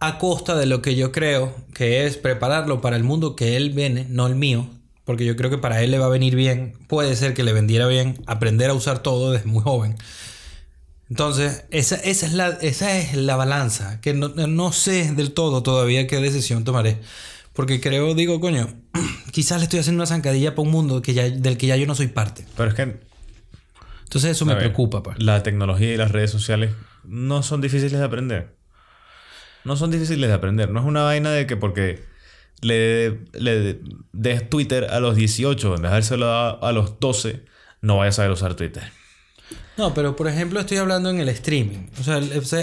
[0.00, 3.70] a costa de lo que yo creo que es prepararlo para el mundo que él
[3.70, 4.66] viene, no el mío,
[5.04, 7.52] porque yo creo que para él le va a venir bien, puede ser que le
[7.52, 9.96] vendiera bien aprender a usar todo desde muy joven.
[11.10, 15.62] Entonces, esa, esa, es, la, esa es la balanza, que no, no sé del todo
[15.62, 16.98] todavía qué decisión tomaré.
[17.52, 18.68] Porque creo, digo, coño,
[19.32, 21.86] quizás le estoy haciendo una zancadilla para un mundo que ya, del que ya yo
[21.86, 22.46] no soy parte.
[22.56, 23.00] Pero es que
[24.04, 25.20] Entonces eso me ver, preocupa, pues.
[25.20, 26.70] La tecnología y las redes sociales
[27.04, 28.59] no son difíciles de aprender.
[29.64, 30.70] No son difíciles de aprender.
[30.70, 32.02] No es una vaina de que porque
[32.62, 33.80] le, le
[34.12, 37.44] des Twitter a los 18 en vez de dárselo a, a los 12,
[37.82, 38.82] no vayas a saber usar Twitter.
[39.76, 41.86] No, pero por ejemplo estoy hablando en el streaming.
[41.98, 42.18] O sea,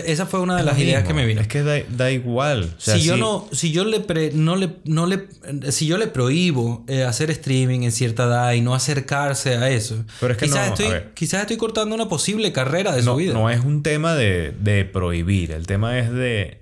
[0.05, 1.41] esa- fue una de las ideas que me vino.
[1.41, 2.75] Es que da, da igual.
[2.77, 5.25] O sea, si yo no, si yo le pre- no le, no le,
[5.71, 10.05] si yo le prohíbo eh, hacer streaming en cierta edad y no acercarse a eso,
[10.19, 13.17] Pero es que quizás no, estoy, quizás estoy cortando una posible carrera de no, su
[13.17, 13.33] vida.
[13.33, 15.53] no es un tema de, de prohibir.
[15.53, 16.61] El tema es de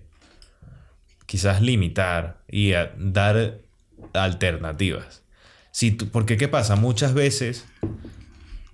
[1.35, 3.57] quizás limitar y a- dar
[4.13, 5.21] alternativas.
[5.71, 6.77] Si tú- porque ¿qué pasa?
[6.77, 7.65] Muchas veces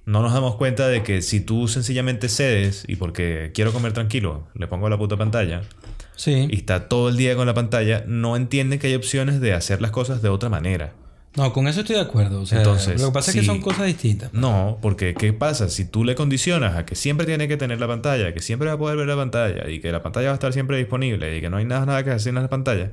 [0.06, 4.48] no nos damos cuenta de que si tú sencillamente cedes y porque quiero comer tranquilo,
[4.54, 5.62] le pongo la puta pantalla
[6.16, 6.48] Sí.
[6.52, 9.82] y está todo el día con la pantalla, no entiende que hay opciones de hacer
[9.82, 10.94] las cosas de otra manera.
[11.36, 12.42] No, con eso estoy de acuerdo.
[12.42, 14.34] O sea, Entonces, lo que pasa es que son cosas distintas.
[14.34, 15.70] No, porque ¿qué pasa?
[15.70, 18.74] Si tú le condicionas a que siempre tiene que tener la pantalla, que siempre va
[18.74, 21.42] a poder ver la pantalla y que la pantalla va a estar siempre disponible y
[21.42, 22.92] que no hay nada, nada que hacer en la pantalla,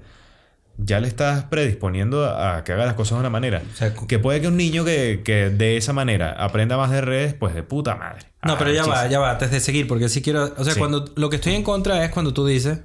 [0.77, 3.61] ya le estás predisponiendo a, que haga las cosas de una manera.
[3.73, 7.01] O sea, que puede que un niño que, que de esa manera aprenda más de
[7.01, 8.21] redes, pues de puta madre.
[8.45, 9.11] No, Ah, pero ya va, muchísimo.
[9.11, 10.55] ya va, antes de seguir, porque sí quiero.
[10.57, 10.79] O sea, Sí.
[10.79, 12.79] cuando lo que estoy en contra es cuando tú dices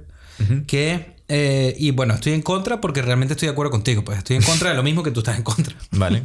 [0.66, 1.13] que.
[1.28, 4.42] Eh, y bueno, estoy en contra porque realmente estoy de acuerdo contigo, pues estoy en
[4.42, 5.74] contra de lo mismo que tú estás en contra.
[5.92, 6.24] Vale.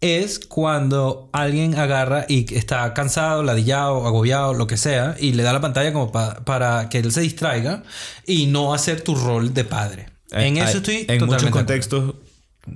[0.00, 5.52] es cuando alguien agarra y está cansado, ladillado, agobiado, lo que sea, y le da
[5.52, 7.82] la pantalla como pa- para que él se distraiga
[8.26, 10.06] y no hacer tu rol de padre.
[10.30, 12.14] En Eh, eso estoy En muchos de contextos,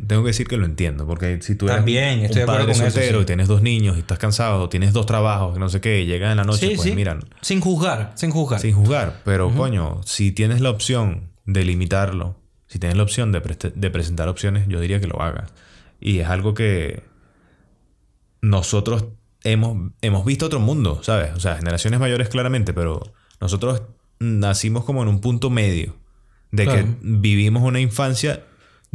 [0.09, 1.07] tengo que decir que lo entiendo.
[1.07, 3.23] Porque si tú eres También, estoy de un acuerdo padre con eso, soltero sí.
[3.23, 6.31] y tienes dos niños y estás cansado, tienes dos trabajos, no sé qué, y llegas
[6.33, 6.97] en la noche, Sí, pues sí.
[6.97, 8.59] mira, Sin juzgar, sin juzgar.
[8.59, 9.21] sin juzgar.
[9.25, 12.37] Pero coño, si tienes la opción de limitarlo,
[12.67, 15.53] si tienes la opción de, preste- de presentar opciones, yo diría que lo hagas.
[16.01, 17.03] Y es algo que
[18.41, 19.07] nosotros
[19.45, 21.33] hemos, hemos visto otro mundo, ¿sabes?
[21.35, 23.03] O sea, generaciones mayores claramente, pero
[23.41, 23.83] nosotros
[24.19, 25.97] nacimos como en un punto medio.
[26.51, 28.45] De que vivimos una infancia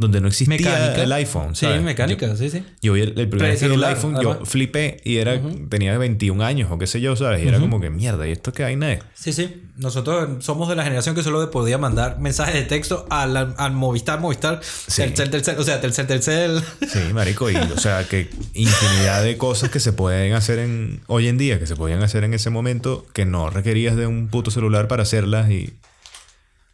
[0.00, 1.02] donde no existía Mecánica.
[1.02, 1.56] el iPhone.
[1.56, 1.82] Sí, ¿sabes?
[1.82, 2.62] mecánica, sí, sí.
[2.80, 4.38] Yo vi el, el primer día iPhone, además.
[4.40, 7.44] yo flipé y era, tenía 21 años o qué sé yo, ¿sabes?
[7.44, 9.00] Y era como que mierda, ¿y esto qué vaina es?
[9.14, 9.64] Sí, sí.
[9.76, 14.20] Nosotros somos de la generación que solo podía mandar mensajes de texto al, al Movistar,
[14.20, 15.02] Movistar, Sí.
[15.02, 16.62] Telcel, Telcel, o sea, Telcel, Telcel.
[16.88, 21.26] Sí, marico, y o sea, que infinidad de cosas que se pueden hacer en hoy
[21.26, 24.50] en día, que se podían hacer en ese momento, que no requerías de un puto
[24.52, 25.74] celular para hacerlas y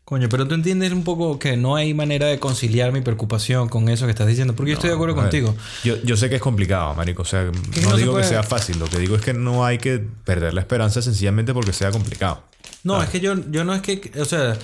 [0.04, 3.88] Coño, pero tú entiendes un poco que no hay manera de conciliar mi preocupación con
[3.88, 5.54] eso que estás diciendo, porque yo estoy de acuerdo contigo.
[5.82, 7.22] Yo, yo sé que es complicado, marico.
[7.22, 7.50] O sea,
[7.82, 8.78] no, digo que sea fácil.
[8.78, 12.42] Lo que digo es que no hay que perder la esperanza sencillamente porque sea complicado.
[12.82, 14.58] No, es que yo, yo no es que, o sea,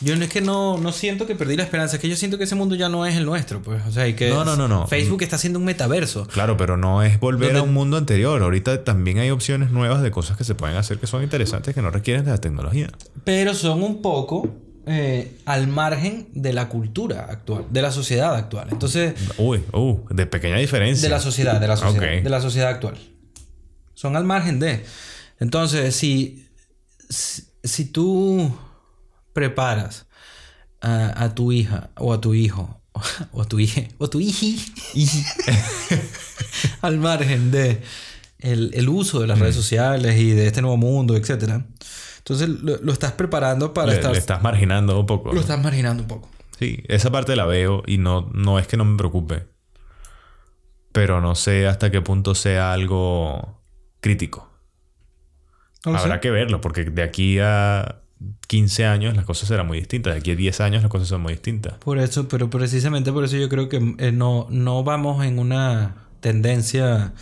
[0.00, 2.36] yo no es que no, no siento que perdí la esperanza, es que yo siento
[2.36, 4.56] que ese mundo ya no es el nuestro, pues, o sea, y que No, no,
[4.56, 4.88] no, no.
[4.88, 6.26] Facebook está haciendo un metaverso.
[6.26, 8.42] Claro, pero no es volver Donde- a un mundo anterior.
[8.42, 11.82] Ahorita también hay opciones nuevas de cosas que se pueden hacer que son interesantes que
[11.82, 12.90] no requieren de la tecnología.
[13.22, 14.48] Pero son un poco
[14.86, 18.68] eh, al margen de la cultura actual, de la sociedad actual.
[18.70, 21.08] Entonces, Uy, uh, de pequeña diferencia.
[21.08, 22.98] de la sociedad, de la sociedad, de la sociedad actual.
[23.94, 24.84] Son al margen de.
[25.38, 26.48] Entonces, si,
[27.08, 28.52] si, si tú
[29.32, 30.06] preparas
[30.80, 32.80] a, a tu hija o a tu hijo
[33.32, 34.58] o a tu hija o a tu hiji
[36.82, 37.80] al margen de
[38.40, 41.64] el, el uso de las redes sociales y de este nuevo mundo, etcétera.
[42.22, 45.32] Entonces lo, lo estás preparando para Le, estar le estás marginando un poco.
[45.32, 46.28] lo estás marginando un poco.
[46.58, 49.46] Sí, esa parte la veo y no, no es que no me preocupe.
[50.92, 53.60] Pero no sé hasta qué punto sea algo
[54.00, 54.48] crítico.
[55.84, 56.20] No Habrá sé.
[56.20, 58.02] que verlo, porque de aquí a
[58.46, 60.12] 15 años las cosas serán muy distintas.
[60.14, 61.74] De aquí a 10 años las cosas son muy distintas.
[61.78, 65.96] Por eso, pero precisamente por eso yo creo que eh, no, no vamos en una
[66.20, 67.14] tendencia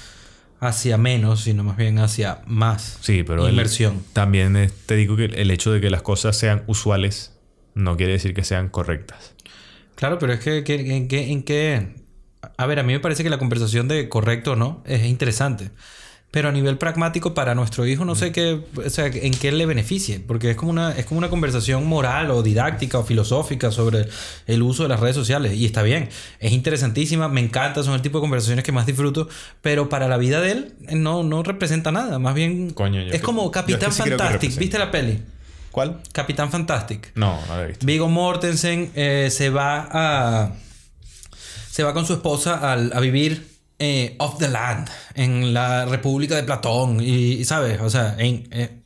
[0.61, 4.03] hacia menos, sino más bien hacia más Sí, pero el- inversión.
[4.12, 7.32] también es- te digo que el hecho de que las cosas sean usuales
[7.74, 9.35] no quiere decir que sean correctas.
[9.95, 11.95] Claro, pero es que, que- en, qué, en qué...
[12.57, 15.70] A ver, a mí me parece que la conversación de correcto o no es interesante.
[16.32, 19.66] Pero a nivel pragmático para nuestro hijo no sé qué, o sea, en qué le
[19.66, 24.07] beneficie, porque es como una es como una conversación moral o didáctica o filosófica sobre
[24.47, 26.09] el uso de las redes sociales y está bien,
[26.39, 29.28] es interesantísima, me encanta, son el tipo de conversaciones que más disfruto,
[29.61, 33.11] pero para la vida de él eh, no no representa nada, más bien Coño, es
[33.11, 34.57] que- como yo es que Capitán sí Fantastic.
[34.57, 35.20] ¿viste la peli?
[35.73, 36.01] ¿Cuál?
[36.12, 37.11] Capitán Fantastic.
[37.16, 37.86] No, no la he visto.
[37.86, 40.52] Vigo Mortensen eh, se va a.
[41.70, 43.49] Se va con su esposa al- a vivir
[43.81, 47.01] eh, off the land, en la República de Platón.
[47.01, 47.81] Y, ¿sabes?
[47.81, 48.82] O sea, eh,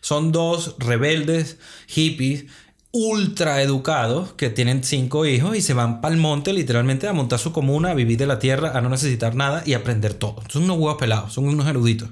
[0.00, 2.46] son dos rebeldes hippies
[2.90, 7.38] ultra educados que tienen cinco hijos y se van para el monte literalmente a montar
[7.38, 10.42] su comuna, a vivir de la tierra, a no necesitar nada y aprender todo.
[10.48, 12.08] Son unos huevos pelados, son unos eruditos.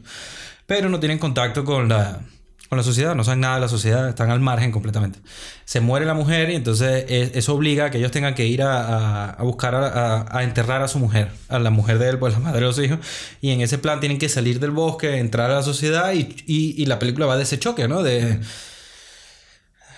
[0.67, 2.21] Pero no tienen contacto con la,
[2.69, 5.21] con la sociedad, no saben nada de la sociedad, están al margen completamente.
[5.65, 9.37] Se muere la mujer y entonces eso obliga a que ellos tengan que ir a,
[9.41, 12.67] buscar a, enterrar a su mujer, a la mujer de él, pues la madre de
[12.67, 12.99] los hijos.
[13.41, 16.99] Y en ese plan tienen que salir del bosque, entrar a la sociedad y, la
[16.99, 18.03] película va de ese choque, ¿no?
[18.03, 18.41] De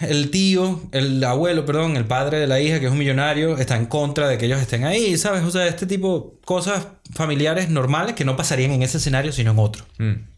[0.01, 3.77] el tío, el abuelo, perdón, el padre de la hija, que es un millonario, está
[3.77, 5.43] en contra de que ellos estén ahí, ¿sabes?
[5.43, 9.59] O sea, este tipo cosas familiares normales que no pasarían en ese escenario, sino en
[9.59, 9.85] otro.
[9.99, 10.38] Mm.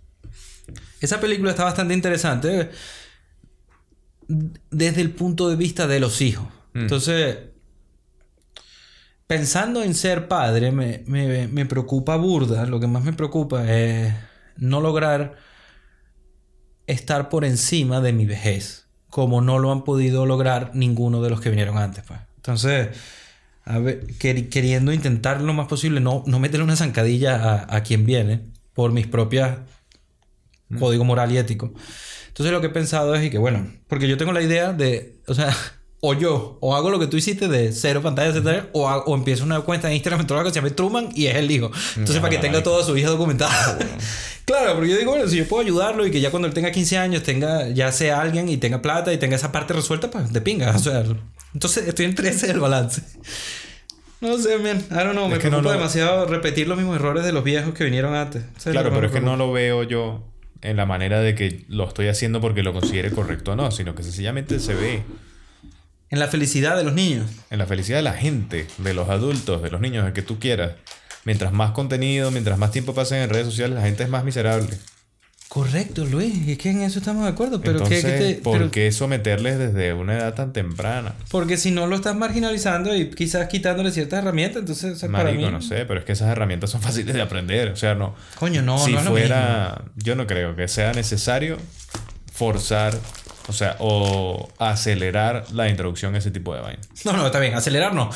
[1.01, 2.71] Esa película está bastante interesante
[4.71, 6.47] desde el punto de vista de los hijos.
[6.75, 7.37] Entonces,
[9.27, 12.67] pensando en ser padre, me, me- me preocupa burda.
[12.67, 14.13] Lo que más me preocupa es
[14.57, 15.37] no lograr
[16.87, 21.41] estar por encima de mi vejez, como no lo han podido lograr ninguno de los
[21.41, 22.05] que vinieron antes.
[22.07, 22.21] Pues.
[22.37, 22.89] Entonces,
[23.65, 27.83] a ver, quer- queriendo intentar lo más posible, no, no meterle una zancadilla a, a
[27.83, 28.41] quien viene
[28.75, 29.59] por mis propias
[30.79, 31.73] código moral y ético.
[32.29, 35.17] Entonces lo que he pensado es y que bueno, porque yo tengo la idea de,
[35.27, 35.55] o sea,
[36.01, 39.15] o yo, o hago lo que tú hiciste de cero pantallas, etcétera, o, ha- o
[39.15, 41.67] empiezo una cuenta de Instagram que se llama Truman y es el hijo.
[41.97, 42.63] Entonces No, para que no, tenga no.
[42.65, 43.79] toda su hija documentada.
[44.47, 46.71] claro, porque yo digo, bueno, si yo puedo ayudarlo y que ya cuando él tenga
[46.71, 50.33] 15 años tenga, ya sea alguien y tenga plata y tenga esa parte resuelta, pues
[50.33, 50.71] de pinga.
[50.75, 51.05] O sea,
[51.53, 53.03] entonces estoy entre ese y el balance.
[54.21, 54.79] No sé, man.
[54.91, 55.29] I don't know.
[55.29, 58.15] Me Es no preocupa lo- demasiado repetir los mismos errores de los viejos que vinieron
[58.15, 58.45] antes.
[58.63, 60.30] Claro, pero me es que no lo veo yo
[60.63, 63.95] en la manera de que lo estoy haciendo porque lo considere correcto o no, sino
[63.95, 65.03] que sencillamente se ve
[66.11, 67.31] En la felicidad de los niños.
[67.51, 70.39] en la felicidad de la gente, de los adultos, de los niños, el que tú
[70.39, 70.73] quieras.
[71.25, 74.77] Mientras más contenido, mientras más tiempo pasen en redes sociales, la gente es más miserable.
[75.51, 76.47] Correcto, Luis.
[76.47, 77.61] Es que en eso estamos de acuerdo.
[77.61, 81.15] Pero Entonces, ¿qué, qué te- ¿por pero- qué someterles desde una edad tan temprana?
[81.29, 85.25] Porque si no lo estás marginalizando y quizás quitándole ciertas herramientas, entonces o sea, para
[85.25, 85.51] Marico, mí...
[85.51, 87.71] no sé, pero es que esas herramientas son fáciles de aprender.
[87.71, 88.15] O sea, no.
[88.39, 89.83] Coño, no, si no es lo fuera.
[89.97, 91.59] Yo no creo que sea necesario
[92.33, 92.97] forzar,
[93.49, 96.81] o sea, o acelerar la introducción a ese tipo de vaina.
[97.05, 97.55] No, no, está bien.
[97.55, 98.09] Acelerar no.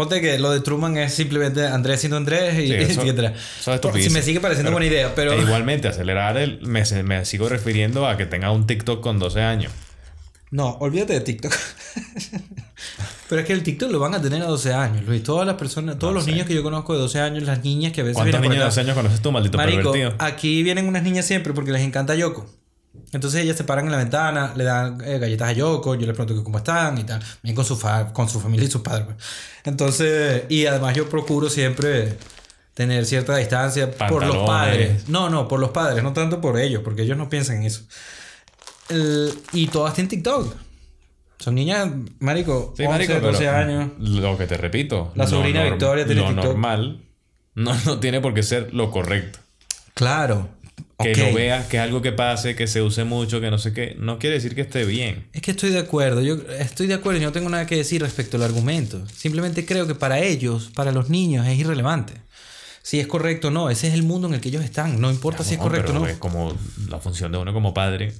[0.00, 3.34] Ponte que lo de Truman es simplemente Andrés siendo Andrés y Sí, eso- etcétera.
[3.60, 4.06] eso es estupidez.
[4.06, 5.32] si me sigue pareciendo Pero- buena idea, pero...
[5.34, 6.60] E igualmente, acelerar el.
[6.66, 9.72] Me, me sigo refiriendo a que tenga un TikTok con 12 años.
[10.50, 11.52] No, olvídate de TikTok.
[13.28, 15.22] pero es que el TikTok lo van a tener a 12 años, Luis.
[15.22, 16.32] Todas las personas, todos No los sé.
[16.32, 18.60] niños que yo conozco de 12 años, las niñas que a veces ¿Cuántos niños de
[18.62, 20.14] acá- 12 años conoces tú, maldito Marico, pervertido?
[20.18, 22.46] aquí vienen unas niñas siempre porque les encanta Yoko.
[23.12, 26.14] Entonces ellas se paran en la ventana, le dan eh, galletas a Yoko, yo les
[26.14, 27.20] pregunto que cómo están y tal.
[27.42, 29.06] Vienen con su, fa- con su familia y sus padres.
[29.06, 29.16] pues.
[29.64, 32.16] Entonces, y además yo procuro siempre
[32.74, 35.08] tener cierta distancia por los padres.
[35.08, 37.82] No, no, por los padres, no tanto por ellos, porque ellos no piensan en eso.
[38.88, 40.54] El- y todas tienen TikTok.
[41.38, 41.88] Son niñas,
[42.18, 43.90] marico, Sí, 11, marico, 12 pero años.
[43.98, 45.10] Lo que te repito.
[45.14, 46.44] La sobrina Victoria tiene Lo TikTok.
[46.44, 47.02] normal
[47.54, 49.38] no, no tiene por qué ser lo correcto.
[49.94, 50.48] Claro.
[51.02, 51.18] Que ok.
[51.18, 53.96] lo veas, que es algo que pase, que se use mucho, que no sé qué.
[53.98, 55.26] No quiere decir que esté bien.
[55.32, 58.02] Es que estoy de acuerdo, yo estoy de acuerdo y no tengo nada que decir
[58.02, 59.02] respecto al argumento.
[59.08, 62.14] Simplemente creo que para ellos, para los niños, es irrelevante.
[62.82, 65.10] Si es correcto o no, ese es el mundo en el que ellos están, no
[65.10, 66.06] importa si es correcto o no.
[66.06, 66.56] Es como
[66.88, 68.14] la función de uno como padre.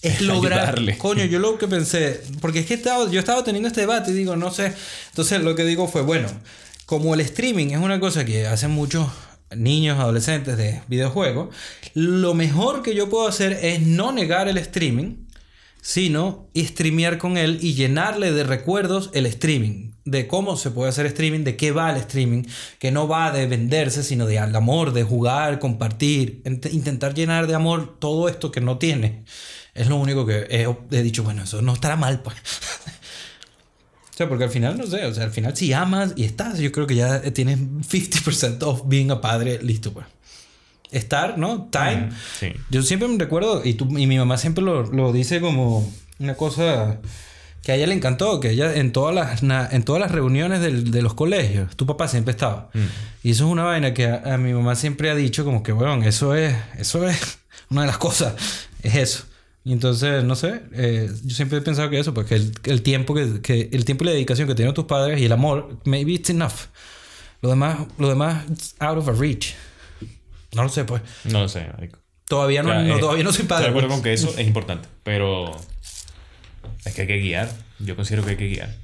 [0.00, 0.60] Es lograr.
[0.60, 0.98] ayudarle.
[0.98, 4.14] Coño, yo lo que pensé, porque es que estaba, yo estaba teniendo este debate y
[4.14, 4.72] digo, no sé.
[5.10, 6.28] Entonces lo que digo fue, bueno,
[6.86, 9.08] como el streaming es una cosa que hacen muchos
[9.56, 11.54] niños, adolescentes de videojuegos,
[11.94, 15.26] lo mejor que yo puedo hacer es no negar el streaming,
[15.80, 21.06] sino streamear con él y llenarle de recuerdos el streaming, de cómo se puede hacer
[21.06, 22.42] streaming, de qué va el streaming,
[22.78, 27.46] que no va de venderse, sino de al amor, de jugar, compartir, int- intentar llenar
[27.46, 29.24] de amor todo esto que no tiene.
[29.74, 30.66] Es lo único que he,
[30.96, 32.36] he dicho, bueno, eso no estará mal, pues.
[34.18, 36.58] o sea, porque al final, no sé, o sea, al final si amas y estás,
[36.58, 40.06] yo creo que ya tienes 50% of being a padre listo, pues.
[40.90, 41.68] Estar, ¿no?
[41.70, 42.08] Time.
[42.40, 42.48] Sí.
[42.70, 45.88] Yo siempre me recuerdo, y, tú, y mi mamá siempre lo, lo dice como
[46.18, 46.98] una cosa
[47.62, 50.60] que a ella le encantó, que ella en todas las, na- en todas las reuniones
[50.62, 52.70] del- de los colegios, tu papá siempre estaba.
[52.74, 52.78] Mm.
[53.22, 55.70] Y eso es una vaina que a, a mi mamá siempre ha dicho como que,
[55.70, 57.38] bueno, eso es, eso es
[57.70, 58.34] una de las cosas,
[58.82, 59.24] es eso.
[59.64, 62.82] Y entonces, no sé, eh, yo siempre he pensado que eso, pues que el, el
[62.82, 65.78] tiempo que, que el tiempo y la dedicación que tienen tus padres y el amor,
[65.84, 66.68] maybe it's enough.
[67.42, 69.54] Lo demás, lo demás, it's out of a reach.
[70.54, 71.02] No lo sé, pues.
[71.24, 71.98] No lo sé, marico.
[72.26, 73.66] Todavía no, O sea, no, eh, todavía no soy padre.
[73.66, 75.54] Estoy de acuerdo con que eso es importante, pero
[76.84, 77.50] es que hay que guiar.
[77.78, 78.74] Yo considero que hay que guiar.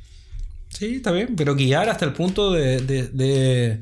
[0.68, 3.80] Sí, está bien, pero guiar hasta el punto de, de, de,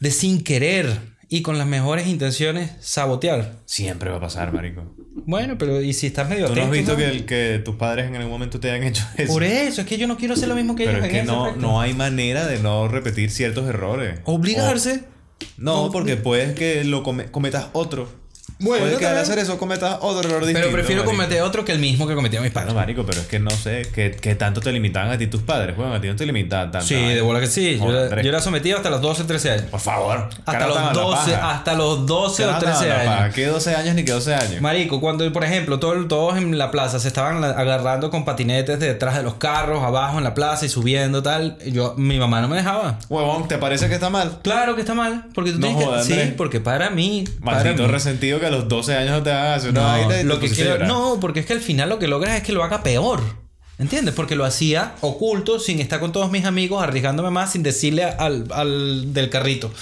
[0.00, 3.54] de sin querer y con las mejores intenciones sabotear.
[3.64, 4.94] Siempre va a pasar, marico.
[5.24, 6.98] Bueno, pero ¿y si estás medio ¿Tú no has visto no?
[6.98, 9.32] que, el- que tus padres en algún momento te hayan hecho eso?
[9.32, 11.22] Por eso, es que yo no quiero hacer lo mismo que Pero ellos es que
[11.26, 14.20] no, no hay manera de no repetir ciertos errores.
[14.24, 15.04] Obligarse.
[15.04, 18.08] O- no, porque puedes que lo come- cometas otro.
[18.62, 20.60] Bueno, puede que al está hacer eso cometas otro error distinto.
[20.60, 21.16] Pero prefiero marico.
[21.16, 22.72] cometer otro que el mismo que cometieron mis padres.
[22.72, 25.42] No, marico, pero es que no sé qué, qué tanto te limitaban a ti tus
[25.42, 25.76] padres.
[25.76, 26.86] Bueno, a ti no te limitaban tanto.
[26.86, 27.76] Sí, de bola que sí.
[27.76, 28.24] Yo Joder, era, Andrés.
[28.24, 29.64] yo era sometido hasta los 12, 13 años.
[29.70, 30.28] Por favor.
[30.46, 31.50] Hasta los la 12, paja.
[31.52, 33.22] hasta los 12 o Cara tan a 13 la paja.
[33.24, 33.34] años.
[33.34, 34.60] ¿Qué 12 años ni qué 12 años?
[34.60, 39.16] Marico, cuando, por ejemplo, todo- todos en la plaza se estaban agarrando con patinetes detrás
[39.16, 42.56] de los carros, abajo en la plaza y subiendo tal, yo, mi mamá no me
[42.56, 42.98] dejaba.
[43.08, 44.38] Huevón, ¿te parece que está mal?
[44.42, 46.14] Claro que está mal, porque tú No tienes que...
[46.14, 47.24] Sí, porque para mí...
[47.44, 49.86] para Maldito mí- resentido que a los 12 años no te hagan hacer una No,
[49.88, 52.06] vaina y lo te que a quiero, no, porque es que al final lo que
[52.06, 53.20] logras es que lo haga peor.
[53.78, 54.14] ¿Entiendes?
[54.14, 58.46] Porque lo hacía oculto, sin estar con todos mis amigos, arriesgándome más, sin decirle al,
[58.52, 59.72] al del carrito.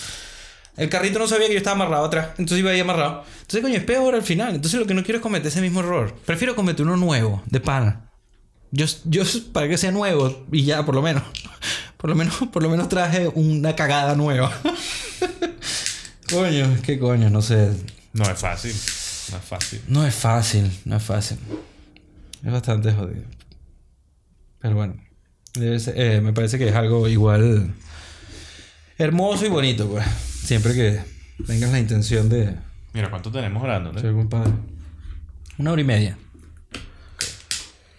[0.77, 3.25] El carrito no sabía que yo estaba amarrado atrás, entonces iba ahí amarrado.
[3.43, 4.55] Entonces, coño, es peor al final.
[4.55, 6.15] Entonces, lo que no quiero es cometer ese mismo error.
[6.25, 8.09] Prefiero cometer uno nuevo, de pana.
[8.71, 11.23] Yo, yo para que sea nuevo y ya, por lo menos.
[11.99, 14.51] Por lo menos, por lo menos traje una cagada nueva.
[16.31, 17.73] coño, qué coño, no sé.
[18.13, 18.73] No es fácil.
[19.31, 19.83] No es fácil.
[19.89, 21.39] No es fácil, no es fácil.
[22.45, 23.25] Es bastante jodido.
[24.61, 24.95] Pero bueno,
[25.55, 27.73] ser- eh, me parece que es algo igual
[28.99, 30.07] hermoso y bonito, pues.
[30.45, 31.01] Siempre que
[31.47, 32.57] tengas la intención de
[32.93, 33.99] Mira, ¿cuánto tenemos orando?
[33.99, 34.53] ser buen padre.
[35.59, 36.19] Una hora y media.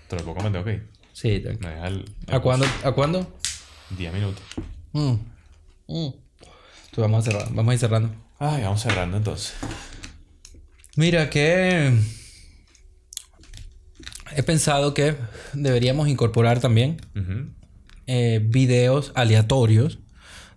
[0.07, 0.81] Te lo puedo comentar, ok.
[1.13, 1.69] Sí, tranquilo.
[1.69, 2.65] Me deja el, ¿A cuándo?
[2.83, 3.38] ¿A cuándo?
[3.97, 4.43] 10 minutos.
[4.91, 5.13] Mm.
[5.88, 6.13] Mm.
[6.13, 8.09] Entonces vamos a cerrar, vamos a ir cerrando.
[8.39, 9.53] Ay, vamos cerrando entonces.
[10.95, 11.93] Mira que
[14.35, 15.15] he pensado que
[15.53, 17.47] deberíamos incorporar también Ujú.
[18.07, 19.99] eh, videos aleatorios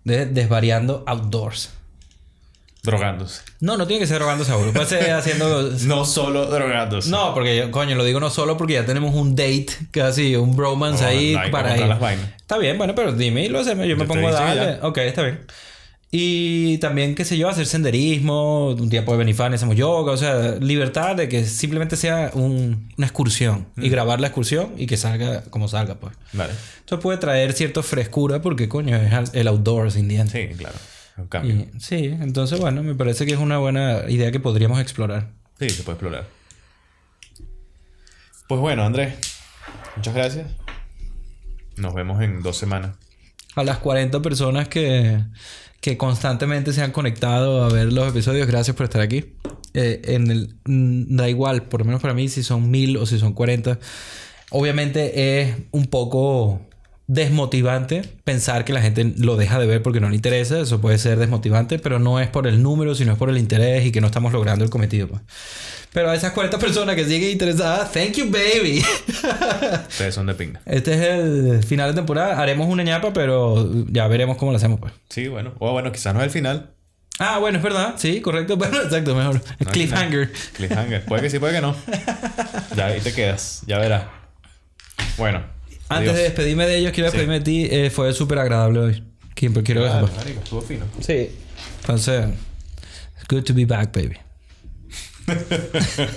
[0.05, 1.71] de desvariando outdoors.
[2.83, 3.41] Drogándose.
[3.61, 4.71] No, no tiene que ser robando seguro.
[4.75, 5.71] Puede ser haciendo.
[5.87, 7.09] No solo drogándose.
[7.11, 10.55] No, porque yo, coño, lo digo no solo porque ya tenemos un date, casi un
[10.55, 11.87] bromance No, ahí no para ir.
[11.87, 12.29] las vainas.
[12.37, 13.87] Está bien, bueno, pero dime y lo hacemos.
[13.87, 14.79] Yo me Yo te pongo a darle.
[14.83, 15.41] Ok, está bien.
[16.17, 20.13] Y también, qué sé yo, hacer senderismo, un día puede venir fan y hacemos yoga,
[20.13, 23.85] o sea, libertad de que simplemente sea un- una excursión Mm.
[23.85, 26.15] y grabar la excursión y que salga como salga, pues.
[26.33, 26.53] Vale.
[26.79, 30.31] Esto puede traer cierta frescura porque, coño, es el outdoors in the end.
[30.31, 30.77] Sí, claro.
[31.17, 31.53] Un cambio.
[31.53, 35.31] Y- sí, entonces, bueno, me parece que es una buena idea que podríamos explorar.
[35.59, 36.29] Sí, se puede explorar.
[38.47, 39.15] Pues bueno, Andrés.
[39.97, 40.47] Muchas gracias.
[41.77, 42.95] Nos vemos en dos semanas.
[43.57, 45.21] A las 40 personas que,
[45.85, 49.35] que constantemente se han conectado a ver los episodios, gracias por estar aquí.
[49.75, 53.05] Eh, en el, mm, da igual, por lo menos para mí, si son mil o
[53.05, 53.79] si son 40.
[54.51, 56.63] Obviamente es un poco
[57.07, 60.61] desmotivante pensar que la gente lo deja de ver porque no le interesa.
[60.61, 63.87] Eso puede ser desmotivante, pero no es por el número, sino es por el interés
[63.87, 65.09] y que no estamos logrando el cometido.
[65.09, 65.23] pues.
[65.93, 68.83] Pero a esas 40 personas que siguen interesadas, thank you, baby.
[69.89, 70.61] Ustedes son de pinga.
[70.67, 72.41] Este es el final de temporada.
[72.41, 74.93] Haremos una ñapa, pero ya veremos cómo lo hacemos, pues.
[75.09, 75.53] Sí, bueno.
[75.61, 76.71] O bueno, quizás no es el final.
[77.21, 77.95] Ah, bueno, es verdad.
[77.97, 78.57] Sí, correcto.
[78.65, 79.41] Bueno, exacto, mejor.
[79.61, 80.33] No Cliffhanger.
[80.55, 81.05] Cliffhanger.
[81.05, 81.77] Puede que sí, puede que no.
[82.77, 83.63] Ya ahí te quedas.
[83.69, 84.05] Ya verás.
[85.17, 85.54] Bueno.
[85.89, 86.17] Antes adiós.
[86.17, 87.17] de despedirme de ellos, quiero Sí.
[87.17, 87.69] despedirme de ti.
[87.71, 89.05] Eh, fue súper agradable hoy.
[89.35, 90.17] Quiero que Claro, sepas.
[90.25, 90.87] marico, estuvo fino.
[91.01, 91.29] Sí.
[91.81, 92.27] Entonces,
[93.17, 94.17] it's good to be back, baby.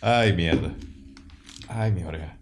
[0.00, 0.72] Ay, mierda.
[1.68, 2.36] Ay, mi orga.